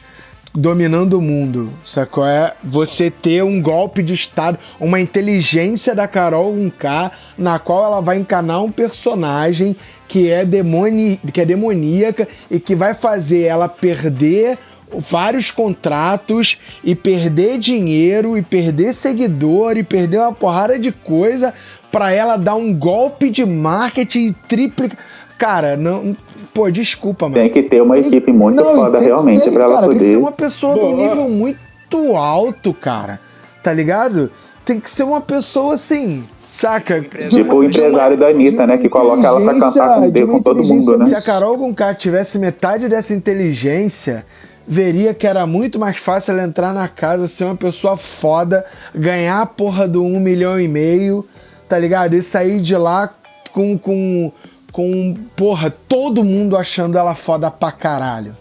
dominando 0.55 1.15
o 1.15 1.23
mundo, 1.23 1.71
sacou? 1.83 2.27
É 2.27 2.55
você 2.63 3.11
ter 3.11 3.43
um 3.43 3.61
golpe 3.61 4.03
de 4.03 4.13
Estado, 4.13 4.59
uma 4.79 5.01
inteligência 5.01 5.95
da 5.95 6.09
Carol 6.09 6.55
1K, 6.55 7.11
na 7.39 7.59
qual 7.59 7.85
ela 7.85 8.01
vai 8.01 8.19
encanar 8.19 8.63
um 8.63 8.71
personagem 8.71 9.77
que 10.09 10.29
é, 10.29 10.45
demoni 10.45 11.21
que 11.33 11.41
é 11.41 11.45
demoníaca 11.45 12.27
e 12.51 12.59
que 12.59 12.75
vai 12.75 12.95
fazer 12.95 13.43
ela 13.43 13.69
perder 13.69 14.59
vários 14.93 15.53
contratos 15.53 16.59
e 16.83 16.97
perder 16.97 17.59
dinheiro 17.59 18.37
e 18.37 18.43
perder 18.43 18.93
seguidor 18.93 19.77
e 19.77 19.85
perder 19.85 20.19
uma 20.19 20.33
porrada 20.33 20.79
de 20.79 20.91
coisa 20.91 21.55
para 21.93 22.13
ela 22.13 22.37
dar 22.37 22.55
um 22.55 22.75
golpe 22.75 23.31
de 23.31 23.45
marketing 23.45 24.35
triplica. 24.49 24.97
Cara, 25.41 25.75
não. 25.75 26.15
Pô, 26.53 26.71
desculpa, 26.71 27.27
mano. 27.27 27.41
Tem 27.41 27.49
que 27.49 27.63
ter 27.63 27.81
uma 27.81 27.99
equipe 27.99 28.31
muito 28.31 28.63
Não, 28.63 28.75
foda 28.77 28.99
tem 28.99 29.07
realmente 29.07 29.45
ter, 29.45 29.53
pra 29.53 29.65
ela 29.65 29.75
cara, 29.77 29.89
Tem 29.89 29.97
que 29.97 30.01
poder. 30.01 30.11
ser 30.13 30.19
uma 30.19 30.33
pessoa 30.33 30.75
de 30.75 30.81
Bom, 30.81 30.93
um 30.93 30.97
nível 30.99 31.31
muito 31.31 32.15
alto, 32.15 32.75
cara. 32.75 33.19
Tá 33.63 33.73
ligado? 33.73 34.31
Tem 34.67 34.79
que 34.79 34.91
ser 34.91 35.03
uma 35.03 35.23
pessoa 35.23 35.73
assim. 35.73 36.23
Saca? 36.53 37.01
Tipo 37.31 37.55
o 37.55 37.65
empresário 37.65 38.19
da 38.19 38.29
Anitta, 38.29 38.67
né? 38.67 38.77
Que 38.77 38.91
coloca 38.91 39.27
ela 39.27 39.41
pra 39.41 39.59
cantar 39.59 39.95
com, 39.95 40.11
de 40.11 40.27
com 40.27 40.43
todo 40.43 40.63
mundo, 40.63 40.99
né? 40.99 41.07
Se 41.07 41.15
a 41.15 41.23
Carol 41.23 41.57
Conká 41.57 41.95
tivesse 41.95 42.39
metade 42.39 42.87
dessa 42.87 43.15
inteligência, 43.15 44.27
veria 44.69 45.15
que 45.15 45.27
era 45.27 45.47
muito 45.47 45.79
mais 45.79 45.97
fácil 45.97 46.33
ela 46.33 46.43
entrar 46.43 46.75
na 46.75 46.87
casa, 46.87 47.27
ser 47.29 47.45
uma 47.45 47.57
pessoa 47.57 47.97
foda, 47.97 48.63
ganhar 48.95 49.41
a 49.41 49.47
porra 49.47 49.89
do 49.89 50.05
um 50.05 50.21
milhão 50.21 50.61
e 50.61 50.69
meio, 50.69 51.27
tá 51.67 51.79
ligado? 51.79 52.15
E 52.15 52.23
sair 52.23 52.61
de 52.61 52.77
lá 52.77 53.11
com, 53.53 53.79
com, 53.79 54.31
com, 54.73 55.15
porra, 55.37 55.71
todo 55.71 56.25
mundo 56.25 56.57
achando 56.57 56.97
ela 56.97 57.15
foda 57.15 57.51
pra 57.51 57.73
caralho. 57.73 58.37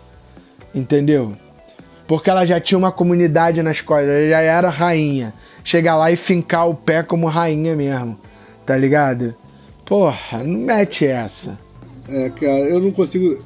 Entendeu? 0.73 1.35
Porque 2.07 2.29
ela 2.29 2.45
já 2.45 2.59
tinha 2.59 2.77
uma 2.77 2.91
comunidade 2.91 3.61
nas 3.61 3.81
costas, 3.81 4.09
ela 4.09 4.29
já 4.29 4.39
era 4.39 4.69
rainha. 4.69 5.33
Chegar 5.63 5.95
lá 5.95 6.11
e 6.11 6.15
fincar 6.15 6.67
o 6.67 6.73
pé 6.73 7.03
como 7.03 7.27
rainha 7.27 7.75
mesmo, 7.75 8.17
tá 8.65 8.75
ligado? 8.75 9.35
Porra, 9.85 10.43
não 10.43 10.59
mete 10.59 11.05
essa. 11.05 11.57
É, 12.09 12.29
cara, 12.29 12.59
eu 12.69 12.79
não 12.79 12.91
consigo. 12.91 13.37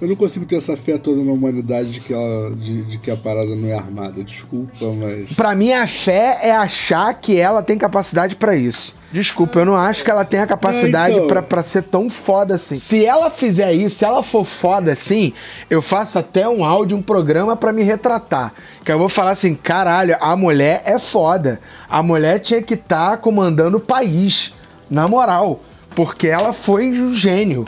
Eu 0.00 0.08
não 0.08 0.16
consigo 0.16 0.44
ter 0.44 0.56
essa 0.56 0.76
fé 0.76 0.98
toda 0.98 1.22
na 1.22 1.32
humanidade 1.32 1.92
de 1.92 2.00
que, 2.00 2.12
ela, 2.12 2.54
de, 2.56 2.82
de 2.82 2.98
que 2.98 3.10
a 3.10 3.16
parada 3.16 3.54
não 3.54 3.68
é 3.68 3.74
armada. 3.74 4.22
Desculpa, 4.22 4.86
mas. 4.98 5.32
Pra 5.32 5.54
mim, 5.54 5.72
a 5.72 5.86
fé 5.86 6.40
é 6.42 6.50
achar 6.50 7.14
que 7.14 7.38
ela 7.38 7.62
tem 7.62 7.78
capacidade 7.78 8.34
pra 8.36 8.56
isso. 8.56 8.94
Desculpa, 9.14 9.60
eu 9.60 9.64
não 9.64 9.76
acho 9.76 10.02
que 10.02 10.10
ela 10.10 10.24
tenha 10.24 10.44
capacidade 10.44 11.12
É, 11.12 11.16
então. 11.18 11.28
pra 11.28 11.40
para 11.40 11.62
ser 11.62 11.82
tão 11.82 12.10
foda 12.10 12.56
assim. 12.56 12.74
Se 12.74 13.06
ela 13.06 13.30
fizer 13.30 13.72
isso, 13.72 13.98
se 13.98 14.04
ela 14.04 14.24
for 14.24 14.44
foda 14.44 14.90
assim, 14.90 15.32
eu 15.70 15.80
faço 15.80 16.18
até 16.18 16.48
um 16.48 16.64
áudio, 16.64 16.96
um 16.96 17.02
programa 17.02 17.56
pra 17.56 17.72
me 17.72 17.84
retratar. 17.84 18.52
Que 18.84 18.90
eu 18.90 18.98
vou 18.98 19.08
falar 19.08 19.30
assim: 19.30 19.54
caralho, 19.54 20.16
a 20.20 20.34
mulher 20.34 20.82
é 20.84 20.98
foda. 20.98 21.60
A 21.88 22.02
mulher 22.02 22.40
tinha 22.40 22.60
que 22.60 22.74
estar 22.74 23.18
comandando 23.18 23.76
o 23.76 23.80
país. 23.80 24.52
Na 24.90 25.06
moral. 25.06 25.60
Porque 25.94 26.26
ela 26.26 26.52
foi 26.52 26.90
um 26.90 27.14
gênio. 27.14 27.66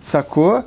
Sacou? 0.00 0.64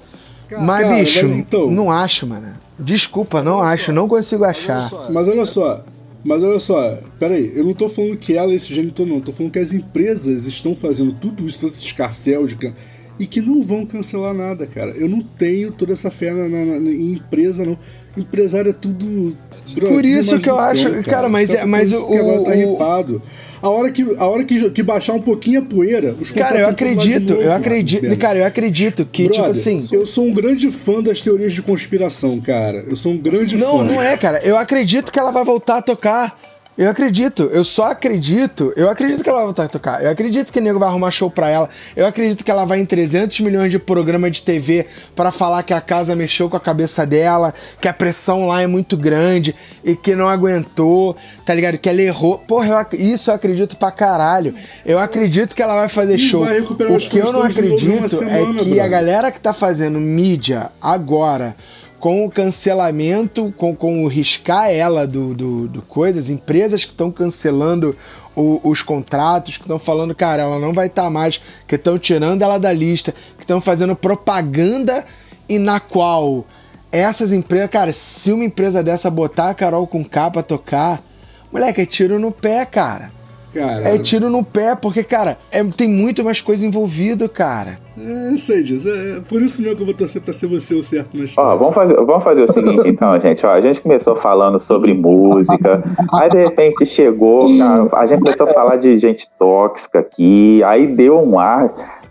mas, 0.59 0.85
cara, 0.85 0.95
bicho, 0.97 1.25
mas 1.25 1.35
então- 1.35 1.71
não 1.71 1.89
acho, 1.91 2.27
mano. 2.27 2.53
Desculpa, 2.77 3.41
não 3.41 3.59
acho, 3.59 3.91
não 3.91 4.07
consigo 4.07 4.43
achar. 4.43 4.87
Mas 5.09 5.27
olha 5.27 5.45
só. 5.47 5.81
Mas 6.23 6.43
olha 6.43 6.59
só, 6.59 6.99
peraí, 7.17 7.51
eu 7.55 7.63
não 7.63 7.73
tô 7.73 7.89
falando 7.89 8.17
que 8.17 8.37
ela 8.37 8.51
é 8.51 8.55
esse 8.55 8.73
gênito, 8.73 9.05
não. 9.05 9.19
Tô 9.19 9.31
falando 9.31 9.51
que 9.51 9.59
as 9.59 9.73
empresas 9.73 10.45
estão 10.45 10.75
fazendo 10.75 11.13
tudo 11.13 11.45
isso, 11.45 11.59
todo 11.59 11.71
esse 11.71 11.85
escarcel 11.85 12.45
de 12.45 12.55
can... 12.57 12.73
e 13.19 13.25
que 13.25 13.41
não 13.41 13.61
vão 13.63 13.85
cancelar 13.85 14.33
nada, 14.33 14.67
cara. 14.67 14.91
Eu 14.91 15.09
não 15.09 15.19
tenho 15.21 15.71
toda 15.71 15.93
essa 15.93 16.11
fé 16.11 16.31
na, 16.31 16.47
na- 16.47 16.79
na- 16.79 16.91
em 16.91 17.13
empresa, 17.13 17.63
não. 17.65 17.77
Empresário 18.15 18.69
é 18.69 18.73
tudo. 18.73 19.35
Bro, 19.73 19.87
Por 19.89 20.05
isso 20.05 20.39
que 20.39 20.49
eu 20.49 20.59
acho- 20.59 20.89
cara, 21.03 21.27
Os 21.27 21.31
mas 21.31 21.49
é- 21.51 21.57
tão 21.57 21.67
mas 21.67 21.91
falando 21.91 22.03
isso 22.03 22.13
o- 22.13 22.19
agora 22.31 22.41
tá 22.43 22.51
o- 22.51 22.53
ripado. 22.71 23.21
A 23.61 23.69
hora 23.69 23.91
que, 23.91 24.15
a 24.17 24.25
hora 24.27 24.43
que, 24.43 24.69
que 24.71 24.81
baixar 24.81 25.13
um 25.13 25.21
pouquinho 25.21 25.59
a 25.59 25.61
poeira, 25.61 26.15
os 26.19 26.31
Cara, 26.31 26.59
eu 26.61 26.67
acredito, 26.67 27.29
novo, 27.33 27.41
eu 27.43 27.53
acredito, 27.53 28.01
Bernardo. 28.01 28.19
cara, 28.21 28.39
eu 28.39 28.45
acredito 28.45 29.05
que, 29.05 29.23
tipo 29.23 29.35
Brother, 29.35 29.51
assim. 29.51 29.87
Eu 29.91 30.03
sou 30.03 30.25
um 30.25 30.33
grande 30.33 30.71
fã 30.71 30.99
das 31.03 31.21
teorias 31.21 31.53
de 31.53 31.61
conspiração, 31.61 32.39
cara. 32.41 32.83
Eu 32.89 32.95
sou 32.95 33.11
um 33.11 33.17
grande 33.17 33.55
Não, 33.57 33.77
fã. 33.77 33.83
não 33.85 34.01
é, 34.01 34.17
cara. 34.17 34.39
Eu 34.43 34.57
acredito 34.57 35.11
que 35.11 35.19
ela 35.19 35.29
vai 35.29 35.43
voltar 35.45 35.77
a 35.77 35.81
tocar. 35.83 36.40
Eu 36.81 36.89
acredito, 36.89 37.43
eu 37.53 37.63
só 37.63 37.91
acredito, 37.91 38.73
eu 38.75 38.89
acredito 38.89 39.21
que 39.21 39.29
ela 39.29 39.37
vai 39.37 39.45
voltar 39.45 39.65
a 39.65 39.67
tocar. 39.67 40.03
Eu 40.03 40.09
acredito 40.09 40.51
que 40.51 40.57
o 40.57 40.61
nego 40.63 40.79
vai 40.79 40.89
arrumar 40.89 41.11
show 41.11 41.29
pra 41.29 41.47
ela. 41.47 41.69
Eu 41.95 42.07
acredito 42.07 42.43
que 42.43 42.49
ela 42.49 42.65
vai 42.65 42.79
em 42.79 42.87
300 42.87 43.39
milhões 43.41 43.69
de 43.69 43.77
programa 43.77 44.31
de 44.31 44.41
TV 44.41 44.87
pra 45.15 45.31
falar 45.31 45.61
que 45.61 45.75
a 45.75 45.79
casa 45.79 46.15
mexeu 46.15 46.49
com 46.49 46.57
a 46.57 46.59
cabeça 46.59 47.05
dela, 47.05 47.53
que 47.79 47.87
a 47.87 47.93
pressão 47.93 48.47
lá 48.47 48.63
é 48.63 48.65
muito 48.65 48.97
grande 48.97 49.53
e 49.83 49.95
que 49.95 50.15
não 50.15 50.27
aguentou, 50.27 51.15
tá 51.45 51.53
ligado? 51.53 51.77
Que 51.77 51.87
ela 51.87 52.01
errou. 52.01 52.39
Porra, 52.39 52.67
eu 52.91 52.99
isso 52.99 53.29
eu 53.29 53.35
acredito 53.35 53.77
pra 53.77 53.91
caralho. 53.91 54.55
Eu 54.83 54.97
acredito 54.97 55.55
que 55.55 55.61
ela 55.61 55.75
vai 55.75 55.87
fazer 55.87 56.15
E 56.15 56.17
show. 56.17 56.43
vai 56.43 56.61
o 56.61 56.97
que 56.97 57.17
eu 57.19 57.31
não 57.31 57.43
acredito 57.43 58.05
é 58.05 58.07
semana, 58.07 58.53
que 58.63 58.71
a 58.71 58.73
brother. 58.73 58.89
galera 58.89 59.31
que 59.31 59.39
tá 59.39 59.53
fazendo 59.53 59.99
mídia 59.99 60.71
agora 60.81 61.55
com 62.01 62.25
o 62.25 62.31
cancelamento, 62.31 63.53
com, 63.55 63.75
com 63.75 64.03
o 64.03 64.07
riscar 64.07 64.69
ela 64.71 65.05
do, 65.05 65.33
do, 65.35 65.67
do 65.67 65.81
coisas, 65.83 66.29
empresas 66.31 66.83
que 66.83 66.91
estão 66.91 67.11
cancelando 67.11 67.95
o- 68.35 68.59
os 68.63 68.81
contratos, 68.81 69.55
que 69.57 69.63
estão 69.63 69.77
falando, 69.77 70.15
cara, 70.15 70.41
ela 70.41 70.57
não 70.59 70.73
vai 70.73 70.87
estar 70.87 71.09
mais, 71.11 71.39
que 71.67 71.75
estão 71.75 71.99
tirando 71.99 72.41
ela 72.41 72.57
da 72.57 72.73
lista, 72.73 73.13
que 73.37 73.43
estão 73.43 73.61
fazendo 73.61 73.95
propaganda 73.95 75.05
e 75.47 75.59
na 75.59 75.79
qual 75.79 76.43
essas 76.91 77.31
empresas, 77.31 77.69
cara, 77.69 77.93
se 77.93 78.31
uma 78.31 78.43
empresa 78.43 78.81
dessa 78.83 79.09
botar 79.09 79.49
a 79.51 79.53
Carol 79.53 79.85
com 79.85 80.03
K 80.03 80.31
pra 80.31 80.41
tocar, 80.43 81.01
moleque, 81.51 81.81
é 81.81 81.85
tiro 81.85 82.17
no 82.19 82.31
pé, 82.31 82.65
cara. 82.65 83.11
Cara, 83.53 83.89
É 83.89 83.97
tiro 83.97 84.29
no 84.29 84.43
pé, 84.43 84.75
porque, 84.75 85.03
cara, 85.03 85.37
é- 85.51 85.63
tem 85.63 85.87
muito 85.89 86.23
mais 86.23 86.39
coisa 86.39 86.65
envolvida, 86.65 87.27
cara. 87.27 87.77
É, 87.99 88.37
sei 88.37 88.63
disso. 88.63 88.89
É 88.89 89.19
por 89.27 89.41
isso 89.41 89.61
mesmo 89.61 89.75
que 89.75 89.81
eu 89.81 89.85
vou 89.85 89.93
torcer 89.95 90.21
pra 90.21 90.33
ser 90.33 90.47
você 90.47 90.73
o 90.73 90.81
certo 90.81 91.15
na 91.15 91.23
Ó, 91.23 91.25
história. 91.25 91.57
vamos 91.59 91.75
fazer, 91.75 91.95
vamos 91.95 92.23
fazer 92.23 92.43
o 92.43 92.53
seguinte, 92.53 92.81
então, 92.87 93.19
gente. 93.19 93.45
Ó, 93.45 93.51
a 93.51 93.59
gente 93.61 93.81
começou 93.81 94.15
falando 94.15 94.59
sobre 94.59 94.93
música, 94.93 95.83
aí 96.13 96.29
de 96.29 96.37
repente 96.37 96.85
chegou, 96.85 97.47
cara, 97.57 97.89
a 97.93 98.05
gente 98.05 98.19
começou 98.21 98.47
a 98.47 98.53
falar 98.53 98.77
de 98.77 98.97
gente 98.97 99.27
tóxica 99.37 99.99
aqui, 99.99 100.63
aí 100.63 100.87
deu 100.87 101.19
um 101.19 101.37
ar, 101.37 101.69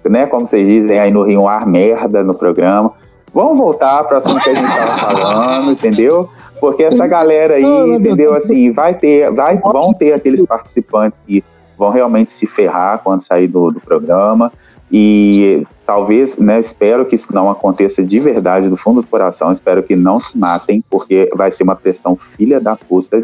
né? 0.08 0.26
Como 0.26 0.46
vocês 0.46 0.66
dizem 0.66 0.98
aí 0.98 1.10
no 1.10 1.22
Rio, 1.22 1.40
um 1.42 1.48
ar 1.48 1.66
merda 1.66 2.22
no 2.22 2.34
programa. 2.34 2.92
Vamos 3.32 3.56
voltar 3.56 4.04
para 4.04 4.18
assunto 4.18 4.42
que 4.42 4.50
a 4.50 4.54
gente 4.54 4.74
tava 4.74 4.96
falando, 4.98 5.70
entendeu? 5.72 6.28
Porque 6.60 6.82
essa 6.82 7.06
galera 7.06 7.54
aí, 7.54 7.94
entendeu? 7.94 8.34
Assim, 8.34 8.72
vai 8.72 8.94
ter, 8.94 9.30
vai, 9.32 9.58
vão 9.58 9.92
ter 9.92 10.12
aqueles 10.12 10.44
participantes 10.44 11.22
que 11.26 11.42
vão 11.78 11.90
realmente 11.90 12.30
se 12.30 12.46
ferrar 12.46 13.00
quando 13.02 13.20
sair 13.20 13.48
do, 13.48 13.70
do 13.70 13.80
programa. 13.80 14.52
E 14.92 15.66
talvez, 15.86 16.36
né, 16.36 16.58
espero 16.58 17.06
que 17.06 17.14
isso 17.14 17.32
não 17.32 17.48
aconteça 17.48 18.04
de 18.04 18.20
verdade, 18.20 18.68
do 18.68 18.76
fundo 18.76 19.00
do 19.00 19.06
coração, 19.06 19.50
espero 19.52 19.82
que 19.82 19.94
não 19.94 20.18
se 20.18 20.36
matem, 20.36 20.84
porque 20.90 21.30
vai 21.34 21.50
ser 21.50 21.62
uma 21.62 21.76
pressão 21.76 22.16
filha 22.16 22.60
da 22.60 22.76
puta, 22.76 23.22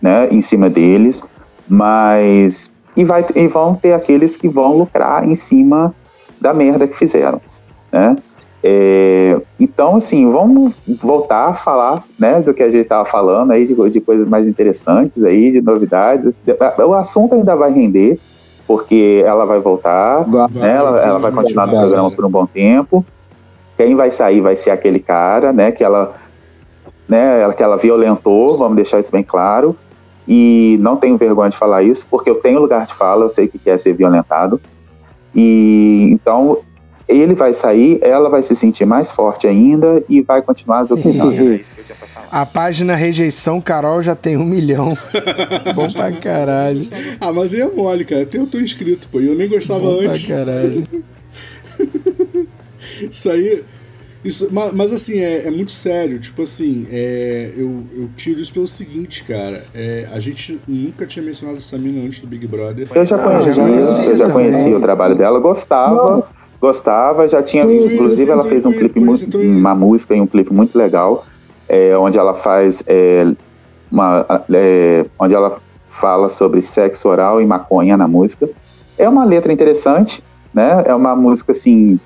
né, 0.00 0.28
em 0.30 0.42
cima 0.42 0.68
deles, 0.68 1.22
mas 1.66 2.72
e, 2.94 3.04
vai, 3.04 3.24
e 3.34 3.48
vão 3.48 3.74
ter 3.74 3.94
aqueles 3.94 4.36
que 4.36 4.48
vão 4.48 4.76
lucrar 4.76 5.26
em 5.26 5.34
cima 5.34 5.94
da 6.40 6.52
merda 6.52 6.86
que 6.86 6.96
fizeram, 6.96 7.40
né? 7.90 8.14
É, 8.66 9.38
então, 9.60 9.96
assim, 9.96 10.30
vamos 10.32 10.72
voltar 11.02 11.48
a 11.48 11.54
falar, 11.54 12.02
né, 12.18 12.40
do 12.40 12.54
que 12.54 12.62
a 12.62 12.70
gente 12.70 12.80
estava 12.80 13.04
falando 13.04 13.50
aí, 13.50 13.66
de, 13.66 13.90
de 13.90 14.00
coisas 14.00 14.26
mais 14.26 14.48
interessantes 14.48 15.22
aí, 15.22 15.52
de 15.52 15.60
novidades. 15.60 16.34
O 16.78 16.94
assunto 16.94 17.34
ainda 17.34 17.54
vai 17.54 17.70
render, 17.70 18.18
porque 18.66 19.22
ela 19.26 19.44
vai 19.44 19.60
voltar, 19.60 20.24
Vai, 20.24 20.48
né, 20.50 20.76
ela, 20.76 20.98
ela 20.98 21.18
vai 21.18 21.30
continuar 21.30 21.66
no 21.66 21.76
programa 21.78 22.08
né? 22.08 22.16
por 22.16 22.24
um 22.24 22.30
bom 22.30 22.46
tempo. 22.46 23.04
Quem 23.76 23.94
vai 23.94 24.10
sair 24.10 24.40
vai 24.40 24.56
ser 24.56 24.70
aquele 24.70 24.98
cara, 24.98 25.52
né, 25.52 25.70
que 25.70 25.84
ela, 25.84 26.14
né, 27.06 27.42
ela- 27.42 27.52
que 27.52 27.62
ela 27.62 27.76
violentou, 27.76 28.56
vamos 28.56 28.76
deixar 28.76 28.98
isso 28.98 29.12
bem 29.12 29.22
claro. 29.22 29.76
E 30.26 30.78
não 30.80 30.96
tenho 30.96 31.18
vergonha 31.18 31.50
de 31.50 31.58
falar 31.58 31.82
isso, 31.82 32.06
porque 32.10 32.30
eu 32.30 32.36
tenho 32.36 32.58
lugar 32.60 32.86
de 32.86 32.94
fala, 32.94 33.26
eu 33.26 33.28
sei 33.28 33.44
o 33.44 33.48
que 33.50 33.68
é 33.68 33.76
ser 33.76 33.92
violentado, 33.92 34.58
E 35.34 36.08
então 36.12 36.58
ele 37.08 37.34
vai 37.34 37.52
sair, 37.52 37.98
ela 38.02 38.28
vai 38.28 38.42
se 38.42 38.56
sentir 38.56 38.84
mais 38.84 39.10
forte 39.10 39.46
ainda 39.46 40.02
e 40.08 40.22
vai 40.22 40.40
continuar 40.42 40.80
as 40.80 40.90
outras 40.90 41.14
histórias. 41.14 41.72
A 42.30 42.44
página 42.44 42.94
Rejeição 42.94 43.60
Carol 43.60 44.02
já 44.02 44.14
tem 44.14 44.36
um 44.36 44.44
milhão. 44.44 44.96
Bom 45.74 45.92
pra 45.92 46.10
caralho. 46.12 46.88
Ah, 47.20 47.32
mas 47.32 47.52
aí 47.54 47.60
é 47.60 47.68
mole, 47.68 48.04
cara. 48.04 48.22
Até 48.22 48.38
eu 48.38 48.46
tô 48.46 48.58
inscrito, 48.58 49.08
pô. 49.08 49.20
E 49.20 49.28
eu 49.28 49.34
nem 49.34 49.48
gostava 49.48 49.80
Bom 49.80 50.00
antes. 50.00 50.24
pra 50.24 50.36
caralho. 50.36 50.86
Isso 53.10 53.28
aí. 53.28 53.64
Isso, 54.24 54.48
mas, 54.50 54.72
mas, 54.72 54.92
assim, 54.92 55.18
é, 55.18 55.48
é, 55.48 55.50
muito 55.50 55.72
sério. 55.72 56.18
Tipo 56.18 56.42
assim, 56.42 56.86
é, 56.90 57.52
eu, 57.58 57.84
eu 57.92 58.08
tiro 58.16 58.40
isso 58.40 58.54
pelo 58.54 58.66
seguinte, 58.66 59.22
cara. 59.22 59.62
É, 59.74 60.08
a 60.12 60.18
gente 60.18 60.58
nunca 60.66 61.06
tinha 61.06 61.22
mencionado 61.22 61.58
essa 61.58 61.76
mina 61.76 62.00
antes 62.00 62.20
do 62.20 62.26
Big 62.26 62.46
Brother. 62.46 62.88
Eu 62.94 63.04
já 63.04 63.18
conhecia, 63.18 63.62
ah, 63.62 64.06
eu 64.08 64.16
já 64.16 64.30
conhecia 64.30 64.78
o 64.78 64.80
trabalho 64.80 65.14
dela, 65.14 65.38
gostava. 65.38 66.16
Não. 66.16 66.43
Gostava, 66.64 67.28
já 67.28 67.42
tinha. 67.42 67.62
Inclusive, 67.64 68.30
ela 68.30 68.42
fez 68.42 68.64
um 68.64 68.72
clipe, 68.72 68.98
uma 68.98 69.74
música 69.74 70.16
e 70.16 70.20
um 70.20 70.26
clipe 70.26 70.50
muito 70.50 70.78
legal, 70.78 71.26
é, 71.68 71.94
onde 71.94 72.18
ela 72.18 72.32
faz. 72.32 72.82
É, 72.86 73.30
uma, 73.92 74.24
é, 74.50 75.04
onde 75.18 75.34
ela 75.34 75.58
fala 75.86 76.30
sobre 76.30 76.62
sexo 76.62 77.06
oral 77.06 77.38
e 77.42 77.44
maconha 77.44 77.98
na 77.98 78.08
música. 78.08 78.48
É 78.96 79.06
uma 79.06 79.26
letra 79.26 79.52
interessante, 79.52 80.24
né? 80.54 80.82
É 80.86 80.94
uma 80.94 81.14
música 81.14 81.52
assim 81.52 82.00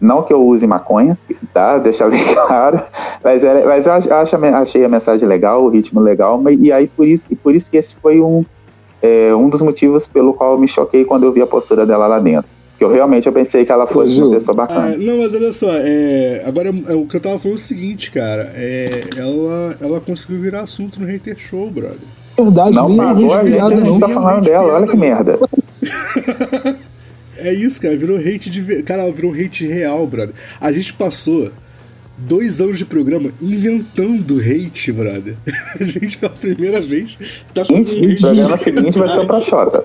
não 0.00 0.22
que 0.22 0.32
eu 0.32 0.46
use 0.46 0.64
maconha, 0.64 1.18
tá? 1.52 1.76
Deixar 1.82 2.08
bem 2.08 2.22
claro. 2.22 2.80
Mas, 3.24 3.42
é, 3.42 3.64
mas 3.64 3.84
eu 3.88 3.92
acho, 3.94 4.36
achei 4.54 4.84
a 4.84 4.88
mensagem 4.88 5.26
legal, 5.26 5.64
o 5.64 5.68
ritmo 5.68 5.98
legal. 5.98 6.40
E 6.50 6.70
aí 6.70 6.86
por 6.86 7.04
isso, 7.04 7.26
e 7.30 7.34
por 7.34 7.52
isso 7.52 7.68
que 7.68 7.76
esse 7.76 7.96
foi 7.96 8.20
um, 8.20 8.44
é, 9.02 9.34
um 9.34 9.48
dos 9.48 9.60
motivos 9.60 10.06
pelo 10.06 10.32
qual 10.32 10.52
eu 10.52 10.58
me 10.58 10.68
choquei 10.68 11.04
quando 11.04 11.24
eu 11.24 11.32
vi 11.32 11.42
a 11.42 11.48
postura 11.48 11.84
dela 11.84 12.06
lá 12.06 12.20
dentro. 12.20 12.57
Porque 12.78 12.84
eu 12.84 12.92
realmente 12.92 13.26
eu 13.26 13.32
pensei 13.32 13.64
que 13.64 13.72
ela 13.72 13.88
fosse 13.88 14.22
uma 14.22 14.30
pessoa 14.30 14.54
bacana. 14.54 14.94
Ah, 14.94 14.96
não, 14.96 15.18
mas 15.18 15.34
olha 15.34 15.50
só, 15.50 15.66
é, 15.68 16.44
agora 16.46 16.68
é, 16.86 16.94
o 16.94 17.06
que 17.06 17.16
eu 17.16 17.20
tava 17.20 17.36
falando 17.36 17.58
é 17.58 17.60
o 17.60 17.64
seguinte, 17.64 18.12
cara. 18.12 18.52
É, 18.54 19.00
ela, 19.16 19.76
ela 19.80 20.00
conseguiu 20.00 20.40
virar 20.40 20.60
assunto 20.60 21.00
no 21.00 21.06
Hater 21.06 21.36
Show, 21.36 21.68
brother. 21.72 21.98
Verdade, 22.36 22.76
não 22.76 22.96
pagou, 22.96 23.34
a 23.34 23.44
gente, 23.44 23.58
a 23.58 23.84
gente 23.84 23.98
tá 23.98 24.08
falando 24.08 24.44
dela, 24.44 24.74
olha 24.74 24.86
que 24.86 24.96
merda. 24.96 25.36
É 27.40 27.52
isso, 27.52 27.80
cara. 27.80 27.96
Virou 27.96 28.18
hate 28.18 28.50
de. 28.50 28.82
Cara, 28.82 29.08
virou 29.12 29.32
hate 29.32 29.64
real, 29.64 30.04
brother. 30.08 30.34
A 30.60 30.72
gente 30.72 30.92
passou 30.92 31.52
dois 32.16 32.60
anos 32.60 32.78
de 32.78 32.84
programa 32.84 33.30
inventando 33.40 34.40
hate, 34.40 34.90
brother. 34.90 35.36
A 35.80 35.84
gente, 35.84 36.18
pela 36.18 36.32
primeira 36.32 36.80
vez, 36.80 37.16
tá 37.54 37.64
fazendo 37.64 37.86
hate. 37.86 38.16
O 38.16 38.20
programa 38.20 38.56
seguinte 38.56 38.98
vai 38.98 39.08
ser 39.08 39.22
pra 39.24 39.40
Xota. 39.40 39.84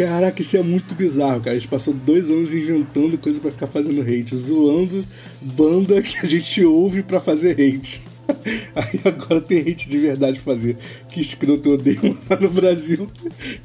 Caraca, 0.00 0.40
isso 0.40 0.56
é 0.56 0.62
muito 0.62 0.94
bizarro, 0.94 1.40
cara. 1.40 1.50
A 1.50 1.54
gente 1.58 1.68
passou 1.68 1.92
dois 1.92 2.30
anos 2.30 2.48
inventando 2.48 3.18
coisa 3.18 3.38
para 3.38 3.50
ficar 3.50 3.66
fazendo 3.66 4.00
hate, 4.00 4.34
zoando 4.34 5.04
banda 5.42 6.00
que 6.00 6.16
a 6.16 6.26
gente 6.26 6.64
ouve 6.64 7.02
para 7.02 7.20
fazer 7.20 7.50
hate. 7.50 8.02
Aí 8.74 9.00
agora 9.04 9.42
tem 9.42 9.58
gente 9.58 9.90
de 9.90 9.98
verdade 9.98 10.40
fazer. 10.40 10.78
Que 11.10 11.20
escroto 11.20 11.68
eu 11.68 11.74
odeio 11.74 12.00
lá 12.30 12.38
no 12.40 12.48
Brasil. 12.48 13.10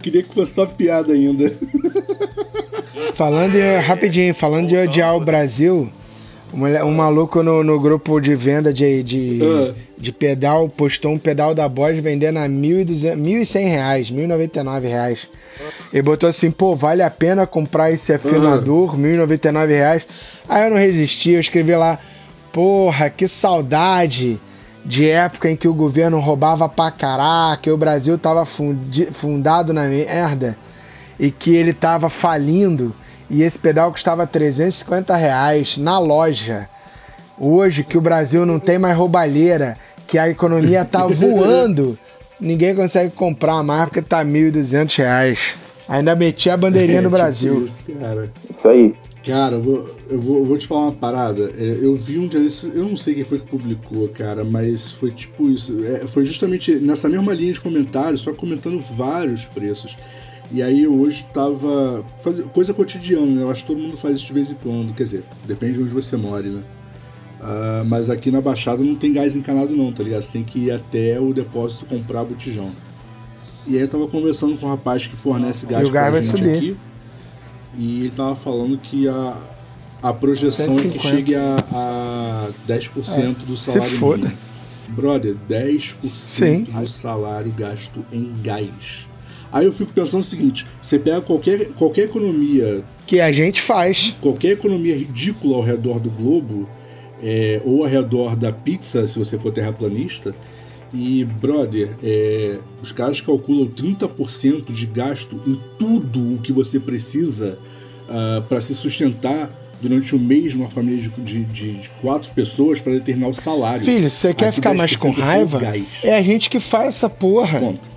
Queria 0.01 0.23
que 0.23 0.33
fosse 0.33 0.53
só 0.53 0.65
piada 0.65 1.13
ainda. 1.13 1.49
Falando 3.15 3.53
rapidinho, 3.87 4.35
falando 4.35 4.67
de 4.67 4.75
odiar 4.75 5.15
o 5.15 5.21
Brasil, 5.21 5.89
um, 6.53 6.91
maluco 6.91 7.41
no, 7.41 7.63
no 7.63 7.79
grupo 7.79 8.19
de 8.19 8.35
venda 8.35 8.73
de, 8.73 9.01
de, 9.03 9.39
uh. 9.41 9.73
De 9.97 10.11
pedal 10.11 10.67
postou 10.69 11.11
um 11.11 11.17
pedal 11.17 11.55
da 11.55 11.67
Bosch 11.69 11.99
vendendo 12.01 12.37
a 12.37 12.47
1.100 12.47 13.67
reais, 13.67 14.11
1.099 14.11 14.81
reais. 14.81 15.27
Ele 15.91 16.01
botou 16.01 16.29
assim, 16.29 16.51
pô, 16.51 16.75
vale 16.75 17.01
a 17.01 17.09
pena 17.09 17.47
comprar 17.47 17.91
esse 17.91 18.13
afinador, 18.13 18.95
R$ 18.95 19.21
uh. 19.21 19.25
1.099 19.27 19.67
reais. 19.67 20.07
Aí 20.47 20.65
eu 20.65 20.71
não 20.71 20.77
resisti, 20.77 21.31
eu 21.31 21.39
escrevi 21.39 21.75
lá, 21.75 21.99
porra, 22.51 23.09
que 23.09 23.27
saudade 23.27 24.39
de 24.85 25.09
época 25.09 25.49
em 25.49 25.55
que 25.55 25.67
o 25.67 25.73
governo 25.73 26.19
roubava 26.19 26.69
pra 26.69 26.91
caraca, 26.91 27.69
e 27.69 27.71
o 27.71 27.77
Brasil 27.77 28.17
tava 28.17 28.45
fundado 28.45 29.73
na 29.73 29.87
merda 29.87 30.55
e 31.19 31.31
que 31.31 31.55
ele 31.55 31.73
tava 31.73 32.09
falindo 32.09 32.93
e 33.29 33.41
esse 33.41 33.57
pedal 33.57 33.91
custava 33.91 34.27
350 34.27 35.15
reais 35.15 35.77
na 35.77 35.97
loja. 35.97 36.69
Hoje 37.39 37.83
que 37.83 37.97
o 37.97 38.01
Brasil 38.01 38.45
não 38.45 38.59
tem 38.59 38.79
mais 38.79 38.95
roubalheira, 38.95 39.77
que 40.07 40.17
a 40.17 40.29
economia 40.29 40.85
tá 40.85 41.05
voando, 41.07 41.97
ninguém 42.39 42.75
consegue 42.75 43.11
comprar 43.11 43.61
mais 43.63 43.85
porque 43.85 44.01
tá 44.01 44.23
1.200 44.23 44.97
reais. 44.97 45.55
Ainda 45.87 46.15
meti 46.15 46.49
a 46.49 46.57
bandeirinha 46.57 46.99
é, 46.99 47.03
do 47.03 47.09
Brasil. 47.09 47.63
Isso, 47.63 47.75
isso 48.49 48.67
aí. 48.67 48.95
Cara, 49.25 49.55
eu 49.55 49.61
vou, 49.61 49.95
eu 50.09 50.21
vou, 50.21 50.37
eu 50.37 50.45
vou 50.45 50.57
te 50.57 50.67
falar 50.67 50.81
uma 50.81 50.91
parada. 50.91 51.51
É, 51.57 51.79
eu 51.81 51.95
vi 51.95 52.19
um 52.19 52.27
dia 52.27 52.39
desse, 52.39 52.67
eu 52.67 52.85
não 52.85 52.95
sei 52.95 53.15
quem 53.15 53.23
foi 53.23 53.39
que 53.39 53.45
publicou, 53.45 54.07
cara, 54.09 54.43
mas 54.43 54.91
foi 54.91 55.11
tipo 55.11 55.49
isso. 55.49 55.83
É, 55.83 56.07
foi 56.07 56.23
justamente 56.23 56.75
nessa 56.75 57.09
mesma 57.09 57.33
linha 57.33 57.53
de 57.53 57.59
comentários, 57.59 58.21
só 58.21 58.33
comentando 58.33 58.79
vários 58.79 59.43
preços. 59.45 59.97
E 60.51 60.61
aí 60.61 60.83
eu 60.83 60.93
hoje 60.93 61.25
tava. 61.33 62.05
Faz, 62.21 62.39
coisa 62.53 62.71
cotidiana, 62.73 63.25
né? 63.25 63.41
Eu 63.41 63.49
acho 63.49 63.63
que 63.63 63.67
todo 63.67 63.81
mundo 63.81 63.97
faz 63.97 64.15
isso 64.15 64.27
de 64.27 64.33
vez 64.33 64.49
em 64.49 64.55
quando. 64.55 64.93
Quer 64.93 65.03
dizer, 65.03 65.23
depende 65.45 65.73
de 65.73 65.83
onde 65.83 65.93
você 65.93 66.15
mora, 66.15 66.43
né? 66.43 66.61
Uh, 67.45 67.85
mas 67.85 68.09
aqui 68.09 68.31
na 68.31 68.41
Baixada 68.41 68.83
não 68.83 68.95
tem 68.95 69.13
gás 69.13 69.35
encanado, 69.35 69.75
não, 69.75 69.93
tá 69.93 70.01
ligado? 70.01 70.23
Você 70.23 70.31
tem 70.31 70.43
que 70.43 70.65
ir 70.65 70.71
até 70.71 71.19
o 71.19 71.31
depósito 71.31 71.85
comprar 71.85 72.23
botijão. 72.23 72.71
E 73.67 73.75
aí 73.75 73.81
eu 73.81 73.87
tava 73.87 74.07
conversando 74.07 74.57
com 74.57 74.65
um 74.65 74.69
rapaz 74.69 75.05
que 75.05 75.15
fornece 75.17 75.63
gás, 75.67 75.87
pra 75.87 76.11
gente 76.19 76.37
subir. 76.37 76.55
aqui. 76.55 76.77
E 77.77 77.99
ele 77.99 78.09
tava 78.09 78.35
falando 78.35 78.79
que 78.79 79.07
a, 79.07 79.47
a 80.01 80.11
projeção 80.11 80.75
150. 80.75 80.87
é 80.87 80.99
que 80.99 81.07
chegue 81.07 81.35
a, 81.35 81.55
a 81.71 82.49
10% 82.67 82.89
é, 83.09 83.45
do 83.45 83.55
salário 83.55 83.91
mínimo. 83.91 84.31
Brother, 84.89 85.35
10% 85.47 85.93
Sim. 86.13 86.63
do 86.63 86.87
salário 86.87 87.53
gasto 87.55 88.03
em 88.11 88.33
gás. 88.41 89.05
Aí 89.51 89.65
eu 89.65 89.71
fico 89.71 89.93
pensando 89.93 90.21
o 90.21 90.23
seguinte: 90.23 90.65
você 90.81 90.97
pega 90.97 91.21
qualquer, 91.21 91.73
qualquer 91.73 92.05
economia. 92.05 92.83
Que 93.05 93.19
a 93.19 93.31
gente 93.31 93.61
faz. 93.61 94.15
Qualquer 94.19 94.53
economia 94.53 94.97
ridícula 94.97 95.57
ao 95.57 95.63
redor 95.63 95.99
do 95.99 96.09
globo, 96.09 96.67
é, 97.21 97.61
ou 97.63 97.83
ao 97.83 97.89
redor 97.89 98.35
da 98.35 98.51
pizza, 98.51 99.07
se 99.07 99.17
você 99.17 99.37
for 99.37 99.51
terraplanista, 99.51 100.35
e, 100.93 101.25
brother, 101.25 101.89
é, 102.03 102.59
os 102.81 102.91
caras 102.91 103.19
calculam 103.19 103.67
30% 103.67 104.71
de 104.71 104.85
gasto 104.85 105.39
em 105.45 105.59
tudo 105.77 106.35
o 106.35 106.39
que 106.39 106.53
você 106.53 106.79
precisa 106.79 107.59
uh, 108.07 108.37
ah, 108.37 108.43
para 108.47 108.61
se 108.61 108.73
sustentar 108.73 109.49
durante 109.81 110.15
um 110.15 110.19
mês 110.19 110.55
numa 110.55 110.69
família 110.69 110.97
de, 111.17 111.43
de, 111.43 111.73
de 111.73 111.89
quatro 112.01 112.31
pessoas 112.31 112.79
para 112.79 112.93
determinar 112.93 113.27
o 113.27 113.33
salário. 113.33 113.83
Filho, 113.83 114.09
você 114.09 114.33
quer 114.33 114.53
ficar 114.53 114.73
mais 114.73 114.95
com 114.95 115.11
raiva? 115.11 115.59
É 116.01 116.15
a 116.15 116.21
gente 116.21 116.49
que 116.49 116.59
faz 116.59 116.89
essa 116.89 117.09
porra. 117.09 117.59
Ponto. 117.59 117.89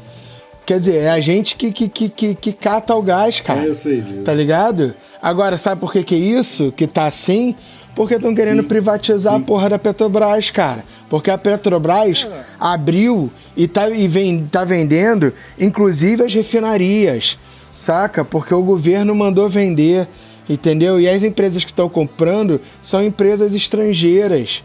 Quer 0.67 0.81
dizer, 0.81 0.97
é 0.97 1.09
a 1.09 1.21
gente 1.21 1.57
que, 1.57 1.73
que, 1.73 1.89
que, 1.89 2.09
que, 2.11 2.35
que 2.35 2.53
cata 2.53 2.95
o 2.95 3.01
gás, 3.01 3.41
cara. 3.41 3.65
É, 3.65 3.69
eu 3.69 3.75
sei, 3.75 4.03
Tá 4.25 4.35
ligado? 4.35 4.95
Agora, 5.23 5.57
sabe 5.57 5.81
por 5.81 5.91
que, 5.91 6.03
que 6.03 6.15
é 6.15 6.19
isso? 6.19 6.73
Que 6.77 6.87
tá 6.87 7.07
assim? 7.07 7.55
Porque 7.99 8.15
estão 8.15 8.33
querendo 8.33 8.63
sim, 8.63 8.69
privatizar 8.69 9.35
sim. 9.35 9.41
a 9.41 9.45
porra 9.45 9.71
da 9.71 9.77
Petrobras, 9.77 10.53
cara. 10.53 10.85
Porque 11.11 11.33
a 11.33 11.37
Petrobras 11.37 12.29
é. 12.31 12.45
abriu 12.61 13.29
e 13.57 13.67
tá, 13.67 13.91
e 13.91 14.07
vem, 14.07 14.47
tá 14.47 14.65
vendendo, 14.65 15.33
inclusive 15.59 16.23
as 16.23 16.33
refinarias, 16.33 17.37
saca? 17.73 18.25
Porque 18.25 18.55
o 18.55 18.63
governo 18.63 19.17
mandou 19.17 19.49
vender, 19.49 20.07
entendeu? 20.49 21.01
E 21.01 21.09
as 21.09 21.25
empresas 21.25 21.65
que 21.65 21.73
estão 21.73 21.89
comprando 21.89 22.61
são 22.81 23.03
empresas 23.03 23.53
estrangeiras. 23.53 24.63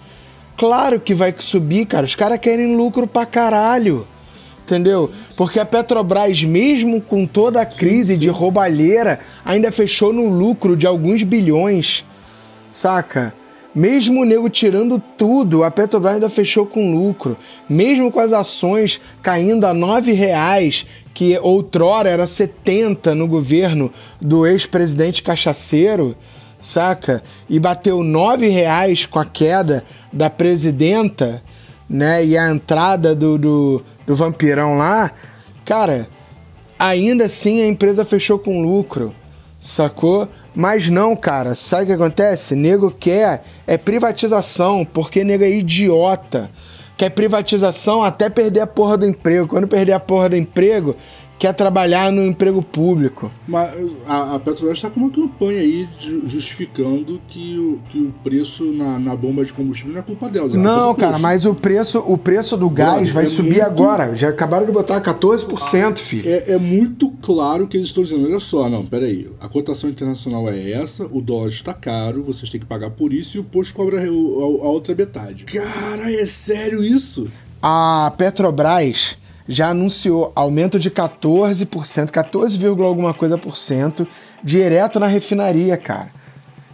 Claro 0.55 0.99
que 0.99 1.15
vai 1.15 1.34
subir, 1.36 1.88
cara. 1.88 2.05
Os 2.05 2.13
caras 2.13 2.38
querem 2.38 2.75
lucro 2.75 3.07
pra 3.07 3.25
caralho. 3.25 4.07
Entendeu? 4.63 5.09
Porque 5.36 5.59
a 5.59 5.65
Petrobras, 5.65 6.43
mesmo 6.43 7.01
com 7.01 7.25
toda 7.25 7.61
a 7.61 7.65
crise 7.65 8.13
sim, 8.13 8.13
sim. 8.13 8.21
de 8.21 8.29
roubalheira, 8.29 9.19
ainda 9.43 9.71
fechou 9.71 10.13
no 10.13 10.29
lucro 10.29 10.77
de 10.77 10.86
alguns 10.86 11.23
bilhões 11.23 12.05
saca? 12.74 13.34
Mesmo 13.74 14.21
o 14.21 14.26
nego 14.26 14.49
tirando 14.49 15.01
tudo, 15.17 15.63
a 15.63 15.71
Petrobras 15.71 16.15
ainda 16.15 16.30
fechou 16.30 16.65
com 16.65 16.93
lucro. 16.93 17.36
Mesmo 17.67 18.11
com 18.11 18.19
as 18.19 18.32
ações 18.32 19.01
caindo 19.21 19.65
a 19.65 19.71
R$ 19.71 20.13
reais, 20.13 20.86
que 21.13 21.38
outrora 21.41 22.09
era 22.09 22.28
70 22.28 23.15
no 23.15 23.28
governo 23.28 23.91
do 24.21 24.45
ex-presidente 24.45 25.24
cachaceiro, 25.24 26.15
saca? 26.61 27.24
E 27.49 27.59
bateu 27.59 27.99
R$ 28.01 28.47
reais 28.47 29.07
com 29.07 29.17
a 29.17 29.26
queda 29.26 29.84
da 30.11 30.30
presidenta, 30.30 31.41
né? 31.89 32.24
E 32.24 32.38
a 32.38 32.51
entrada 32.51 33.15
do, 33.15 33.39
do, 33.39 33.82
do 34.05 34.15
vampirão 34.15 34.78
lá. 34.78 35.11
Cara, 35.65 36.07
ainda 36.78 37.26
assim 37.26 37.61
a 37.61 37.67
empresa 37.67 38.05
fechou 38.05 38.38
com 38.38 38.61
lucro, 38.61 39.15
sacou? 39.64 40.28
Mas 40.53 40.89
não, 40.89 41.16
cara, 41.16 41.55
sabe 41.55 41.84
o 41.84 41.88
que 41.88 41.93
acontece? 41.93 42.55
Nego 42.55 42.91
quer 42.91 43.43
é 43.66 43.78
privatização, 43.78 44.86
porque 44.86 45.24
nego 45.24 45.43
é 45.43 45.49
idiota. 45.49 46.49
Quer 46.95 47.09
privatização 47.09 48.03
até 48.03 48.30
perder 48.30 48.59
a 48.59 48.68
porra 48.68 48.97
do 48.97 49.07
emprego. 49.07 49.47
Quando 49.47 49.68
perder 49.68 49.93
a 49.93 49.99
porra 49.99 50.30
do 50.30 50.36
emprego, 50.36 50.95
quer 51.39 51.51
trabalhar 51.53 52.09
no 52.11 52.25
emprego 52.25 52.61
público. 52.61 53.29
Mas 53.47 53.75
a, 54.07 54.36
a 54.36 54.39
Petrobras 54.39 54.77
está 54.77 54.89
com 54.89 54.99
uma 55.01 55.09
campanha 55.09 55.59
aí 55.59 55.88
de- 55.99 56.21
justificando 56.29 57.19
que 57.27 57.57
o, 57.57 57.81
que 57.89 57.97
o 57.99 58.13
preço 58.23 58.71
na, 58.71 58.97
na 58.97 59.15
bomba 59.15 59.43
de 59.43 59.51
combustível 59.51 59.91
não 59.93 59.99
é 59.99 60.03
culpa 60.03 60.29
delas. 60.29 60.53
é 60.53 60.57
Não, 60.57 60.95
cara, 60.95 61.19
mas 61.19 61.43
o 61.43 61.53
preço, 61.53 61.99
o 61.99 62.17
preço 62.17 62.55
do 62.55 62.69
gás 62.69 63.09
vai 63.09 63.23
é 63.23 63.27
subir 63.27 63.49
muito- 63.49 63.63
agora. 63.63 64.15
Já 64.15 64.29
acabaram 64.29 64.65
de 64.65 64.71
botar 64.71 65.01
14%, 65.01 65.97
filho. 65.97 66.23
É, 66.25 66.53
é 66.53 66.57
muito 66.57 67.09
claro 67.21 67.67
que 67.67 67.75
eles 67.75 67.88
estão 67.88 68.03
dizendo, 68.03 68.25
olha 68.25 68.39
só, 68.39 68.69
não, 68.69 68.86
peraí, 68.86 69.29
a 69.41 69.49
cotação 69.49 69.89
internacional 69.89 70.47
é 70.47 70.71
essa, 70.71 71.03
o 71.11 71.21
dólar 71.21 71.49
está 71.49 71.73
caro, 71.73 72.23
vocês 72.23 72.49
têm 72.49 72.59
que 72.59 72.65
pagar 72.65 72.89
por 72.91 73.11
isso 73.11 73.36
e 73.36 73.39
o 73.41 73.43
posto 73.43 73.73
cobra 73.73 73.97
o- 74.09 74.61
a, 74.61 74.65
a 74.67 74.69
outra 74.69 74.95
metade. 74.95 75.43
Cara, 75.43 76.09
é 76.09 76.25
sério 76.25 76.81
isso? 76.84 77.27
A 77.61 78.13
Petrobras 78.17 79.17
já 79.47 79.69
anunciou 79.69 80.31
aumento 80.35 80.79
de 80.79 80.89
14%, 80.89 82.09
14, 82.09 82.65
alguma 82.65 83.13
coisa 83.13 83.37
por 83.37 83.57
cento, 83.57 84.07
direto 84.43 84.99
na 84.99 85.07
refinaria, 85.07 85.77
cara. 85.77 86.09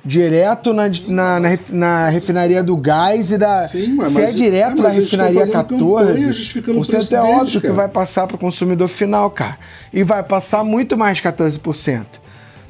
Direto 0.03 0.74
na, 0.74 0.88
na, 1.07 1.39
na, 1.39 1.49
na 1.72 2.09
refinaria 2.09 2.63
do 2.63 2.78
gás 2.78 3.32
e 3.32 3.38
da. 3.38 3.67
Sim, 3.67 3.95
mas- 3.95 4.13
se 4.13 4.22
é 4.22 4.32
direto 4.32 4.80
é, 4.80 4.84
mas 4.84 4.95
refinaria 4.95 5.39
fazendo 5.41 5.53
campanha 5.53 5.80
14, 5.84 6.22
justificando 6.22 6.80
o 6.80 6.86
cento 6.86 7.13
é 7.15 7.22
óbvio 7.22 7.59
que 7.59 7.67
cara. 7.67 7.74
vai 7.74 7.88
passar 7.89 8.26
para 8.26 8.36
o 8.36 8.39
consumidor 8.39 8.88
final, 8.88 9.30
cara. 9.30 9.57
E 9.91 10.01
vai 10.01 10.24
passar 10.24 10.63
muito 10.63 10.97
mais 10.97 11.17
de 11.17 11.24
14%. 11.24 12.05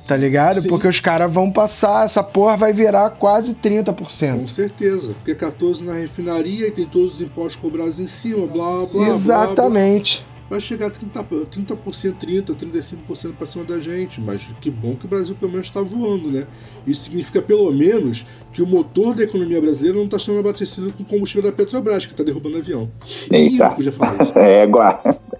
Tá 0.10 0.18
ligado? 0.18 0.60
Sim. 0.60 0.70
Porque 0.70 0.88
os 0.88 0.99
caras 0.99 1.32
vão 1.32 1.51
passar, 1.51 2.03
essa 2.03 2.24
porra 2.24 2.57
vai 2.57 2.74
virar 2.74 3.12
quase 3.12 3.53
Com 3.53 3.62
30%. 3.62 4.47
certeza. 4.47 5.14
Porque 5.14 5.36
14 5.36 5.84
na 5.84 5.93
refinaria 5.93 6.68
e 6.68 6.72
tem 6.72 6.88
todos 6.88 7.14
os 7.14 7.22
impostos 7.22 7.57
cobrados 7.57 7.99
em 7.99 8.07
cima, 8.07 8.47
blá, 8.47 8.72
blá, 8.72 8.86
blá. 8.88 9.07
Exatamente. 9.10 10.24
blá. 10.24 10.30
Vai 10.49 10.60
chegar 10.60 10.88
a 10.88 10.89
30%, 10.89 11.45
30%, 11.45 12.16
30%, 12.16 12.55
35% 12.55 13.34
pra 13.38 13.45
cima 13.45 13.64
da 13.64 13.80
gente. 13.80 14.20
Mas 14.20 14.47
que 14.60 14.72
bom 14.72 14.95
que 14.95 15.05
o 15.05 15.07
Brasil 15.07 15.36
pelo 15.39 15.51
menos 15.51 15.68
está 15.68 15.80
voando, 15.80 16.32
né? 16.32 16.47
Isso 16.88 17.03
significa 17.03 17.39
pelo 17.39 17.72
menos 17.72 18.26
que 18.51 18.64
o 18.64 18.66
motor 18.66 19.14
da 19.14 19.22
economia 19.26 19.62
brasileira 19.62 19.99
não 19.99 20.05
está 20.05 20.18
sendo 20.18 20.39
abastecido 20.39 20.91
com 20.91 21.03
combustível 21.03 21.51
da 21.51 21.55
Petrobras, 21.55 22.07
que 22.07 22.14
está 22.14 22.24
derrubando 22.24 22.57
avião. 22.57 22.89
Ih, 23.32 23.36
Eita. 23.36 23.66
não 23.66 23.76
podia 23.76 23.91
falar 23.91 24.24
isso. 24.24 24.34
É, 24.39 24.66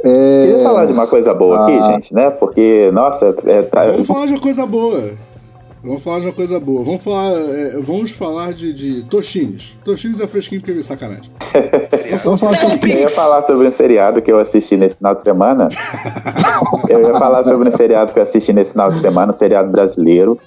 Guá. 0.04 0.12
Queria 0.12 0.64
falar 0.64 0.86
de 0.86 0.94
uma 0.94 1.08
coisa 1.08 1.34
boa 1.34 1.64
aqui, 1.64 1.94
gente, 1.94 2.14
né? 2.14 2.30
Porque, 2.30 2.90
nossa, 2.94 3.36
é, 3.46 3.62
tá- 3.64 3.86
Vamos 3.86 4.08
falar 4.08 4.26
de 4.26 4.34
uma 4.34 4.40
coisa 4.42 4.66
boa. 4.66 5.12
Vamos 5.82 6.04
falar 6.04 6.20
de 6.20 6.28
uma 6.28 6.34
coisa 6.34 6.60
boa. 6.60 6.84
Vamos 6.84 7.02
falar, 7.04 7.32
é, 7.32 7.80
vamos 7.82 8.10
falar 8.12 8.52
de, 8.54 8.74
de 8.74 9.04
Toshines. 9.06 9.74
Toshines 9.86 10.20
é 10.20 10.28
fresquinho 10.28 10.62
porque 10.62 10.78
é 10.78 10.84
sacanagem. 10.84 11.32
Vamos 12.24 12.42
falar, 12.42 12.58
vamos 12.58 12.62
falar 12.62 12.76
de 12.76 12.92
eu 12.92 13.00
ia 13.00 13.08
falar 13.10 13.44
sobre 13.44 13.68
um 13.68 13.72
seriado 13.72 14.22
que 14.22 14.32
eu 14.32 14.40
assisti 14.40 14.76
nesse 14.76 14.98
final 14.98 15.16
de 15.16 15.22
semana. 15.22 15.70
eu 16.90 17.00
ia 17.02 17.14
falar 17.14 17.44
sobre 17.46 17.70
um 17.70 17.72
seriado 17.72 18.12
que 18.12 18.20
eu 18.20 18.24
assisti 18.24 18.52
nesse 18.52 18.74
final 18.74 18.92
de 18.92 19.00
semana, 19.00 19.32
um 19.32 19.36
seriado 19.36 19.70
brasileiro. 19.70 20.38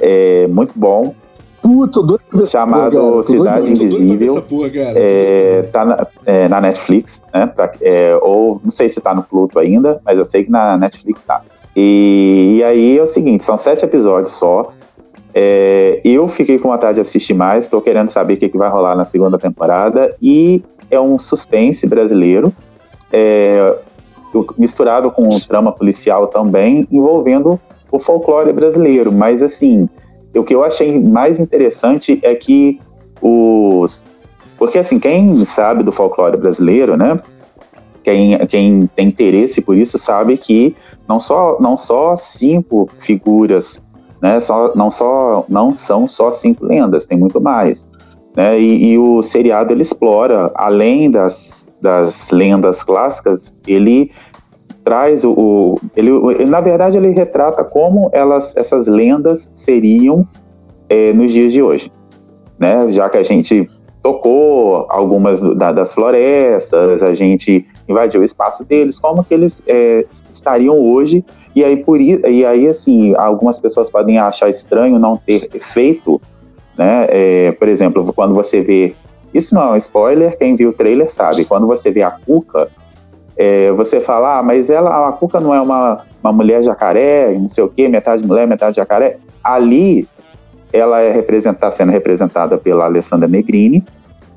É, 0.00 0.46
muito 0.46 0.72
bom. 0.74 1.14
Puta, 1.60 2.02
doido 2.02 2.22
pra 2.30 2.40
ver 2.40 2.46
Chamado 2.46 2.96
porra, 2.96 3.22
Cidade 3.24 3.70
Invisível. 3.70 4.42
porra. 4.42 4.70
É, 4.74 5.68
tá 5.72 5.84
na, 5.84 6.06
é, 6.24 6.48
na 6.48 6.60
Netflix, 6.60 7.22
né? 7.34 7.46
Pra- 7.46 7.72
é, 7.80 8.16
ou 8.22 8.60
não 8.62 8.70
sei 8.70 8.88
se 8.88 9.00
tá 9.00 9.14
no 9.14 9.22
Pluto 9.22 9.58
ainda, 9.58 10.00
mas 10.04 10.16
eu 10.18 10.24
sei 10.24 10.44
que 10.44 10.50
na 10.50 10.76
Netflix 10.78 11.24
tá. 11.24 11.42
E, 11.76 12.56
e 12.58 12.64
aí 12.64 12.98
é 12.98 13.02
o 13.02 13.06
seguinte, 13.06 13.44
são 13.44 13.58
sete 13.58 13.84
episódios 13.84 14.32
só. 14.32 14.72
É, 15.34 16.00
eu 16.04 16.28
fiquei 16.28 16.58
com 16.58 16.68
vontade 16.70 16.96
de 16.96 17.00
assistir 17.02 17.34
mais, 17.34 17.68
tô 17.68 17.80
querendo 17.80 18.08
saber 18.08 18.34
o 18.34 18.36
que, 18.36 18.48
que 18.48 18.58
vai 18.58 18.70
rolar 18.70 18.96
na 18.96 19.04
segunda 19.04 19.38
temporada. 19.38 20.14
E 20.22 20.62
é 20.90 20.98
um 20.98 21.18
suspense 21.18 21.86
brasileiro, 21.86 22.52
é, 23.12 23.76
misturado 24.56 25.10
com 25.10 25.22
um 25.28 25.38
trama 25.40 25.70
policial 25.72 26.26
também, 26.28 26.86
envolvendo 26.90 27.60
o 27.90 27.98
folclore 28.00 28.52
brasileiro. 28.52 29.12
Mas 29.12 29.42
assim, 29.42 29.88
o 30.34 30.44
que 30.44 30.54
eu 30.54 30.64
achei 30.64 31.00
mais 31.00 31.40
interessante 31.40 32.18
é 32.22 32.34
que 32.34 32.80
os. 33.20 34.04
Porque 34.56 34.78
assim, 34.78 34.98
quem 34.98 35.44
sabe 35.44 35.82
do 35.82 35.92
folclore 35.92 36.36
brasileiro, 36.36 36.96
né? 36.96 37.20
Quem, 38.02 38.38
quem 38.46 38.86
tem 38.86 39.08
interesse 39.08 39.60
por 39.60 39.76
isso 39.76 39.98
sabe 39.98 40.36
que 40.36 40.74
não 41.08 41.20
só, 41.20 41.58
não 41.60 41.76
só 41.76 42.16
cinco 42.16 42.88
figuras, 42.96 43.82
né? 44.20 44.40
Só, 44.40 44.72
não, 44.74 44.90
só, 44.90 45.44
não 45.48 45.72
são 45.72 46.08
só 46.08 46.32
cinco 46.32 46.64
lendas, 46.64 47.06
tem 47.06 47.18
muito 47.18 47.40
mais. 47.40 47.86
Né? 48.36 48.58
E, 48.60 48.92
e 48.92 48.98
o 48.98 49.22
seriado 49.22 49.72
ele 49.72 49.82
explora, 49.82 50.50
além 50.54 51.10
das, 51.10 51.66
das 51.82 52.30
lendas 52.30 52.82
clássicas, 52.82 53.52
ele 53.66 54.12
traz 54.88 55.22
o, 55.24 55.30
o- 55.32 55.78
ele, 55.94 56.10
na 56.46 56.60
verdade 56.62 56.96
ele 56.96 57.10
retrata 57.10 57.62
como 57.62 58.08
elas 58.12 58.56
essas 58.56 58.86
lendas 58.88 59.50
seriam 59.52 60.26
eh, 60.88 61.12
nos 61.12 61.30
dias 61.30 61.52
de 61.52 61.62
hoje 61.62 61.92
né? 62.58 62.88
Já 62.90 63.08
que 63.10 63.18
a 63.18 63.22
gente 63.22 63.68
tocou 64.02 64.86
algumas 64.88 65.40
da- 65.42 65.72
das 65.72 65.92
florestas 65.92 67.02
a 67.02 67.12
gente 67.12 67.66
invadiu 67.88 68.20
o 68.22 68.24
espaço 68.24 68.66
deles 68.66 68.98
como 68.98 69.22
que 69.22 69.34
eles 69.34 69.62
eh, 69.66 70.06
estariam 70.30 70.78
hoje. 70.80 71.24
E 71.54 71.62
aí 71.64 71.76
por 71.84 72.00
e 72.00 72.44
aí 72.46 72.66
assim 72.66 73.14
algumas 73.16 73.60
pessoas 73.60 73.90
podem 73.90 74.18
achar 74.18 74.48
estranho 74.48 74.98
não 74.98 75.16
ter 75.18 75.50
feito 75.60 76.20
né? 76.78 77.06
Eh, 77.10 77.52
por 77.58 77.68
exemplo 77.68 78.10
quando 78.14 78.34
você 78.34 78.62
vê 78.62 78.94
isso 79.34 79.54
não 79.54 79.62
é 79.62 79.70
um 79.72 79.76
spoiler 79.76 80.38
quem 80.38 80.56
viu 80.56 80.70
o 80.70 80.72
trailer 80.72 81.10
sabe 81.12 81.44
quando 81.44 81.66
você 81.66 81.90
vê 81.90 82.02
a 82.02 82.10
Cuca 82.10 82.68
é, 83.38 83.70
você 83.70 84.00
fala, 84.00 84.40
ah, 84.40 84.42
mas 84.42 84.68
ela, 84.68 85.08
a 85.08 85.12
Cuca 85.12 85.38
não 85.38 85.54
é 85.54 85.60
uma, 85.60 86.04
uma 86.22 86.32
mulher 86.32 86.62
jacaré, 86.64 87.32
não 87.38 87.46
sei 87.46 87.62
o 87.62 87.68
quê, 87.68 87.88
metade 87.88 88.26
mulher, 88.26 88.48
metade 88.48 88.76
jacaré. 88.76 89.18
Ali, 89.42 90.08
ela 90.72 91.00
é 91.00 91.12
representar, 91.12 91.70
sendo 91.70 91.92
representada 91.92 92.58
pela 92.58 92.84
Alessandra 92.86 93.28
Negrini, 93.28 93.84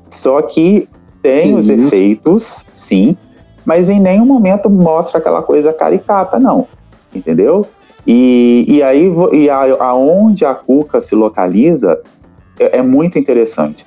só 0.08 0.40
que 0.40 0.88
tem 1.20 1.54
os 1.54 1.68
Uhum. 1.68 1.86
efeitos, 1.86 2.64
sim, 2.72 3.16
mas 3.64 3.90
em 3.90 4.00
nenhum 4.00 4.24
momento 4.24 4.70
mostra 4.70 5.18
aquela 5.18 5.42
coisa 5.42 5.72
caricata, 5.72 6.38
não. 6.38 6.68
Entendeu? 7.14 7.66
E, 8.06 8.64
e 8.68 8.82
aí, 8.82 9.12
e 9.32 9.50
a, 9.50 9.84
aonde 9.84 10.44
a 10.44 10.54
Cuca 10.54 11.00
se 11.00 11.14
localiza 11.14 12.00
é, 12.58 12.78
é 12.78 12.82
muito 12.82 13.18
interessante, 13.18 13.84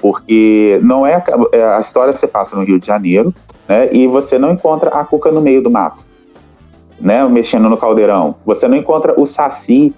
porque 0.00 0.78
não 0.82 1.06
é, 1.06 1.22
é, 1.52 1.64
a 1.64 1.80
história 1.80 2.12
se 2.12 2.26
passa 2.26 2.54
no 2.56 2.64
Rio 2.64 2.78
de 2.78 2.86
Janeiro, 2.86 3.34
né? 3.68 3.88
E 3.92 4.06
você 4.06 4.38
não 4.38 4.52
encontra 4.52 4.90
a 4.90 5.04
cuca 5.04 5.30
no 5.30 5.40
meio 5.40 5.62
do 5.62 5.70
mato, 5.70 6.02
né? 7.00 7.26
Mexendo 7.28 7.68
no 7.68 7.76
caldeirão. 7.76 8.34
Você 8.46 8.66
não 8.66 8.76
encontra 8.76 9.14
o 9.20 9.26
saci 9.26 9.94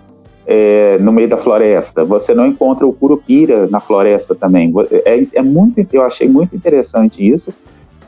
é, 0.47 0.99
no 0.99 1.13
meio 1.13 1.29
da 1.29 1.37
floresta. 1.37 2.05
Você 2.05 2.35
não 2.35 2.47
encontra 2.47 2.87
o 2.87 2.93
curupira 2.93 3.67
na 3.69 3.79
floresta 3.81 4.35
também. 4.35 4.73
É, 5.05 5.25
é 5.35 5.43
muito, 5.43 5.87
eu 5.93 6.03
achei 6.03 6.29
muito 6.29 6.57
interessante 6.57 7.27
isso. 7.27 7.53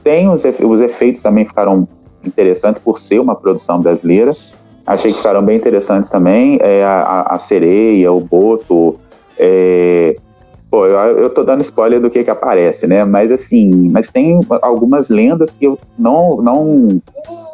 Tem 0.03 0.29
os, 0.29 0.45
efe- 0.45 0.65
os 0.65 0.81
efeitos 0.81 1.23
também 1.23 1.45
ficaram 1.47 1.87
interessantes 2.25 2.81
por 2.81 2.99
ser 2.99 3.21
uma 3.21 3.35
produção 3.37 3.81
brasileira. 3.81 4.35
Achei 4.85 5.13
que 5.13 5.19
ficaram 5.19 5.43
bem 5.43 5.57
interessantes 5.57 6.11
também. 6.11 6.59
É, 6.61 6.83
a, 6.83 7.23
a- 7.29 7.39
sereia, 7.39 8.11
o 8.13 8.21
boto. 8.21 8.99
É, 9.39 10.17
Pô, 10.73 10.87
eu, 10.87 11.18
eu 11.18 11.29
tô 11.29 11.45
dando 11.45 11.61
spoiler 11.61 12.01
do 12.01 12.09
que 12.09 12.25
que 12.25 12.31
aparece, 12.31 12.87
né? 12.87 13.05
Mas 13.05 13.31
assim, 13.31 13.91
mas 13.91 14.11
tem 14.11 14.41
algumas 14.62 15.11
lendas 15.11 15.55
que 15.55 15.66
eu 15.66 15.79
não, 15.99 16.37
não 16.37 16.89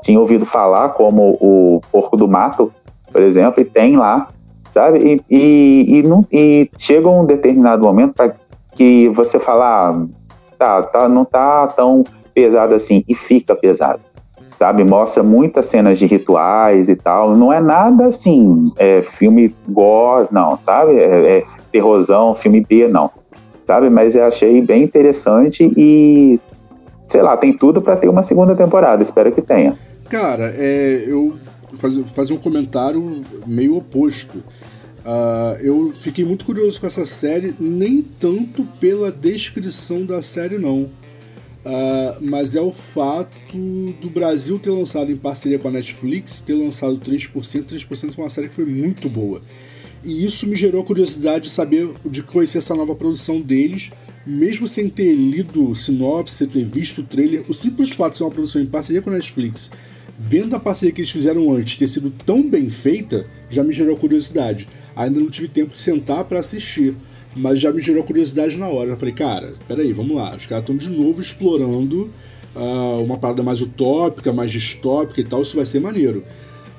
tinha 0.05 0.21
ouvido 0.21 0.45
falar, 0.45 0.91
como 0.91 1.37
o 1.41 1.81
Porco 1.91 2.16
do 2.16 2.29
Mato, 2.29 2.73
por 3.11 3.21
exemplo, 3.21 3.61
e 3.61 3.64
tem 3.64 3.97
lá, 3.97 4.29
sabe? 4.71 5.01
E, 5.01 5.21
e, 5.29 5.99
e, 5.99 6.03
não, 6.05 6.25
e 6.31 6.71
chega 6.79 7.09
um 7.09 7.25
determinado 7.25 7.83
momento 7.83 8.14
para 8.14 8.33
que 8.77 9.09
você 9.09 9.41
fala, 9.41 9.91
ah, 9.91 10.07
tá, 10.57 10.83
tá, 10.85 11.09
não 11.09 11.25
tá 11.25 11.66
tão 11.66 12.05
pesado 12.33 12.73
assim, 12.73 13.03
e 13.09 13.16
fica 13.16 13.57
pesado, 13.57 13.99
sabe? 14.57 14.85
Mostra 14.85 15.25
muitas 15.25 15.66
cenas 15.66 15.99
de 15.99 16.07
rituais 16.07 16.89
e 16.89 16.95
tal, 16.95 17.37
não 17.37 17.53
é 17.53 17.61
nada 17.61 18.07
assim, 18.07 18.73
é 18.77 19.03
filme 19.03 19.53
gore, 19.69 20.29
não, 20.31 20.57
sabe? 20.57 20.97
É, 21.01 21.39
é 21.39 21.45
terrorzão, 21.69 22.35
filme 22.35 22.61
B, 22.61 22.89
não. 22.89 23.11
Sabe? 23.64 23.91
Mas 23.91 24.16
eu 24.16 24.25
achei 24.25 24.61
bem 24.62 24.83
interessante 24.83 25.71
e, 25.77 26.41
sei 27.07 27.23
lá, 27.23 27.37
tem 27.37 27.53
tudo 27.53 27.83
para 27.83 27.97
ter 27.97 28.09
uma 28.09 28.23
segunda 28.23 28.55
temporada. 28.55 29.03
Espero 29.03 29.33
que 29.33 29.43
tenha. 29.43 29.77
Cara, 30.09 30.53
é, 30.57 31.05
eu 31.07 31.35
fazer 31.77 32.03
fazer 32.05 32.33
um 32.35 32.39
comentário 32.39 33.23
meio 33.47 33.77
oposto. 33.77 34.43
Ah, 35.05 35.57
eu 35.62 35.91
fiquei 35.93 36.25
muito 36.25 36.45
curioso 36.45 36.81
com 36.81 36.87
essa 36.87 37.07
série, 37.07 37.55
nem 37.59 38.03
tanto 38.03 38.64
pela 38.79 39.11
descrição 39.11 40.05
da 40.05 40.23
série, 40.23 40.59
não. 40.59 40.89
Ah, 41.64 42.16
mas 42.21 42.55
é 42.55 42.61
o 42.61 42.73
fato 42.73 43.37
do 44.01 44.11
Brasil 44.11 44.59
ter 44.59 44.71
lançado 44.71 45.11
em 45.11 45.16
parceria 45.16 45.59
com 45.59 45.69
a 45.69 45.71
Netflix, 45.71 46.43
ter 46.45 46.55
lançado 46.55 46.97
3%. 46.99 47.31
3% 47.33 48.12
foi 48.12 48.25
uma 48.25 48.29
série 48.29 48.49
que 48.49 48.55
foi 48.55 48.66
muito 48.66 49.09
boa. 49.09 49.41
E 50.05 50.25
isso 50.25 50.47
me 50.47 50.55
gerou 50.55 50.85
curiosidade 50.85 51.45
de 51.45 51.51
saber, 51.51 51.89
de 52.05 52.23
conhecer 52.23 52.59
essa 52.59 52.75
nova 52.75 52.95
produção 52.95 53.41
deles, 53.41 53.91
mesmo 54.27 54.67
sem 54.69 54.89
ter 54.89 55.15
lido 55.15 55.75
sinopse, 55.75 56.35
sem 56.35 56.47
ter 56.47 56.65
visto 56.65 57.01
o 57.01 57.05
trailer. 57.05 57.45
O 57.49 57.55
simples 57.55 57.91
fato 57.91 58.13
de 58.13 58.19
ser 58.19 58.25
uma 58.25 58.31
produção 58.31 58.61
em 58.61 58.67
parceria 58.67 59.03
com 59.03 59.11
a 59.11 59.15
Netflix 59.15 59.71
vendo 60.19 60.57
a 60.57 60.61
parceria 60.61 60.93
que 60.93 61.01
eles 61.01 61.13
fizeram 61.13 61.53
antes 61.53 61.77
ter 61.77 61.87
sido 61.87 62.11
tão 62.11 62.43
bem 62.43 62.69
feita, 62.69 63.25
já 63.49 63.63
me 63.63 63.73
gerou 63.73 63.97
curiosidade. 63.97 64.69
Ainda 64.97 65.21
não 65.21 65.31
tive 65.31 65.47
tempo 65.47 65.73
de 65.73 65.79
sentar 65.79 66.25
para 66.25 66.41
assistir, 66.41 66.97
mas 67.37 67.61
já 67.61 67.73
me 67.73 67.81
gerou 67.81 68.03
curiosidade 68.03 68.57
na 68.57 68.67
hora. 68.67 68.91
Eu 68.91 68.97
falei, 68.97 69.15
cara, 69.15 69.55
peraí, 69.69 69.93
vamos 69.93 70.17
lá. 70.17 70.35
Os 70.35 70.45
caras 70.45 70.63
estão 70.63 70.77
de 70.77 70.91
novo 70.91 71.21
explorando 71.21 72.11
uh, 72.57 73.01
uma 73.05 73.17
parada 73.17 73.45
mais 73.45 73.61
utópica, 73.61 74.33
mais 74.33 74.51
distópica 74.51 75.21
e 75.21 75.25
tal, 75.25 75.41
isso 75.41 75.55
vai 75.55 75.65
ser 75.65 75.79
maneiro. 75.81 76.25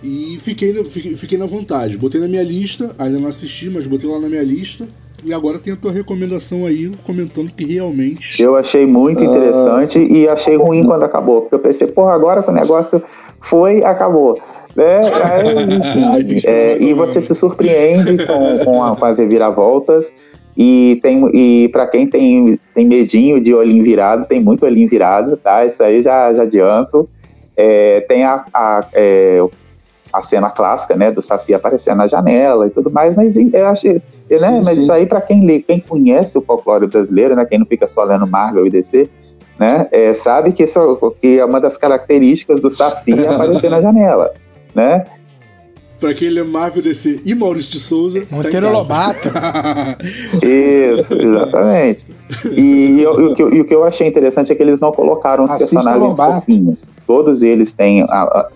E 0.01 0.37
fiquei, 0.41 0.73
fiquei, 0.83 1.15
fiquei 1.15 1.37
na 1.37 1.45
vontade. 1.45 1.97
Botei 1.97 2.21
na 2.21 2.27
minha 2.27 2.43
lista, 2.43 2.95
ainda 2.97 3.19
não 3.19 3.27
assisti, 3.27 3.69
mas 3.69 3.85
botei 3.87 4.09
lá 4.09 4.19
na 4.19 4.29
minha 4.29 4.43
lista. 4.43 4.87
E 5.23 5.33
agora 5.33 5.59
tem 5.59 5.73
a 5.73 5.75
tua 5.75 5.91
recomendação 5.91 6.65
aí, 6.65 6.91
comentando 7.05 7.51
que 7.51 7.65
realmente. 7.65 8.41
Eu 8.41 8.55
achei 8.55 8.85
muito 8.85 9.21
interessante 9.21 9.99
e 9.99 10.27
achei 10.27 10.55
ruim 10.55 10.85
quando 10.85 11.03
acabou. 11.03 11.41
Porque 11.41 11.55
eu 11.55 11.59
pensei, 11.59 11.87
porra, 11.87 12.13
agora 12.13 12.41
que 12.41 12.49
o 12.49 12.53
negócio 12.53 13.03
foi, 13.41 13.83
acabou. 13.83 14.39
É, 14.77 15.01
é, 16.45 16.73
é, 16.75 16.81
e 16.81 16.93
você 16.93 17.21
se 17.21 17.35
surpreende 17.35 18.25
com, 18.25 18.59
com, 18.63 18.83
a, 18.83 18.95
com 18.95 19.05
as 19.05 19.17
reviravoltas. 19.17 20.13
E, 20.55 20.99
tem, 21.01 21.25
e 21.33 21.69
para 21.69 21.87
quem 21.87 22.07
tem, 22.07 22.59
tem 22.73 22.85
medinho 22.85 23.41
de 23.41 23.53
olhinho 23.53 23.83
virado, 23.83 24.27
tem 24.27 24.41
muito 24.41 24.65
olhinho 24.65 24.89
virado, 24.89 25.37
tá? 25.37 25.65
Isso 25.65 25.81
aí 25.83 26.01
já, 26.01 26.33
já 26.33 26.43
adianto. 26.43 27.09
É, 27.55 28.01
tem 28.07 28.23
a, 28.23 28.45
a, 28.53 28.87
é, 28.93 29.41
a 30.11 30.21
cena 30.21 30.49
clássica, 30.49 30.95
né, 30.95 31.11
do 31.11 31.21
Saci 31.21 31.53
aparecendo 31.53 31.97
na 31.97 32.07
janela 32.07 32.67
e 32.67 32.69
tudo 32.69 32.89
mais, 32.89 33.15
mas 33.15 33.35
eu 33.37 33.67
achei, 33.67 34.01
né, 34.29 34.39
sim, 34.39 34.61
mas 34.63 34.67
sim. 34.67 34.81
isso 34.81 34.91
aí 34.91 35.05
para 35.05 35.21
quem 35.21 35.45
lê, 35.45 35.61
quem 35.61 35.79
conhece 35.79 36.37
o 36.37 36.41
folclore 36.41 36.87
brasileiro, 36.87 37.35
né, 37.35 37.45
quem 37.45 37.59
não 37.59 37.65
fica 37.65 37.87
só 37.87 38.03
lendo 38.03 38.27
Marvel 38.27 38.65
e 38.65 38.69
DC, 38.69 39.09
né, 39.59 39.87
é, 39.91 40.13
sabe 40.13 40.51
que, 40.51 40.63
isso, 40.63 41.13
que 41.21 41.39
é 41.39 41.45
uma 41.45 41.59
das 41.59 41.77
características 41.77 42.61
do 42.61 42.71
Saci 42.71 43.13
aparecer 43.27 43.69
na 43.69 43.81
janela, 43.81 44.33
né? 44.73 45.03
Pra 45.99 46.13
quem 46.13 46.29
lê 46.29 46.43
Marvel 46.43 46.81
DC 46.81 47.21
e 47.25 47.35
Maurício 47.35 47.71
de 47.71 47.79
Souza. 47.79 48.21
Tá 48.21 48.35
Monteiro 48.37 48.67
tá 48.67 48.71
Lobato. 48.71 49.27
Isso, 50.41 51.13
exatamente. 51.13 52.05
E, 52.55 52.61
e, 52.61 53.01
e, 53.01 53.05
o 53.61 53.65
que 53.65 53.75
eu 53.75 53.83
achei 53.83 54.07
interessante 54.07 54.49
é 54.49 54.55
que 54.55 54.63
eles 54.63 54.79
não 54.79 54.93
colocaram 54.93 55.43
os 55.43 55.51
Assista 55.51 55.75
personagens 55.75 56.15
fofinhos. 56.15 56.89
Todos 57.05 57.41
eles 57.41 57.73
têm, 57.73 58.03
a, 58.03 58.21
a, 58.23 58.49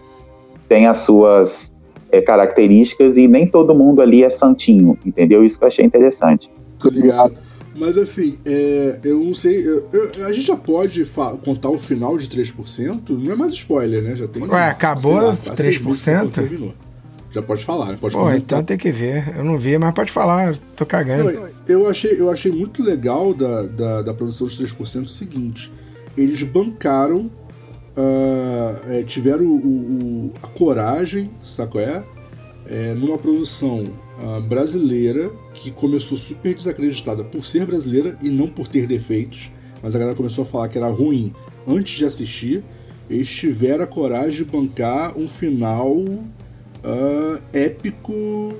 têm 0.73 0.87
as 0.87 0.97
suas 0.97 1.71
é, 2.11 2.19
características 2.19 3.15
e 3.15 3.27
nem 3.27 3.45
todo 3.45 3.75
mundo 3.75 4.01
ali 4.01 4.23
é 4.23 4.29
santinho, 4.29 4.97
entendeu? 5.05 5.45
Isso 5.45 5.59
que 5.59 5.63
eu 5.63 5.67
achei 5.67 5.85
interessante. 5.85 6.49
Obrigado. 6.83 7.39
Mas 7.75 7.95
assim, 7.95 8.35
é, 8.43 8.99
eu 9.03 9.19
não 9.19 9.35
sei. 9.35 9.55
Eu, 9.67 9.87
eu, 9.93 10.25
a 10.25 10.33
gente 10.33 10.47
já 10.47 10.55
pode 10.55 11.05
contar 11.43 11.69
o 11.69 11.77
final 11.77 12.17
de 12.17 12.27
3%? 12.27 13.09
Não 13.09 13.31
é 13.31 13.35
mais 13.35 13.53
spoiler, 13.53 14.01
né? 14.01 14.15
Já 14.15 14.27
tem. 14.27 14.43
Ué, 14.43 14.69
acabou 14.69 15.13
lá, 15.13 15.37
3%? 15.37 16.31
Terminou. 16.31 16.73
Já 17.31 17.41
pode 17.41 17.63
falar, 17.65 17.97
pode 17.97 18.13
Pô, 18.13 18.31
então 18.31 18.63
tem 18.63 18.77
que 18.77 18.91
ver. 18.91 19.35
Eu 19.35 19.43
não 19.43 19.57
vi, 19.57 19.75
mas 19.79 19.93
pode 19.93 20.11
falar, 20.11 20.55
tô 20.75 20.85
cagando. 20.85 21.31
Eu, 21.31 21.49
eu 21.67 21.87
achei, 21.87 22.19
eu 22.19 22.29
achei 22.29 22.51
muito 22.51 22.83
legal 22.83 23.33
da, 23.33 23.63
da, 23.63 24.01
da 24.03 24.13
produção 24.13 24.45
dos 24.45 24.59
3% 24.59 25.03
o 25.03 25.07
seguinte: 25.07 25.71
eles 26.15 26.43
bancaram, 26.43 27.29
uh, 27.97 28.91
é, 28.91 29.03
tiveram 29.03 29.45
o, 29.45 29.57
o, 29.57 30.33
a 30.41 30.47
coragem, 30.47 31.29
saco 31.43 31.79
é? 31.79 32.03
é 32.67 32.93
numa 32.93 33.17
produção 33.17 33.89
uh, 34.19 34.41
brasileira 34.41 35.31
que 35.53 35.71
começou 35.71 36.17
super 36.17 36.53
desacreditada 36.53 37.23
por 37.23 37.45
ser 37.45 37.65
brasileira 37.65 38.17
e 38.21 38.29
não 38.29 38.47
por 38.47 38.67
ter 38.67 38.87
defeitos, 38.87 39.51
mas 39.81 39.95
a 39.95 39.99
galera 39.99 40.15
começou 40.15 40.43
a 40.43 40.45
falar 40.45 40.67
que 40.67 40.77
era 40.77 40.87
ruim 40.87 41.33
antes 41.67 41.97
de 41.97 42.05
assistir. 42.05 42.63
Eles 43.09 43.27
tiveram 43.27 43.83
a 43.83 43.87
coragem 43.87 44.43
de 44.43 44.45
bancar 44.45 45.17
um 45.17 45.27
final 45.27 45.93
uh, 46.83 47.41
épico 47.51 48.53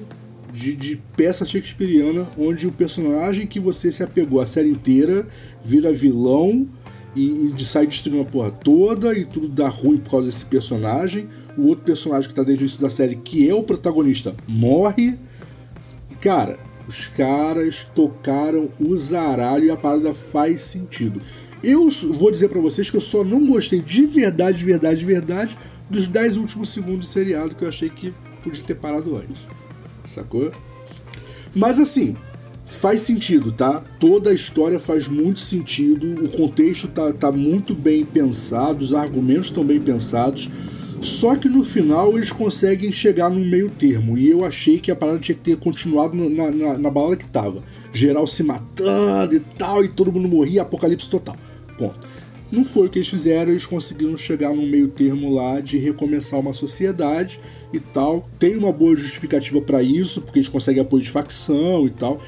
de, 0.51 0.75
de, 0.75 1.01
peça 1.15 1.45
shakespeariana, 1.45 2.27
onde 2.38 2.67
o 2.67 2.71
personagem 2.71 3.47
que 3.47 3.59
você 3.59 3.91
se 3.91 4.03
apegou 4.03 4.39
a 4.39 4.45
série 4.45 4.69
inteira 4.69 5.25
vira 5.63 5.91
vilão 5.91 6.67
e, 7.16 7.53
e 7.55 7.64
sai 7.64 7.86
destruindo 7.86 8.22
a 8.22 8.26
porra 8.26 8.51
toda 8.51 9.18
e 9.18 9.26
tudo 9.26 9.47
dá 9.47 9.68
ruim 9.68 9.97
por 9.97 10.11
causa 10.11 10.30
desse 10.32 10.45
personagem. 10.45 11.28
O 11.57 11.68
outro 11.68 11.86
personagem 11.86 12.30
que 12.30 12.36
tá 12.36 12.43
desde 12.43 12.64
o 12.64 12.66
início 12.66 12.82
da 12.82 12.89
série, 12.89 13.16
que 13.16 13.49
é 13.49 13.53
o 13.53 13.64
protagonista, 13.64 14.36
morre. 14.47 15.18
Cara, 16.20 16.57
os 16.88 17.07
caras 17.07 17.86
tocaram 17.93 18.70
o 18.80 18.95
zaralho 18.95 19.66
e 19.66 19.72
a 19.72 19.78
parada 19.78 20.14
faz 20.14 20.61
sentido. 20.61 21.22
Eu 21.64 21.89
vou 22.18 22.30
dizer 22.30 22.49
para 22.49 22.59
vocês 22.59 22.89
que 22.89 22.97
eu 22.97 23.01
só 23.01 23.24
não 23.24 23.45
gostei 23.45 23.82
de 23.82 24.05
verdade, 24.05 24.59
de 24.59 24.66
verdade, 24.66 24.99
de 24.99 25.05
verdade 25.05 25.57
dos 25.89 26.05
10 26.07 26.38
últimos 26.38 26.70
segundos 26.70 27.07
de 27.07 27.14
seriado 27.14 27.55
que 27.55 27.64
eu 27.64 27.70
achei 27.70 27.89
que 27.89 28.14
podia 28.43 28.64
ter 28.64 28.76
parado 28.76 29.16
antes. 29.16 29.43
Sacou? 30.03 30.51
Mas 31.55 31.80
assim, 31.80 32.18
faz 32.66 33.01
sentido, 33.01 33.51
tá? 33.51 33.84
Toda 33.99 34.30
a 34.30 34.34
história 34.34 34.80
faz 34.80 35.07
muito 35.07 35.39
sentido, 35.39 36.24
o 36.24 36.30
contexto 36.30 36.88
tá, 36.88 37.11
tá 37.14 37.32
muito 37.32 37.74
bem 37.74 38.05
pensado, 38.05 38.84
os 38.84 38.93
argumentos 38.93 39.47
estão 39.47 39.64
bem 39.64 39.80
pensados. 39.80 40.49
Só 41.01 41.36
que 41.36 41.49
no 41.49 41.64
final 41.64 42.16
eles 42.16 42.32
conseguem 42.32 42.89
chegar 42.89 43.30
no 43.30 43.43
meio 43.43 43.70
termo. 43.70 44.18
E 44.18 44.30
eu 44.30 44.45
achei 44.45 44.80
que 44.80 44.89
a 44.89 44.95
parada 44.95 45.20
tinha 45.20 45.36
que 45.36 45.43
ter 45.43 45.57
continuado 45.57 46.16
na, 46.16 46.49
na, 46.49 46.78
na 46.78 46.89
balada 46.89 47.18
que 47.18 47.26
tava. 47.26 47.61
Geral 47.91 48.26
se 48.26 48.41
matando 48.41 49.36
e 49.36 49.39
tal, 49.41 49.84
e 49.84 49.89
todo 49.89 50.14
mundo 50.14 50.30
morria, 50.30 50.61
apocalipse 50.61 51.09
total. 51.09 51.36
Ponto. 51.78 51.99
Não 52.49 52.64
foi 52.64 52.88
o 52.88 52.89
que 52.89 52.99
eles 52.99 53.09
fizeram, 53.09 53.51
eles 53.51 53.66
conseguiram 53.66 54.16
chegar 54.16 54.53
num 54.53 54.68
meio 54.68 54.88
termo 54.88 55.34
lá 55.34 55.59
de 55.59 55.76
recomeçar 55.76 56.39
uma 56.39 56.53
sociedade 56.53 57.39
e 57.74 57.80
tal. 57.80 58.30
Tem 58.39 58.55
uma 58.55 58.72
boa 58.72 58.95
justificativa 58.95 59.59
para 59.59 59.82
isso, 59.82 60.22
porque 60.22 60.38
eles 60.38 60.49
conseguem 60.49 60.82
apoio 60.82 61.01
de 61.01 61.09
facção 61.09 61.86
e 61.88 61.89
tal. 61.89 62.22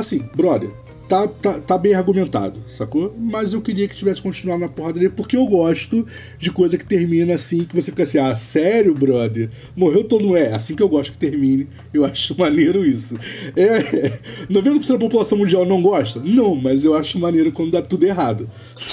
Assim, 0.00 0.24
brother, 0.34 0.70
tá, 1.10 1.26
tá, 1.26 1.60
tá 1.60 1.76
bem 1.76 1.92
argumentado, 1.92 2.58
sacou? 2.68 3.12
Mas 3.18 3.52
eu 3.52 3.60
queria 3.60 3.88
que 3.88 3.94
tivesse 3.94 4.22
continuado 4.22 4.60
na 4.60 4.68
porrada 4.68 4.94
dele, 4.94 5.12
porque 5.14 5.36
eu 5.36 5.44
gosto 5.44 6.06
de 6.38 6.50
coisa 6.52 6.78
que 6.78 6.86
termina 6.86 7.34
assim, 7.34 7.64
que 7.64 7.74
você 7.74 7.90
fica 7.90 8.04
assim, 8.04 8.16
ah, 8.16 8.34
sério, 8.36 8.94
brother? 8.94 9.50
Morreu 9.76 10.04
todo 10.04 10.34
é? 10.36 10.54
Assim 10.54 10.74
que 10.74 10.82
eu 10.82 10.88
gosto 10.88 11.12
que 11.12 11.18
termine. 11.18 11.66
Eu 11.92 12.04
acho 12.06 12.38
maneiro 12.38 12.86
isso. 12.86 13.14
É, 13.56 13.78
90% 14.48 14.92
da 14.92 14.98
população 14.98 15.36
mundial 15.36 15.66
não 15.66 15.82
gosta? 15.82 16.20
Não, 16.24 16.54
mas 16.54 16.84
eu 16.84 16.94
acho 16.94 17.18
maneiro 17.18 17.50
quando 17.52 17.72
dá 17.72 17.82
tudo 17.82 18.06
errado. 18.06 18.48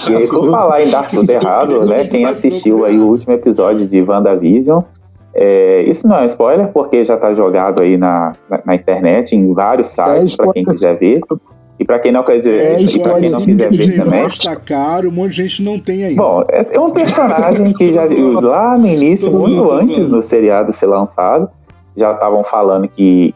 E 0.09 0.13
aí, 0.15 0.27
por 0.27 0.51
falar 0.51 0.83
em 0.83 0.89
dar 0.89 1.09
tudo 1.09 1.29
errado, 1.31 1.85
né? 1.85 2.03
Quem 2.05 2.25
assistiu 2.25 2.83
aí 2.83 2.97
o 2.97 3.07
último 3.07 3.33
episódio 3.33 3.87
de 3.87 4.01
WandaVision, 4.01 4.81
é, 5.39 5.83
isso 5.83 6.07
não 6.07 6.17
é 6.17 6.25
spoiler, 6.25 6.67
porque 6.69 7.05
já 7.05 7.15
tá 7.15 7.31
jogado 7.35 7.83
aí 7.83 7.95
na, 7.95 8.31
na, 8.49 8.59
na 8.65 8.75
internet, 8.75 9.35
em 9.35 9.53
vários 9.53 9.89
sites, 9.89 10.35
para 10.35 10.51
quem 10.51 10.63
quiser 10.63 10.97
ver. 10.97 11.21
E 11.79 11.85
para 11.85 11.99
quem 11.99 12.11
não 12.11 12.23
quer 12.23 12.39
dizer, 12.39 12.59
é, 12.59 12.81
e 12.81 12.99
para 12.99 13.19
quem 13.19 13.29
não 13.29 13.39
quiser 13.39 13.71
ver 13.71 13.97
também. 13.97 14.27
Tá 14.43 14.55
caro, 14.55 15.09
um 15.09 15.11
monte 15.11 15.35
de 15.35 15.43
gente 15.43 15.61
não 15.61 15.77
tem 15.77 16.05
ainda. 16.05 16.19
Bom, 16.19 16.43
é, 16.49 16.65
é 16.71 16.79
um 16.79 16.89
personagem 16.89 17.71
que 17.71 17.93
já 17.93 18.05
lá 18.41 18.75
no 18.75 18.87
início, 18.87 19.31
muito 19.31 19.71
antes 19.71 20.09
do 20.09 20.23
seriado 20.23 20.71
ser 20.73 20.87
lançado, 20.87 21.47
já 21.95 22.13
estavam 22.13 22.43
falando 22.43 22.87
que 22.87 23.35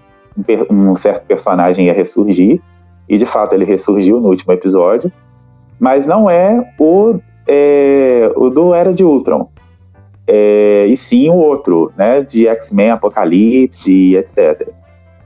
um 0.72 0.96
certo 0.96 1.28
personagem 1.28 1.86
ia 1.86 1.94
ressurgir. 1.94 2.60
E 3.08 3.18
de 3.18 3.28
fato 3.28 3.54
ele 3.54 3.66
ressurgiu 3.66 4.20
no 4.20 4.30
último 4.30 4.54
episódio. 4.54 5.12
Mas 5.80 6.08
não 6.08 6.28
é 6.28 6.68
o, 6.80 7.20
é, 7.48 8.32
o 8.36 8.50
do 8.50 8.74
Era 8.74 8.92
de 8.92 9.04
Ultron. 9.04 9.50
É, 10.34 10.86
e 10.88 10.96
sim 10.96 11.30
o 11.30 11.34
outro, 11.34 11.92
né? 11.98 12.22
De 12.22 12.48
X-Men, 12.48 12.92
Apocalipse, 12.92 14.16
etc. 14.16 14.70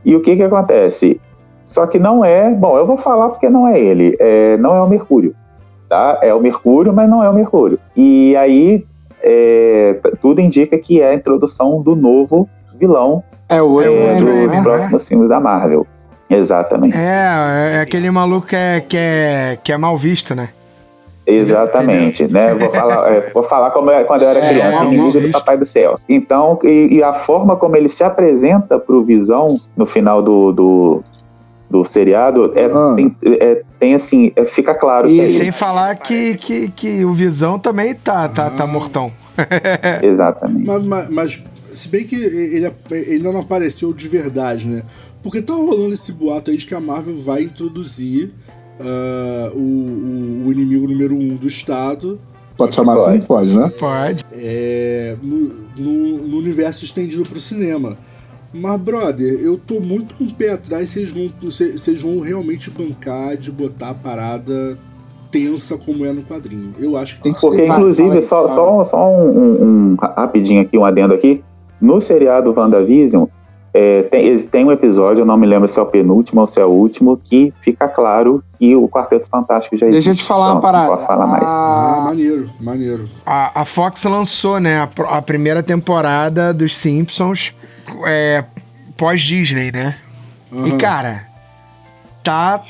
E 0.03 0.15
o 0.15 0.21
que 0.21 0.35
que 0.35 0.41
acontece? 0.41 1.21
Só 1.63 1.85
que 1.85 1.99
não 1.99 2.25
é, 2.25 2.49
bom, 2.49 2.75
eu 2.75 2.87
vou 2.87 2.97
falar 2.97 3.29
porque 3.29 3.47
não 3.47 3.67
é 3.67 3.79
ele, 3.79 4.15
é, 4.19 4.57
não 4.57 4.75
é 4.75 4.81
o 4.81 4.89
Mercúrio, 4.89 5.35
tá? 5.87 6.19
É 6.23 6.33
o 6.33 6.39
Mercúrio, 6.39 6.91
mas 6.91 7.07
não 7.07 7.23
é 7.23 7.29
o 7.29 7.33
Mercúrio. 7.33 7.77
E 7.95 8.35
aí 8.35 8.83
é, 9.21 9.99
tudo 10.21 10.41
indica 10.41 10.75
que 10.79 11.01
é 11.01 11.09
a 11.09 11.13
introdução 11.13 11.83
do 11.83 11.95
novo 11.95 12.49
vilão 12.79 13.23
é 13.47 13.61
o 13.61 13.79
é, 13.81 14.15
dos 14.15 14.57
próximos 14.57 15.07
filmes 15.07 15.29
da 15.29 15.39
Marvel. 15.39 15.85
Exatamente. 16.27 16.97
É, 16.97 17.75
é 17.75 17.81
aquele 17.81 18.09
maluco 18.09 18.47
que 18.47 18.55
é, 18.55 18.81
que 18.81 18.97
é, 18.97 19.59
que 19.63 19.71
é 19.71 19.77
mal 19.77 19.95
visto, 19.95 20.33
né? 20.33 20.49
Exatamente, 21.25 22.27
né? 22.27 22.53
Vou 22.53 22.71
falar, 22.71 23.11
é, 23.11 23.31
vou 23.33 23.43
falar 23.43 23.71
como 23.71 23.89
é, 23.89 24.03
quando 24.03 24.21
eu 24.21 24.29
era 24.29 24.39
é, 24.39 24.49
criança, 24.49 24.83
é, 24.83 24.85
inimigo 24.85 25.19
do 25.19 25.31
Papai 25.31 25.57
do 25.57 25.65
Céu. 25.65 25.99
Então, 26.07 26.59
e, 26.63 26.97
e, 26.97 27.03
a 27.03 27.13
forma 27.13 27.55
como 27.55 27.75
ele 27.75 27.89
se 27.89 28.03
apresenta 28.03 28.79
pro 28.79 29.03
Visão 29.03 29.59
no 29.75 29.85
final 29.85 30.21
do, 30.21 30.51
do, 30.51 31.03
do 31.69 31.83
seriado 31.83 32.51
é, 32.55 32.65
ah. 32.65 32.93
tem, 32.95 33.15
é, 33.23 33.63
tem, 33.79 33.95
assim, 33.95 34.31
é, 34.35 34.45
fica 34.45 34.75
claro. 34.75 35.09
E 35.09 35.19
é 35.19 35.29
sem 35.29 35.51
falar 35.51 35.95
que, 35.95 36.35
que, 36.35 36.69
que 36.69 37.03
o 37.03 37.13
Visão 37.13 37.57
também 37.57 37.95
tá, 37.95 38.29
tá, 38.29 38.49
tá 38.51 38.67
mortão. 38.67 39.11
Exatamente. 40.01 40.67
Mas, 40.67 40.85
mas, 40.85 41.09
mas, 41.09 41.39
se 41.71 41.87
bem 41.87 42.05
que 42.05 42.15
ele, 42.15 42.65
ele 42.89 43.15
ainda 43.15 43.31
não 43.31 43.41
apareceu 43.41 43.91
de 43.91 44.07
verdade, 44.07 44.67
né? 44.67 44.83
Porque 45.23 45.41
tá 45.41 45.53
rolando 45.53 45.93
esse 45.93 46.11
boato 46.11 46.51
aí 46.51 46.57
de 46.57 46.67
que 46.67 46.75
a 46.75 46.79
Marvel 46.79 47.15
vai 47.15 47.41
introduzir 47.41 48.31
uh, 48.79 49.55
o, 49.57 49.59
o, 49.59 50.47
o, 50.47 50.51
inimigo 50.51 50.87
número 50.87 51.15
um 51.15 51.35
do 51.35 51.47
Estado 51.47 52.19
Pode 52.57 52.73
chamar 52.73 52.95
Pode. 52.95 53.09
assim? 53.17 53.21
Pode, 53.27 53.57
né? 53.57 53.69
Pode. 53.77 54.25
é, 54.31 55.17
no, 55.21 55.51
no- 55.77 56.17
no 56.27 56.37
universo 56.37 56.85
estendido 56.85 57.23
pro 57.23 57.37
cinema. 57.39 57.97
Mas, 58.53 58.79
brother, 58.79 59.41
eu 59.43 59.57
tô 59.57 59.81
muito 59.81 60.15
com 60.15 60.23
o 60.23 60.33
pé 60.33 60.51
atrás 60.53 60.87
se 60.89 60.99
eles 60.99 61.11
vão, 61.11 61.29
eles 61.41 62.01
vão 62.01 62.21
realmente 62.21 62.69
bancar 62.69 63.35
de 63.35 63.51
botar 63.51 63.89
a 63.89 63.93
parada 63.93 64.77
tensa 65.29 65.77
como 65.77 66.05
é 66.05 66.13
no 66.13 66.21
quadrinho. 66.23 66.73
Eu 66.79 66.95
acho 66.95 67.17
que 67.17 67.23
tem 67.23 67.33
que 67.33 67.41
Porque, 67.41 67.65
ser. 67.65 67.67
Inclusive, 67.67 68.21
só, 68.21 68.47
só, 68.47 68.81
só 68.83 69.05
um, 69.09 69.27
um- 69.27 69.91
um 69.91 69.95
rapidinho 69.99 70.61
aqui, 70.61 70.77
um 70.77 70.85
adendo 70.85 71.13
aqui. 71.13 71.43
No 71.81 71.99
seriado 71.99 72.53
WandaVision, 72.57 73.25
é, 73.77 74.03
tem, 74.03 74.37
tem 74.47 74.63
um 74.63 74.71
episódio, 74.71 75.23
eu 75.23 75.25
não 75.25 75.35
me 75.35 75.45
lembro 75.45 75.67
se 75.67 75.77
é 75.77 75.81
o 75.81 75.85
penúltimo 75.85 76.39
ou 76.39 76.47
se 76.47 76.61
é 76.61 76.63
o 76.63 76.69
último, 76.69 77.17
que 77.21 77.53
fica 77.59 77.89
claro 77.89 78.41
que 78.57 78.73
o 78.73 78.87
Quarteto 78.87 79.27
Fantástico 79.29 79.75
já 79.75 79.85
existe. 79.87 80.05
Deixa 80.05 80.21
eu 80.21 80.23
te 80.23 80.25
falar 80.25 80.53
uma 80.53 80.61
Pronto, 80.61 80.63
parada. 80.63 80.83
Não 80.85 80.91
posso 80.91 81.05
falar 81.05 81.27
mais. 81.27 81.51
Ah, 81.51 81.95
Ah, 81.97 82.01
maneiro, 82.05 82.49
maneiro. 82.61 83.05
A, 83.25 83.61
a 83.61 83.65
Fox 83.65 84.01
lançou, 84.03 84.61
né, 84.61 84.77
a, 84.79 85.17
a 85.17 85.21
primeira 85.21 85.61
temporada 85.61 86.53
dos 86.53 86.73
Simpsons 86.73 87.53
é, 88.07 88.45
pós-Disney, 88.95 89.73
né? 89.73 89.97
E, 90.53 90.57
Aham. 90.69 90.77
cara, 90.77 91.27
tá 92.23 92.61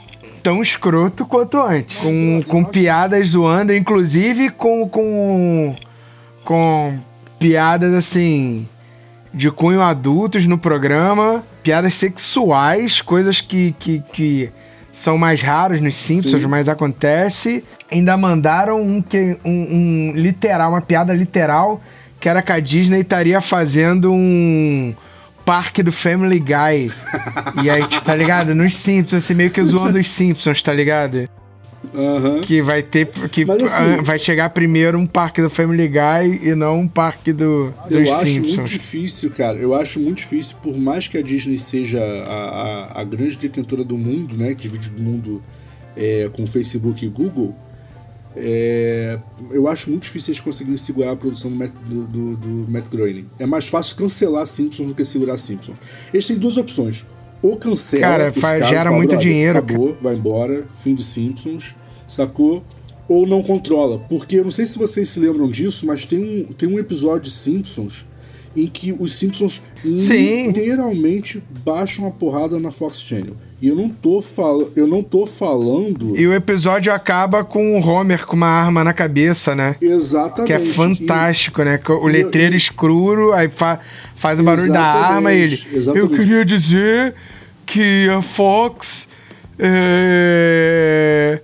tão 0.41 0.59
escroto 0.63 1.23
quanto 1.27 1.61
antes. 1.61 1.97
Com, 1.97 2.41
com 2.47 2.63
piadas 2.63 3.27
zoando, 3.27 3.71
inclusive 3.71 4.49
com, 4.49 4.89
com, 4.89 5.75
com 6.43 6.97
piadas, 7.37 7.93
assim, 7.93 8.67
de 9.35 9.51
cunho 9.51 9.81
adultos 9.81 10.47
no 10.47 10.57
programa. 10.57 11.43
Piadas 11.61 11.95
sexuais, 11.95 13.01
coisas 13.01 13.41
que, 13.41 13.75
que, 13.77 14.01
que 14.13 14.49
são 14.93 15.17
mais 15.17 15.41
raros 15.41 15.81
nos 15.81 15.97
Simpsons, 15.97 16.41
Sim. 16.41 16.47
mas 16.47 16.69
acontece. 16.69 17.63
Ainda 17.91 18.15
mandaram 18.15 18.81
um, 18.81 19.01
que, 19.01 19.37
um, 19.43 19.51
um 19.51 20.13
literal, 20.15 20.71
uma 20.71 20.81
piada 20.81 21.13
literal, 21.13 21.81
que 22.19 22.29
era 22.29 22.41
que 22.41 22.51
a 22.51 22.59
Disney 22.59 23.01
estaria 23.01 23.41
fazendo 23.41 24.11
um 24.11 24.95
parque 25.43 25.83
do 25.83 25.91
Family 25.91 26.39
Guy. 26.39 26.91
e 27.63 27.69
aí, 27.69 27.83
tá 28.03 28.15
ligado? 28.15 28.55
Nos 28.55 28.75
Simpsons, 28.77 29.25
assim, 29.25 29.33
meio 29.33 29.51
que 29.51 29.61
zoando 29.61 29.99
os 29.99 30.09
Simpsons, 30.09 30.63
tá 30.63 30.73
ligado? 30.73 31.29
Aham. 31.97 32.41
Que 32.41 32.61
vai 32.61 32.83
ter. 32.83 33.07
Que 33.31 33.43
assim- 33.43 33.65
ah, 33.99 34.01
vai 34.03 34.19
chegar 34.19 34.49
primeiro 34.49 34.97
um 34.97 35.07
parque 35.07 35.41
do 35.41 35.49
Family 35.49 35.87
Guy 35.87 36.41
e 36.49 36.53
não 36.55 36.81
um 36.81 36.87
parque 36.87 37.31
do, 37.31 37.73
dos 37.89 37.91
Eu 37.91 38.13
acho 38.15 38.31
muito 38.33 38.47
Simpsons. 38.49 38.69
difícil, 38.69 39.31
cara. 39.31 39.57
Eu 39.57 39.73
acho 39.73 39.99
muito 39.99 40.17
difícil, 40.17 40.55
por 40.61 40.77
mais 40.77 41.07
que 41.07 41.17
a 41.17 41.21
Disney 41.21 41.57
seja 41.57 41.99
a, 42.03 42.91
a, 42.97 43.01
a 43.01 43.03
grande 43.03 43.37
detentora 43.37 43.83
do 43.83 43.97
mundo, 43.97 44.35
né? 44.37 44.49
Que 44.53 44.61
divide 44.69 44.91
o 44.95 45.01
mundo 45.01 45.41
é, 45.95 46.29
com 46.33 46.45
Facebook 46.45 47.05
e 47.05 47.09
Google. 47.09 47.55
é, 48.37 49.17
eu 49.51 49.67
acho 49.67 49.89
muito 49.89 50.03
difícil 50.03 50.31
eles 50.31 50.41
conseguirem 50.41 50.77
segurar 50.77 51.11
a 51.11 51.15
produção 51.15 51.49
do 51.49 51.55
Matt, 51.55 51.71
do, 51.87 52.05
do, 52.05 52.35
do 52.35 52.71
Matt 52.71 52.85
Groening. 52.91 53.27
É 53.39 53.45
mais 53.45 53.67
fácil 53.67 53.95
cancelar 53.95 54.45
Simpsons 54.45 54.87
do 54.87 54.95
que 54.95 55.05
segurar 55.05 55.37
Simpsons. 55.37 55.77
Eles 56.13 56.25
têm 56.25 56.35
duas 56.37 56.57
opções. 56.57 57.05
Ou 57.41 57.57
cancela, 57.57 58.01
Cara, 58.01 58.33
faz- 58.33 58.59
caso, 58.59 58.71
gera 58.73 58.91
muito 58.91 59.09
"Brother, 59.09 59.27
dinheiro, 59.27 59.57
Acabou, 59.59 59.97
vai 60.01 60.15
embora, 60.15 60.65
fim 60.83 60.95
de 60.95 61.03
Simpsons, 61.03 61.75
sacou? 62.15 62.63
Ou 63.07 63.27
não 63.27 63.43
controla. 63.43 63.99
Porque 64.09 64.37
eu 64.37 64.43
não 64.43 64.51
sei 64.51 64.65
se 64.65 64.77
vocês 64.77 65.07
se 65.09 65.19
lembram 65.19 65.47
disso, 65.47 65.85
mas 65.85 66.05
tem 66.05 66.19
um, 66.49 66.53
tem 66.53 66.67
um 66.67 66.79
episódio 66.79 67.31
de 67.31 67.31
Simpsons 67.37 68.03
em 68.57 68.65
que 68.67 68.95
os 68.97 69.11
Simpsons 69.17 69.61
Sim. 69.83 70.47
literalmente 70.47 71.43
baixam 71.65 72.07
a 72.07 72.11
porrada 72.11 72.57
na 72.59 72.71
Fox 72.71 72.99
Channel. 73.01 73.35
E 73.61 73.67
eu 73.67 73.75
não 73.75 73.89
tô, 73.89 74.21
fal 74.21 74.69
eu 74.75 74.87
não 74.87 75.01
tô 75.03 75.25
falando 75.25 76.17
E 76.17 76.25
o 76.27 76.33
episódio 76.33 76.91
acaba 76.93 77.43
com 77.43 77.77
o 77.79 77.85
Homer 77.85 78.25
com 78.25 78.35
uma 78.35 78.47
arma 78.47 78.83
na 78.83 78.93
cabeça, 78.93 79.53
né? 79.55 79.75
exatamente. 79.81 80.47
Que 80.47 80.53
é 80.53 80.59
fantástico, 80.59 81.63
né? 81.63 81.77
Que 81.77 81.91
O 81.91 82.09
e- 82.09 82.13
letreiro 82.13 82.53
e- 82.53 82.57
escuro, 82.57 83.33
aí 83.33 83.49
fa- 83.49 83.79
faz 84.15 84.39
o 84.39 84.43
barulho 84.43 84.71
da 84.71 84.81
arma 84.83 85.33
e 85.33 85.41
ele. 85.41 85.63
Eu 85.71 85.77
exatamente. 85.77 86.15
queria 86.17 86.45
dizer 86.45 87.13
que 87.65 88.07
a 88.09 88.21
Fox 88.21 89.07
é. 89.59 91.39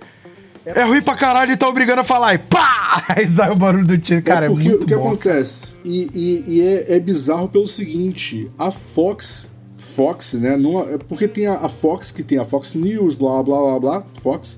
É 0.74 0.84
ruim 0.84 1.02
pra 1.02 1.14
caralho 1.14 1.52
e 1.52 1.56
tá 1.56 1.68
obrigando 1.68 2.00
a 2.00 2.04
falar. 2.04 2.34
E 2.34 2.38
pá! 2.38 3.04
Aí 3.16 3.28
sai 3.28 3.50
o 3.50 3.56
barulho 3.56 3.86
do 3.86 3.98
tiro. 3.98 4.22
Cara, 4.22 4.46
é 4.46 4.48
é, 4.48 4.50
porque 4.52 4.68
muito 4.68 4.82
o 4.84 4.86
que 4.86 4.94
bom. 4.96 5.08
acontece? 5.08 5.72
E, 5.84 6.08
e- 6.14 6.44
e 6.48 6.60
é, 6.60 6.96
é 6.96 7.00
bizarro 7.00 7.48
pelo 7.48 7.66
seguinte: 7.66 8.50
a 8.58 8.70
Fox, 8.70 9.46
Fox, 9.78 10.34
né? 10.34 10.56
Não, 10.56 10.80
é 10.80 10.98
porque 10.98 11.26
tem 11.28 11.46
a, 11.46 11.54
a 11.54 11.68
Fox, 11.68 12.10
que 12.10 12.22
tem 12.22 12.38
a 12.38 12.44
Fox 12.44 12.74
News, 12.74 13.14
blá 13.14 13.42
blá 13.42 13.58
blá 13.60 13.80
blá, 13.80 14.04
Fox. 14.22 14.56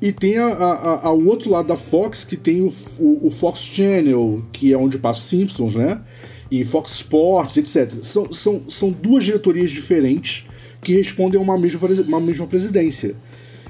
E 0.00 0.12
tem 0.12 0.36
a, 0.38 0.46
a, 0.46 0.72
a- 0.72 1.06
ao 1.06 1.18
outro 1.24 1.50
lado 1.50 1.68
da 1.68 1.76
Fox, 1.76 2.22
que 2.22 2.36
tem 2.36 2.60
o, 2.60 2.68
o, 3.00 3.28
o 3.28 3.30
Fox 3.30 3.58
Channel, 3.60 4.42
que 4.52 4.72
é 4.72 4.76
onde 4.76 4.98
passa 4.98 5.20
os 5.20 5.28
Simpsons, 5.28 5.74
né? 5.74 6.00
E 6.50 6.62
Fox 6.64 6.90
Sports, 6.96 7.56
etc. 7.56 7.92
São, 8.02 8.30
são, 8.32 8.62
são 8.68 8.90
duas 8.90 9.24
diretorias 9.24 9.70
diferentes 9.70 10.44
que 10.82 10.92
respondem 10.94 11.40
a 11.40 11.42
uma 11.42 11.58
mesma, 11.58 11.80
uma 12.06 12.20
mesma 12.20 12.46
presidência. 12.46 13.16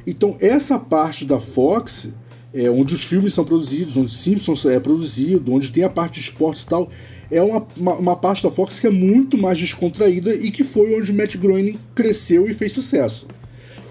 Então, 0.07 0.37
essa 0.41 0.79
parte 0.79 1.25
da 1.25 1.41
Fox, 1.41 2.09
é, 2.55 2.71
onde 2.71 2.95
os 2.95 3.03
filmes 3.03 3.33
são 3.33 3.45
produzidos, 3.45 3.97
onde 3.97 4.11
Simpsons 4.11 4.65
é 4.65 4.79
produzido, 4.79 5.53
onde 5.53 5.71
tem 5.71 5.83
a 5.83 5.91
parte 5.91 6.21
de 6.21 6.27
esportes 6.27 6.63
e 6.63 6.67
tal, 6.67 6.89
é 7.31 7.43
uma, 7.43 7.67
uma, 7.77 7.95
uma 7.97 8.17
parte 8.17 8.43
da 8.43 8.51
Fox 8.51 8.79
que 8.79 8.87
é 8.87 8.91
muito 8.91 9.37
mais 9.37 9.59
descontraída 9.59 10.33
e 10.35 10.51
que 10.51 10.63
foi 10.63 10.97
onde 10.97 11.13
Matt 11.13 11.37
Groening 11.37 11.79
cresceu 11.95 12.49
e 12.49 12.55
fez 12.55 12.73
sucesso. 12.73 13.27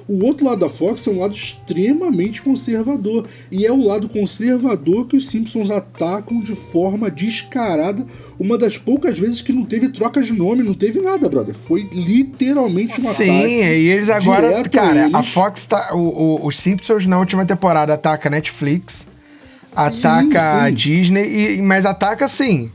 O 0.07 0.23
outro 0.23 0.45
lado 0.45 0.59
da 0.59 0.69
Fox 0.69 1.05
é 1.07 1.09
um 1.09 1.19
lado 1.19 1.33
extremamente 1.35 2.41
conservador. 2.41 3.25
E 3.51 3.65
é 3.65 3.71
o 3.71 3.83
lado 3.83 4.07
conservador 4.07 5.07
que 5.07 5.17
os 5.17 5.25
Simpsons 5.25 5.71
atacam 5.71 6.39
de 6.41 6.53
forma 6.53 7.09
descarada. 7.09 8.05
Uma 8.39 8.57
das 8.57 8.77
poucas 8.77 9.17
vezes 9.17 9.41
que 9.41 9.51
não 9.51 9.63
teve 9.63 9.89
troca 9.89 10.21
de 10.21 10.31
nome, 10.31 10.61
não 10.61 10.73
teve 10.75 10.99
nada, 11.01 11.27
brother. 11.27 11.55
Foi 11.55 11.89
literalmente 11.91 12.99
um 13.01 13.09
ataque. 13.09 13.23
Sim, 13.25 13.31
e 13.63 13.87
eles 13.89 14.09
agora. 14.09 14.69
Cara, 14.69 15.05
a 15.05 15.07
eles. 15.07 15.27
Fox 15.27 15.65
tá. 15.65 15.89
O, 15.95 15.97
o- 16.43 16.47
os 16.47 16.57
Simpsons 16.57 17.07
na 17.07 17.17
última 17.17 17.45
temporada 17.45 17.93
ataca 17.93 18.29
a 18.29 18.31
Netflix, 18.31 19.07
ataca 19.75 20.61
a 20.63 20.67
sim. 20.69 20.75
Disney, 20.75 21.57
e, 21.57 21.61
mas 21.61 21.85
ataca 21.85 22.25
assim. 22.25 22.71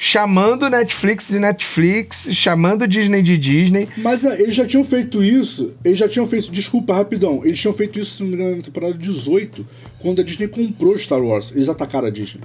Chamando 0.00 0.70
Netflix 0.70 1.26
de 1.26 1.40
Netflix, 1.40 2.28
chamando 2.30 2.86
Disney 2.86 3.20
de 3.20 3.36
Disney. 3.36 3.88
Mas 3.96 4.20
né, 4.20 4.32
eles 4.40 4.54
já 4.54 4.64
tinham 4.64 4.84
feito 4.84 5.24
isso. 5.24 5.72
Eles 5.84 5.98
já 5.98 6.08
tinham 6.08 6.24
feito. 6.24 6.52
Desculpa, 6.52 6.94
rapidão. 6.94 7.40
Eles 7.44 7.58
tinham 7.58 7.72
feito 7.72 7.98
isso, 7.98 8.24
na 8.24 8.62
temporada 8.62 8.94
18, 8.94 9.66
quando 9.98 10.20
a 10.20 10.24
Disney 10.24 10.46
comprou 10.46 10.96
Star 10.96 11.20
Wars. 11.20 11.50
Eles 11.52 11.68
atacaram 11.68 12.06
a 12.06 12.10
Disney. 12.10 12.42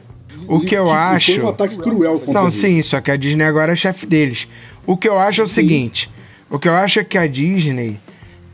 O 0.47 0.59
que 0.59 0.75
eu 0.75 0.85
E- 0.87 0.89
e 0.89 0.91
acho- 0.91 1.33
Foi 1.35 1.43
um 1.43 1.47
ataque 1.49 1.77
cruel 1.77 2.19
contra 2.19 2.41
Não, 2.41 2.49
sim, 2.51 2.81
só 2.81 2.99
que 2.99 3.11
a 3.11 3.15
Disney 3.15 3.43
agora 3.45 3.73
é 3.73 3.75
chefe 3.75 4.07
deles. 4.07 4.47
O 4.85 4.97
que 4.97 5.07
eu 5.07 5.17
acho 5.19 5.41
é 5.41 5.43
o 5.43 5.47
seguinte: 5.47 6.09
o 6.49 6.57
que 6.57 6.67
eu 6.67 6.73
acho 6.73 6.99
é 6.99 7.03
que 7.03 7.17
a 7.19 7.27
Disney 7.27 7.99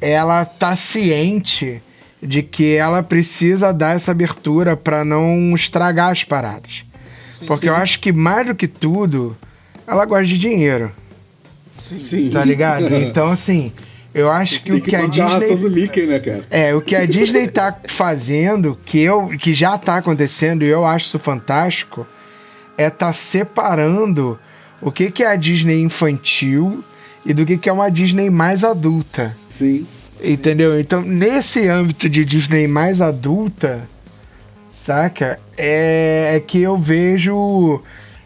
ela 0.01 0.43
tá 0.43 0.75
ciente 0.75 1.81
de 2.21 2.43
que 2.43 2.75
ela 2.75 3.01
precisa 3.01 3.71
dar 3.71 3.95
essa 3.95 4.11
abertura 4.11 4.75
pra 4.75 5.05
não 5.05 5.55
estragar 5.55 6.11
as 6.11 6.25
paradas. 6.25 6.83
Porque 7.47 7.69
eu 7.69 7.75
acho 7.75 7.99
que 7.99 8.11
mais 8.11 8.45
do 8.47 8.55
que 8.55 8.67
tudo, 8.67 9.35
ela 9.87 10.05
gosta 10.05 10.25
de 10.25 10.37
dinheiro, 10.37 10.91
Sim. 11.81 12.29
tá 12.29 12.43
ligado? 12.43 12.87
Então, 12.93 13.29
assim, 13.29 13.71
eu 14.13 14.29
acho 14.29 14.61
que 14.61 14.71
Tem 14.71 14.79
o 14.79 14.83
que 14.83 14.89
que 14.89 14.95
a 14.95 15.07
Disney 15.07 15.55
do 15.55 15.71
Mickey, 15.71 16.05
né, 16.05 16.19
cara? 16.19 16.43
é, 16.49 16.75
o 16.75 16.81
que 16.81 16.95
a 16.95 17.05
Disney 17.05 17.47
tá 17.47 17.77
fazendo, 17.87 18.77
que, 18.85 18.99
eu, 18.99 19.29
que 19.39 19.53
já 19.53 19.77
tá 19.77 19.97
acontecendo, 19.97 20.63
e 20.63 20.67
eu 20.67 20.85
acho 20.85 21.07
isso 21.07 21.19
fantástico, 21.19 22.05
é 22.77 22.89
tá 22.89 23.11
separando 23.13 24.39
o 24.81 24.91
que, 24.91 25.11
que 25.11 25.23
é 25.23 25.27
a 25.27 25.35
Disney 25.35 25.81
infantil 25.81 26.83
e 27.25 27.33
do 27.33 27.45
que, 27.45 27.57
que 27.57 27.69
é 27.69 27.73
uma 27.73 27.89
Disney 27.89 28.29
mais 28.29 28.63
adulta. 28.63 29.35
Sim. 29.49 29.85
Entendeu? 30.21 30.79
Então, 30.79 31.01
nesse 31.01 31.67
âmbito 31.67 32.09
de 32.09 32.25
Disney 32.25 32.67
mais 32.67 33.01
adulta, 33.01 33.87
saca? 34.89 35.39
É, 35.55 36.31
é 36.33 36.39
que 36.39 36.63
eu 36.63 36.75
vejo 36.75 37.79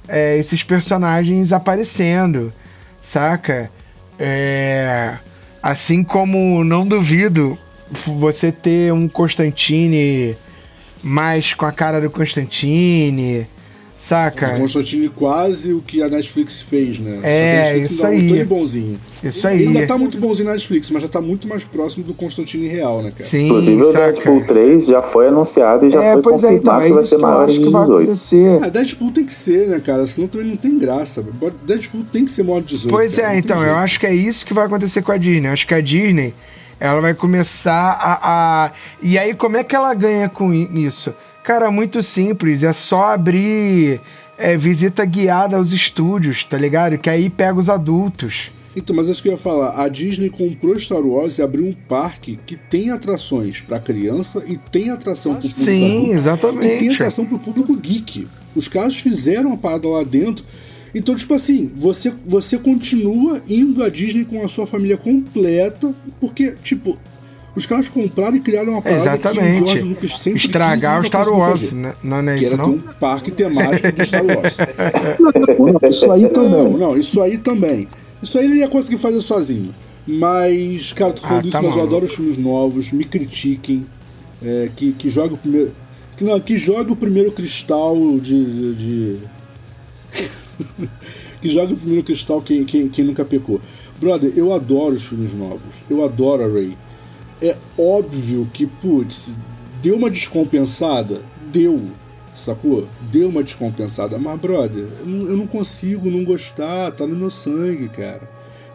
é, 0.07 0.37
esses 0.37 0.63
personagens 0.63 1.51
aparecendo, 1.51 2.53
saca? 3.01 3.69
É, 4.17 5.17
assim 5.61 6.05
como 6.05 6.63
não 6.63 6.87
duvido 6.87 7.57
você 8.07 8.49
ter 8.49 8.93
um 8.93 9.09
Constantine 9.09 10.37
mais 11.03 11.53
com 11.53 11.65
a 11.65 11.71
cara 11.73 11.99
do 11.99 12.09
Constantine, 12.09 13.45
saca? 14.03 14.53
O 14.55 14.59
Constantine 14.59 15.09
quase 15.09 15.71
o 15.73 15.81
que 15.81 16.01
a 16.03 16.09
Netflix 16.09 16.61
fez, 16.61 16.99
né? 16.99 17.19
É, 17.23 17.23
Só 17.23 17.23
que 17.23 17.31
a 17.31 17.61
Netflix 17.73 17.89
isso 17.91 18.05
ainda 18.05 18.33
aí. 18.33 18.39
é 18.39 18.43
um 18.43 18.47
bonzinho. 18.47 18.99
Isso 19.23 19.47
Ele 19.47 19.61
aí. 19.63 19.67
ainda 19.67 19.87
tá 19.87 19.97
muito 19.97 20.17
bonzinho 20.17 20.47
na 20.47 20.53
Netflix, 20.53 20.89
mas 20.89 21.01
já 21.03 21.07
tá 21.07 21.21
muito 21.21 21.47
mais 21.47 21.63
próximo 21.63 22.03
do 22.03 22.13
Constantine 22.13 22.67
real, 22.67 23.01
né, 23.01 23.11
cara? 23.15 23.29
Sim, 23.29 23.45
Inclusive, 23.45 23.81
o 23.81 23.91
saca? 23.91 24.11
Deadpool 24.11 24.45
3 24.45 24.85
já 24.85 25.01
foi 25.01 25.27
anunciado 25.29 25.85
e 25.85 25.89
já 25.89 26.03
é, 26.03 26.13
foi 26.13 26.21
pois 26.21 26.43
é, 26.43 26.53
então, 26.53 26.73
confirmado 26.75 26.83
é 26.83 26.87
que 26.89 26.93
vai 26.93 27.05
ser 27.05 27.15
que 27.15 27.21
maior 27.21 27.43
acho 27.49 27.57
em 27.59 27.63
que 27.65 27.71
vai 27.71 27.81
18. 27.83 28.03
acontecer. 28.03 28.59
Ah, 28.61 28.69
Deadpool 28.69 29.11
tem 29.11 29.25
que 29.25 29.31
ser, 29.31 29.67
né, 29.69 29.79
cara? 29.79 30.05
Senão 30.05 30.27
também 30.27 30.47
não 30.47 30.57
tem 30.57 30.77
graça. 30.77 31.25
Deadpool 31.65 32.03
tem 32.11 32.25
que 32.25 32.31
ser 32.31 32.43
maior 32.43 32.59
de 32.59 32.67
18. 32.75 32.91
Pois 32.93 33.15
cara, 33.15 33.27
é, 33.29 33.31
não 33.31 33.39
então, 33.39 33.63
eu 33.65 33.75
acho 33.77 33.99
que 33.99 34.05
é 34.05 34.13
isso 34.13 34.45
que 34.45 34.53
vai 34.53 34.65
acontecer 34.65 35.01
com 35.01 35.11
a 35.13 35.17
Disney. 35.17 35.47
Eu 35.47 35.53
acho 35.53 35.65
que 35.65 35.73
a 35.73 35.79
Disney, 35.81 36.33
ela 36.79 36.99
vai 36.99 37.13
começar 37.13 37.97
a, 38.01 38.65
a- 38.65 38.71
E 39.01 39.17
aí, 39.17 39.33
como 39.33 39.55
é 39.55 39.63
que 39.63 39.73
ela 39.75 39.93
ganha 39.93 40.27
com 40.27 40.53
isso? 40.53 41.13
Cara, 41.43 41.69
muito 41.69 42.01
simples. 42.01 42.63
É 42.63 42.71
só 42.71 43.09
abrir 43.09 43.99
é, 44.37 44.57
visita 44.57 45.05
guiada 45.05 45.57
aos 45.57 45.73
estúdios, 45.73 46.45
tá 46.45 46.57
ligado? 46.57 46.97
Que 46.97 47.09
aí 47.09 47.29
pega 47.29 47.59
os 47.59 47.69
adultos. 47.69 48.51
Então, 48.75 48.95
mas 48.95 49.07
acho 49.07 49.21
que 49.21 49.27
eu 49.27 49.33
ia 49.33 49.37
falar, 49.37 49.83
a 49.83 49.87
Disney 49.87 50.29
comprou 50.29 50.77
Star 50.79 51.01
Wars 51.01 51.37
e 51.37 51.43
abriu 51.43 51.65
um 51.65 51.73
parque 51.73 52.39
que 52.43 52.57
tem 52.57 52.89
atrações 52.89 53.61
para 53.61 53.79
criança 53.79 54.43
e 54.47 54.57
tem 54.57 54.89
atração 54.89 55.35
pro 55.35 55.41
público 55.47 55.63
Sim, 55.63 55.85
adulto, 55.85 56.11
exatamente. 56.13 56.65
E 56.65 56.79
tem 56.79 56.93
atração 56.93 57.25
pro 57.25 57.37
público 57.37 57.77
geek. 57.77 58.27
Os 58.55 58.67
caras 58.67 58.95
fizeram 58.95 59.53
a 59.53 59.57
parada 59.57 59.87
lá 59.87 60.03
dentro. 60.03 60.43
Então, 60.95 61.13
tipo 61.13 61.33
assim, 61.33 61.71
você, 61.77 62.11
você 62.25 62.57
continua 62.57 63.41
indo 63.47 63.83
à 63.83 63.89
Disney 63.89 64.25
com 64.25 64.43
a 64.43 64.47
sua 64.47 64.65
família 64.65 64.97
completa, 64.97 65.93
porque, 66.19 66.55
tipo, 66.63 66.97
os 67.55 67.65
caras 67.65 67.87
compraram 67.87 68.35
e 68.35 68.39
criaram 68.39 68.73
uma 68.73 68.81
parada 68.81 69.17
que 69.17 69.27
o 69.27 69.31
Exatamente. 69.31 69.65
George 69.67 69.83
Lucas 69.83 70.17
sempre 70.17 70.39
quis 70.39 70.43
Estragar 70.49 70.93
o 70.93 70.95
nunca 71.03 71.07
Star 71.07 71.29
Wars, 71.29 71.59
fazer. 71.61 71.75
né? 71.75 71.93
Não, 72.03 72.21
não 72.21 72.31
é 72.31 72.35
Que 72.35 72.41
isso, 72.43 72.53
era 72.53 72.63
ter 72.63 72.69
não? 72.69 72.75
um 72.75 72.79
parque 72.99 73.31
temático 73.31 73.91
do 73.91 74.05
Star 74.05 74.23
Wars. 74.25 74.55
Não, 75.81 75.89
isso 75.89 76.11
aí 76.11 76.21
Não, 76.23 76.29
também. 76.29 76.73
não, 76.77 76.97
isso 76.97 77.21
aí 77.21 77.37
também. 77.37 77.87
Isso 78.21 78.37
aí 78.39 78.45
ele 78.45 78.55
ia 78.55 78.67
conseguir 78.67 78.97
fazer 78.97 79.21
sozinho. 79.21 79.73
Mas, 80.07 80.91
cara, 80.93 81.13
tô 81.13 81.21
falando 81.21 81.43
Ah, 81.43 81.47
isso, 81.47 81.51
tá 81.51 81.61
mas 81.61 81.75
eu 81.75 81.83
adoro 81.83 82.05
os 82.05 82.13
filmes 82.13 82.37
novos, 82.37 82.91
me 82.91 83.03
critiquem. 83.05 83.85
é, 84.43 84.69
que, 84.75 84.91
que 84.93 85.09
jogue 85.09 85.35
o 85.35 85.37
primeiro. 85.37 85.71
Que, 86.17 86.23
não, 86.23 86.39
que 86.39 86.57
jogue 86.57 86.91
o 86.91 86.95
primeiro 86.95 87.31
cristal 87.31 87.95
de. 88.19 88.45
de- 88.45 88.75
de- 88.75 89.17
que 91.41 91.49
jogue 91.49 91.73
o 91.73 91.77
primeiro 91.77 92.03
cristal 92.03 92.41
quem, 92.41 92.63
quem, 92.63 92.87
quem 92.87 93.05
nunca 93.05 93.23
pecou. 93.25 93.59
Brother, 93.99 94.31
eu 94.35 94.51
adoro 94.53 94.93
os 94.95 95.03
filmes 95.03 95.33
novos. 95.33 95.73
Eu 95.89 96.03
adoro 96.03 96.43
a 96.43 96.47
Ray. 96.47 96.77
É 97.43 97.57
óbvio 97.77 98.47
que, 98.53 98.65
putz, 98.65 99.31
deu 99.81 99.97
uma 99.97 100.09
descompensada? 100.09 101.21
Deu. 101.51 101.81
Sacou? 102.33 102.87
Deu 103.11 103.27
uma 103.27 103.43
descompensada. 103.43 104.17
Mas, 104.17 104.39
brother, 104.39 104.85
eu 105.01 105.05
não, 105.05 105.41
eu 105.41 105.47
consigo 105.47 106.09
não 106.09 106.23
gostar. 106.23 106.91
Tá 106.91 107.05
no 107.05 107.17
meu 107.17 107.29
sangue, 107.29 107.89
cara. 107.89 108.21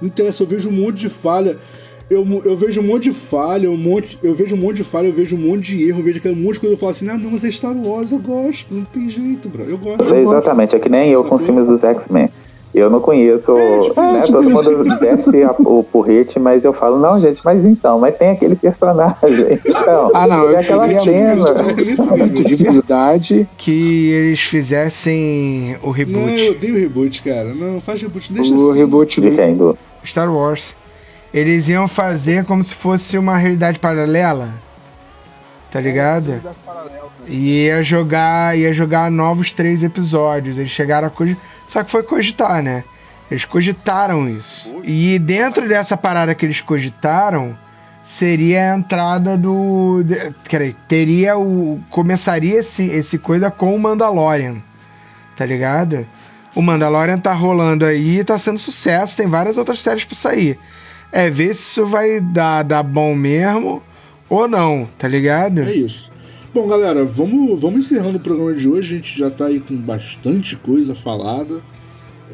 Não 0.02 0.08
interessa, 0.08 0.42
eu 0.42 0.46
vejo 0.46 0.68
um 0.68 0.72
monte 0.72 0.98
de 1.00 1.08
falha. 1.08 1.56
Eu, 2.10 2.26
eu 2.44 2.56
vejo 2.56 2.80
um 2.80 2.86
monte 2.86 3.04
de 3.04 3.12
falha, 3.12 3.70
um 3.70 3.76
monte, 3.76 4.18
eu 4.22 4.34
vejo 4.34 4.54
um 4.54 4.58
monte 4.58 4.76
de 4.76 4.82
falha, 4.82 5.06
eu 5.06 5.12
vejo 5.12 5.36
um 5.36 5.40
monte 5.40 5.76
de 5.76 5.88
erro, 5.88 6.00
eu 6.00 6.04
vejo 6.04 6.18
aquele 6.18 6.34
monte 6.34 6.54
de 6.54 6.60
coisa 6.60 6.74
eu 6.74 6.78
falo 6.78 6.90
assim, 6.90 7.06
ah, 7.06 7.18
não, 7.18 7.30
mas 7.30 7.44
é 7.44 7.50
Star 7.50 7.76
Wars, 7.76 8.10
eu 8.10 8.18
gosto, 8.18 8.74
não 8.74 8.82
tem 8.84 9.06
jeito, 9.10 9.50
bro. 9.50 9.62
Eu 9.64 9.76
gosto. 9.76 10.14
É 10.14 10.22
exatamente, 10.22 10.74
é 10.74 10.78
que 10.78 10.88
nem 10.88 11.10
eu 11.10 11.22
com 11.22 11.34
os 11.34 11.44
filmes 11.44 11.68
dos 11.68 11.84
X-Men. 11.84 12.30
Eu 12.78 12.90
não 12.90 13.00
conheço, 13.00 13.52
É, 13.56 13.80
tipo 13.80 14.00
né? 14.00 14.22
Todo 14.26 14.50
mundo 14.50 14.98
desce 14.98 15.42
a- 15.42 15.54
o 15.58 15.82
porrete, 15.84 16.38
mas 16.38 16.64
eu 16.64 16.72
falo, 16.72 16.98
não, 16.98 17.20
gente, 17.20 17.40
mas 17.44 17.66
então, 17.66 17.98
mas 17.98 18.16
tem 18.16 18.30
aquele 18.30 18.56
personagem. 18.56 19.16
Então, 19.66 20.10
Ah, 20.14 20.26
não, 20.26 20.44
eu 20.50 20.58
aquela 20.58 20.86
queria 20.88 21.04
cena. 21.04 21.36
muito 22.16 22.44
de 22.44 22.54
verdade. 22.56 23.48
Que 23.56 24.10
eles 24.12 24.40
fizessem 24.40 25.76
o 25.82 25.86
Não, 25.86 25.92
reboot 25.92 26.42
eu 26.42 26.52
odeio 26.52 26.74
reboot, 26.76 27.22
cara. 27.22 27.54
Não, 27.54 27.80
faz 27.80 28.00
reboot, 28.02 28.32
deixa 28.32 28.52
O 28.54 28.70
assim. 28.70 28.78
reboot 28.78 29.20
do. 29.20 29.30
quem? 29.36 29.54
Do... 29.54 29.78
Star 30.04 30.32
Wars. 30.34 30.74
Eles 31.32 31.68
iam 31.68 31.86
fazer 31.88 32.44
como 32.44 32.62
se 32.64 32.74
fosse 32.74 33.18
uma 33.18 33.36
realidade 33.36 33.78
paralela. 33.78 34.48
Tá 35.70 35.80
ligado? 35.80 36.40
E 37.26 37.64
ia 37.64 37.82
jogar, 37.82 38.56
ia 38.56 38.72
jogar 38.72 39.10
novos 39.10 39.52
três 39.52 39.82
episódios. 39.82 40.56
Eles 40.56 40.70
chegaram 40.70 41.08
a 41.08 41.10
cogitar. 41.10 41.42
Só 41.66 41.84
que 41.84 41.90
foi 41.90 42.02
cogitar, 42.02 42.62
né? 42.62 42.84
Eles 43.30 43.44
cogitaram 43.44 44.28
isso. 44.28 44.80
E 44.82 45.18
dentro 45.18 45.68
dessa 45.68 45.96
parada 45.96 46.34
que 46.34 46.46
eles 46.46 46.62
cogitaram, 46.62 47.56
seria 48.02 48.72
a 48.72 48.78
entrada 48.78 49.36
do. 49.36 50.02
Quer 50.48 50.72
teria 50.88 51.36
o. 51.36 51.78
Começaria 51.90 52.58
esse, 52.58 52.84
esse 52.84 53.18
coisa 53.18 53.50
com 53.50 53.74
o 53.74 53.78
Mandalorian. 53.78 54.62
Tá 55.36 55.44
ligado? 55.44 56.06
O 56.54 56.62
Mandalorian 56.62 57.18
tá 57.18 57.34
rolando 57.34 57.84
aí, 57.84 58.24
tá 58.24 58.38
sendo 58.38 58.58
sucesso, 58.58 59.16
tem 59.16 59.26
várias 59.26 59.58
outras 59.58 59.80
séries 59.80 60.04
pra 60.04 60.16
sair. 60.16 60.58
É 61.12 61.28
ver 61.28 61.54
se 61.54 61.60
isso 61.60 61.86
vai 61.86 62.20
dar, 62.20 62.62
dar 62.62 62.82
bom 62.82 63.14
mesmo 63.14 63.82
ou 64.28 64.48
não, 64.48 64.88
tá 64.98 65.08
ligado? 65.08 65.60
É 65.60 65.74
isso. 65.74 66.10
Bom, 66.52 66.66
galera, 66.66 67.04
vamos, 67.04 67.60
vamos 67.60 67.86
encerrando 67.86 68.16
o 68.16 68.20
programa 68.20 68.54
de 68.54 68.68
hoje. 68.68 68.94
A 68.94 68.98
gente 68.98 69.18
já 69.18 69.30
tá 69.30 69.46
aí 69.46 69.60
com 69.60 69.76
bastante 69.76 70.56
coisa 70.56 70.94
falada. 70.94 71.60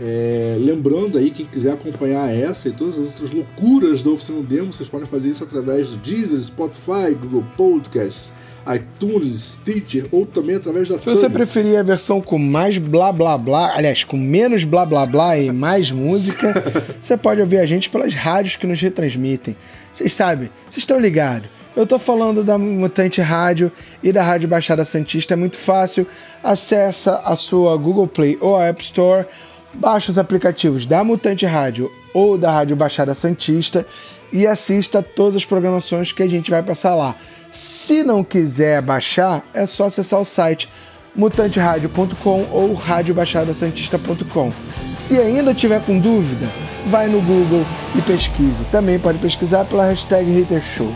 É, 0.01 0.57
lembrando 0.59 1.19
aí, 1.19 1.31
quem 1.31 1.47
quiser 1.47 1.73
acompanhar 1.73 2.29
essa 2.29 2.69
e 2.69 2.73
todas 2.73 2.99
as 2.99 3.07
outras 3.07 3.31
loucuras 3.33 4.03
da 4.03 4.11
Oficina 4.11 4.43
Demo, 4.43 4.73
vocês 4.73 4.89
podem 4.89 5.07
fazer 5.07 5.31
isso 5.31 5.45
através 5.45 5.91
do 5.91 5.97
Deezer, 5.99 6.41
Spotify, 6.41 7.15
Google 7.21 7.45
Podcast, 7.57 8.33
iTunes, 8.75 9.61
Stitcher 9.61 10.07
ou 10.11 10.27
também 10.27 10.57
através 10.57 10.89
da 10.89 10.99
Se 10.99 11.05
você 11.05 11.23
Tubby. 11.23 11.35
preferir 11.35 11.79
a 11.79 11.83
versão 11.83 12.21
com 12.21 12.39
mais 12.39 12.77
blá 12.77 13.13
blá 13.13 13.39
blá, 13.39 13.73
aliás, 13.77 14.03
com 14.03 14.17
menos 14.17 14.65
blá 14.65 14.85
blá 14.85 15.07
blá 15.07 15.39
e 15.39 15.53
mais 15.53 15.93
música, 15.93 16.53
você 17.03 17.17
pode 17.17 17.41
ouvir 17.41 17.59
a 17.59 17.67
gente 17.67 17.89
pelas 17.89 18.15
rádios 18.15 18.57
que 18.57 18.67
nos 18.67 18.81
retransmitem. 18.81 19.57
Vocês 19.93 20.13
sabem, 20.13 20.51
vocês 20.65 20.79
estão 20.79 20.99
ligados. 20.99 21.49
Eu 21.77 21.85
tô 21.85 21.99
falando 21.99 22.45
da 22.45 22.57
Mutante 22.57 23.21
Rádio 23.21 23.71
e 24.01 24.13
da 24.13 24.23
Rádio 24.23 24.49
Baixada 24.49 24.85
Santista, 24.85 25.35
é 25.35 25.37
muito 25.37 25.57
fácil. 25.57 26.07
Acessa 26.41 27.21
a 27.25 27.35
sua 27.35 27.77
Google 27.77 28.07
Play 28.07 28.39
ou 28.41 28.57
a 28.57 28.67
App 28.67 28.81
Store, 28.81 29.27
baixa 29.75 30.13
os 30.13 30.19
aplicativos 30.19 30.87
da 30.87 31.03
Mutante 31.03 31.45
Rádio 31.45 31.91
ou 32.15 32.39
da 32.39 32.53
Rádio 32.53 32.77
Baixada 32.77 33.13
Santista 33.13 33.85
e 34.33 34.47
assista 34.47 35.03
todas 35.03 35.35
as 35.35 35.45
programações 35.45 36.13
que 36.13 36.23
a 36.23 36.29
gente 36.29 36.49
vai 36.49 36.63
passar 36.63 36.95
lá. 36.95 37.17
Se 37.53 38.05
não 38.05 38.23
quiser 38.23 38.81
baixar, 38.81 39.45
é 39.53 39.67
só 39.67 39.87
acessar 39.87 40.21
o 40.21 40.25
site 40.25 40.69
mutanteradio.com 41.17 42.47
ou 42.53 42.73
radiobaixadasantista.com. 42.75 44.53
Se 44.97 45.19
ainda 45.19 45.53
tiver 45.53 45.85
com 45.85 45.99
dúvida, 45.99 46.49
vai 46.87 47.09
no 47.09 47.21
Google 47.21 47.67
e 47.97 48.03
pesquise. 48.03 48.65
Também 48.67 48.97
pode 48.97 49.19
pesquisar 49.19 49.65
pela 49.65 49.87
hashtag 49.87 50.43
HaterShow. 50.43 50.95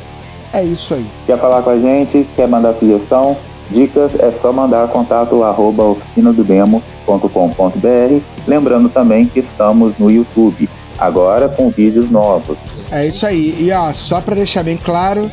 É 0.53 0.63
isso 0.63 0.95
aí. 0.95 1.07
Quer 1.27 1.39
falar 1.39 1.63
com 1.63 1.71
a 1.71 1.79
gente? 1.79 2.29
Quer 2.37 2.49
mandar 2.49 2.75
sugestão? 2.75 3.37
Dicas 3.71 4.19
é 4.19 4.33
só 4.33 4.53
mandar 4.53 4.89
contato 4.89 5.43
arroba 5.43 5.85
oficinadodemo.com.br. 5.85 8.23
Lembrando 8.47 8.89
também 8.89 9.27
que 9.27 9.41
estamos 9.41 9.99
no 9.99 10.11
YouTube, 10.11 10.69
agora 10.99 11.49
com 11.49 11.69
vídeos 11.69 12.11
novos. 12.11 12.59
É 12.91 13.07
isso 13.07 13.27
aí. 13.27 13.55
E 13.61 13.71
ó, 13.73 13.93
só 13.93 14.21
pra 14.21 14.35
deixar 14.35 14.63
bem 14.63 14.79
claro, 14.79 15.31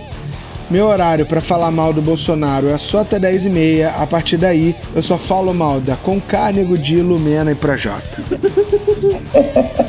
meu 0.70 0.88
horário 0.88 1.26
pra 1.26 1.42
falar 1.42 1.72
mal 1.72 1.94
do 1.94 2.02
Bolsonaro 2.02 2.70
é 2.70 2.78
só 2.78 3.00
até 3.00 3.20
10h30. 3.20 3.92
A 3.98 4.08
partir 4.08 4.38
daí, 4.38 4.76
eu 4.96 5.04
só 5.04 5.18
falo 5.18 5.54
mal 5.54 5.80
da 5.80 5.96
Conká, 5.96 6.52
Nego 6.52 6.78
Di, 6.78 7.02
Lumena 7.02 7.52
e 7.52 7.56
Projota. 7.56 8.04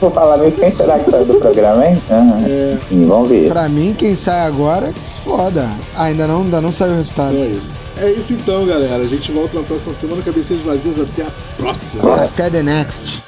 Vou 0.00 0.10
falar 0.12 0.38
nisso, 0.38 0.58
quem 0.58 0.72
será 0.74 0.98
que 0.98 1.10
saiu 1.10 1.24
do 1.24 1.34
programa, 1.34 1.84
hein? 1.84 2.00
Ah, 2.08 2.38
Sim, 2.88 3.04
vamos 3.06 3.28
ver. 3.28 3.48
Pra 3.48 3.68
mim, 3.68 3.94
quem 3.98 4.14
sai 4.14 4.46
agora, 4.46 4.92
que 4.92 5.04
se 5.04 5.18
foda. 5.18 5.68
Ah, 5.96 6.04
ainda 6.04 6.26
não, 6.28 6.42
ainda 6.42 6.60
não 6.60 6.70
saiu 6.70 6.92
o 6.92 6.96
resultado. 6.96 7.34
Então 7.34 7.44
é 7.44 7.48
isso. 7.48 7.72
É 8.00 8.10
isso 8.12 8.32
então, 8.32 8.64
galera. 8.64 9.02
A 9.02 9.06
gente 9.08 9.32
volta 9.32 9.58
na 9.58 9.64
próxima 9.64 9.92
semana. 9.92 10.22
Cabecinhas 10.22 10.62
vazias. 10.62 10.96
Até 11.00 11.22
a 11.22 11.32
próxima. 11.56 12.14
Até 12.14 12.48
the 12.48 12.62
next. 12.62 13.27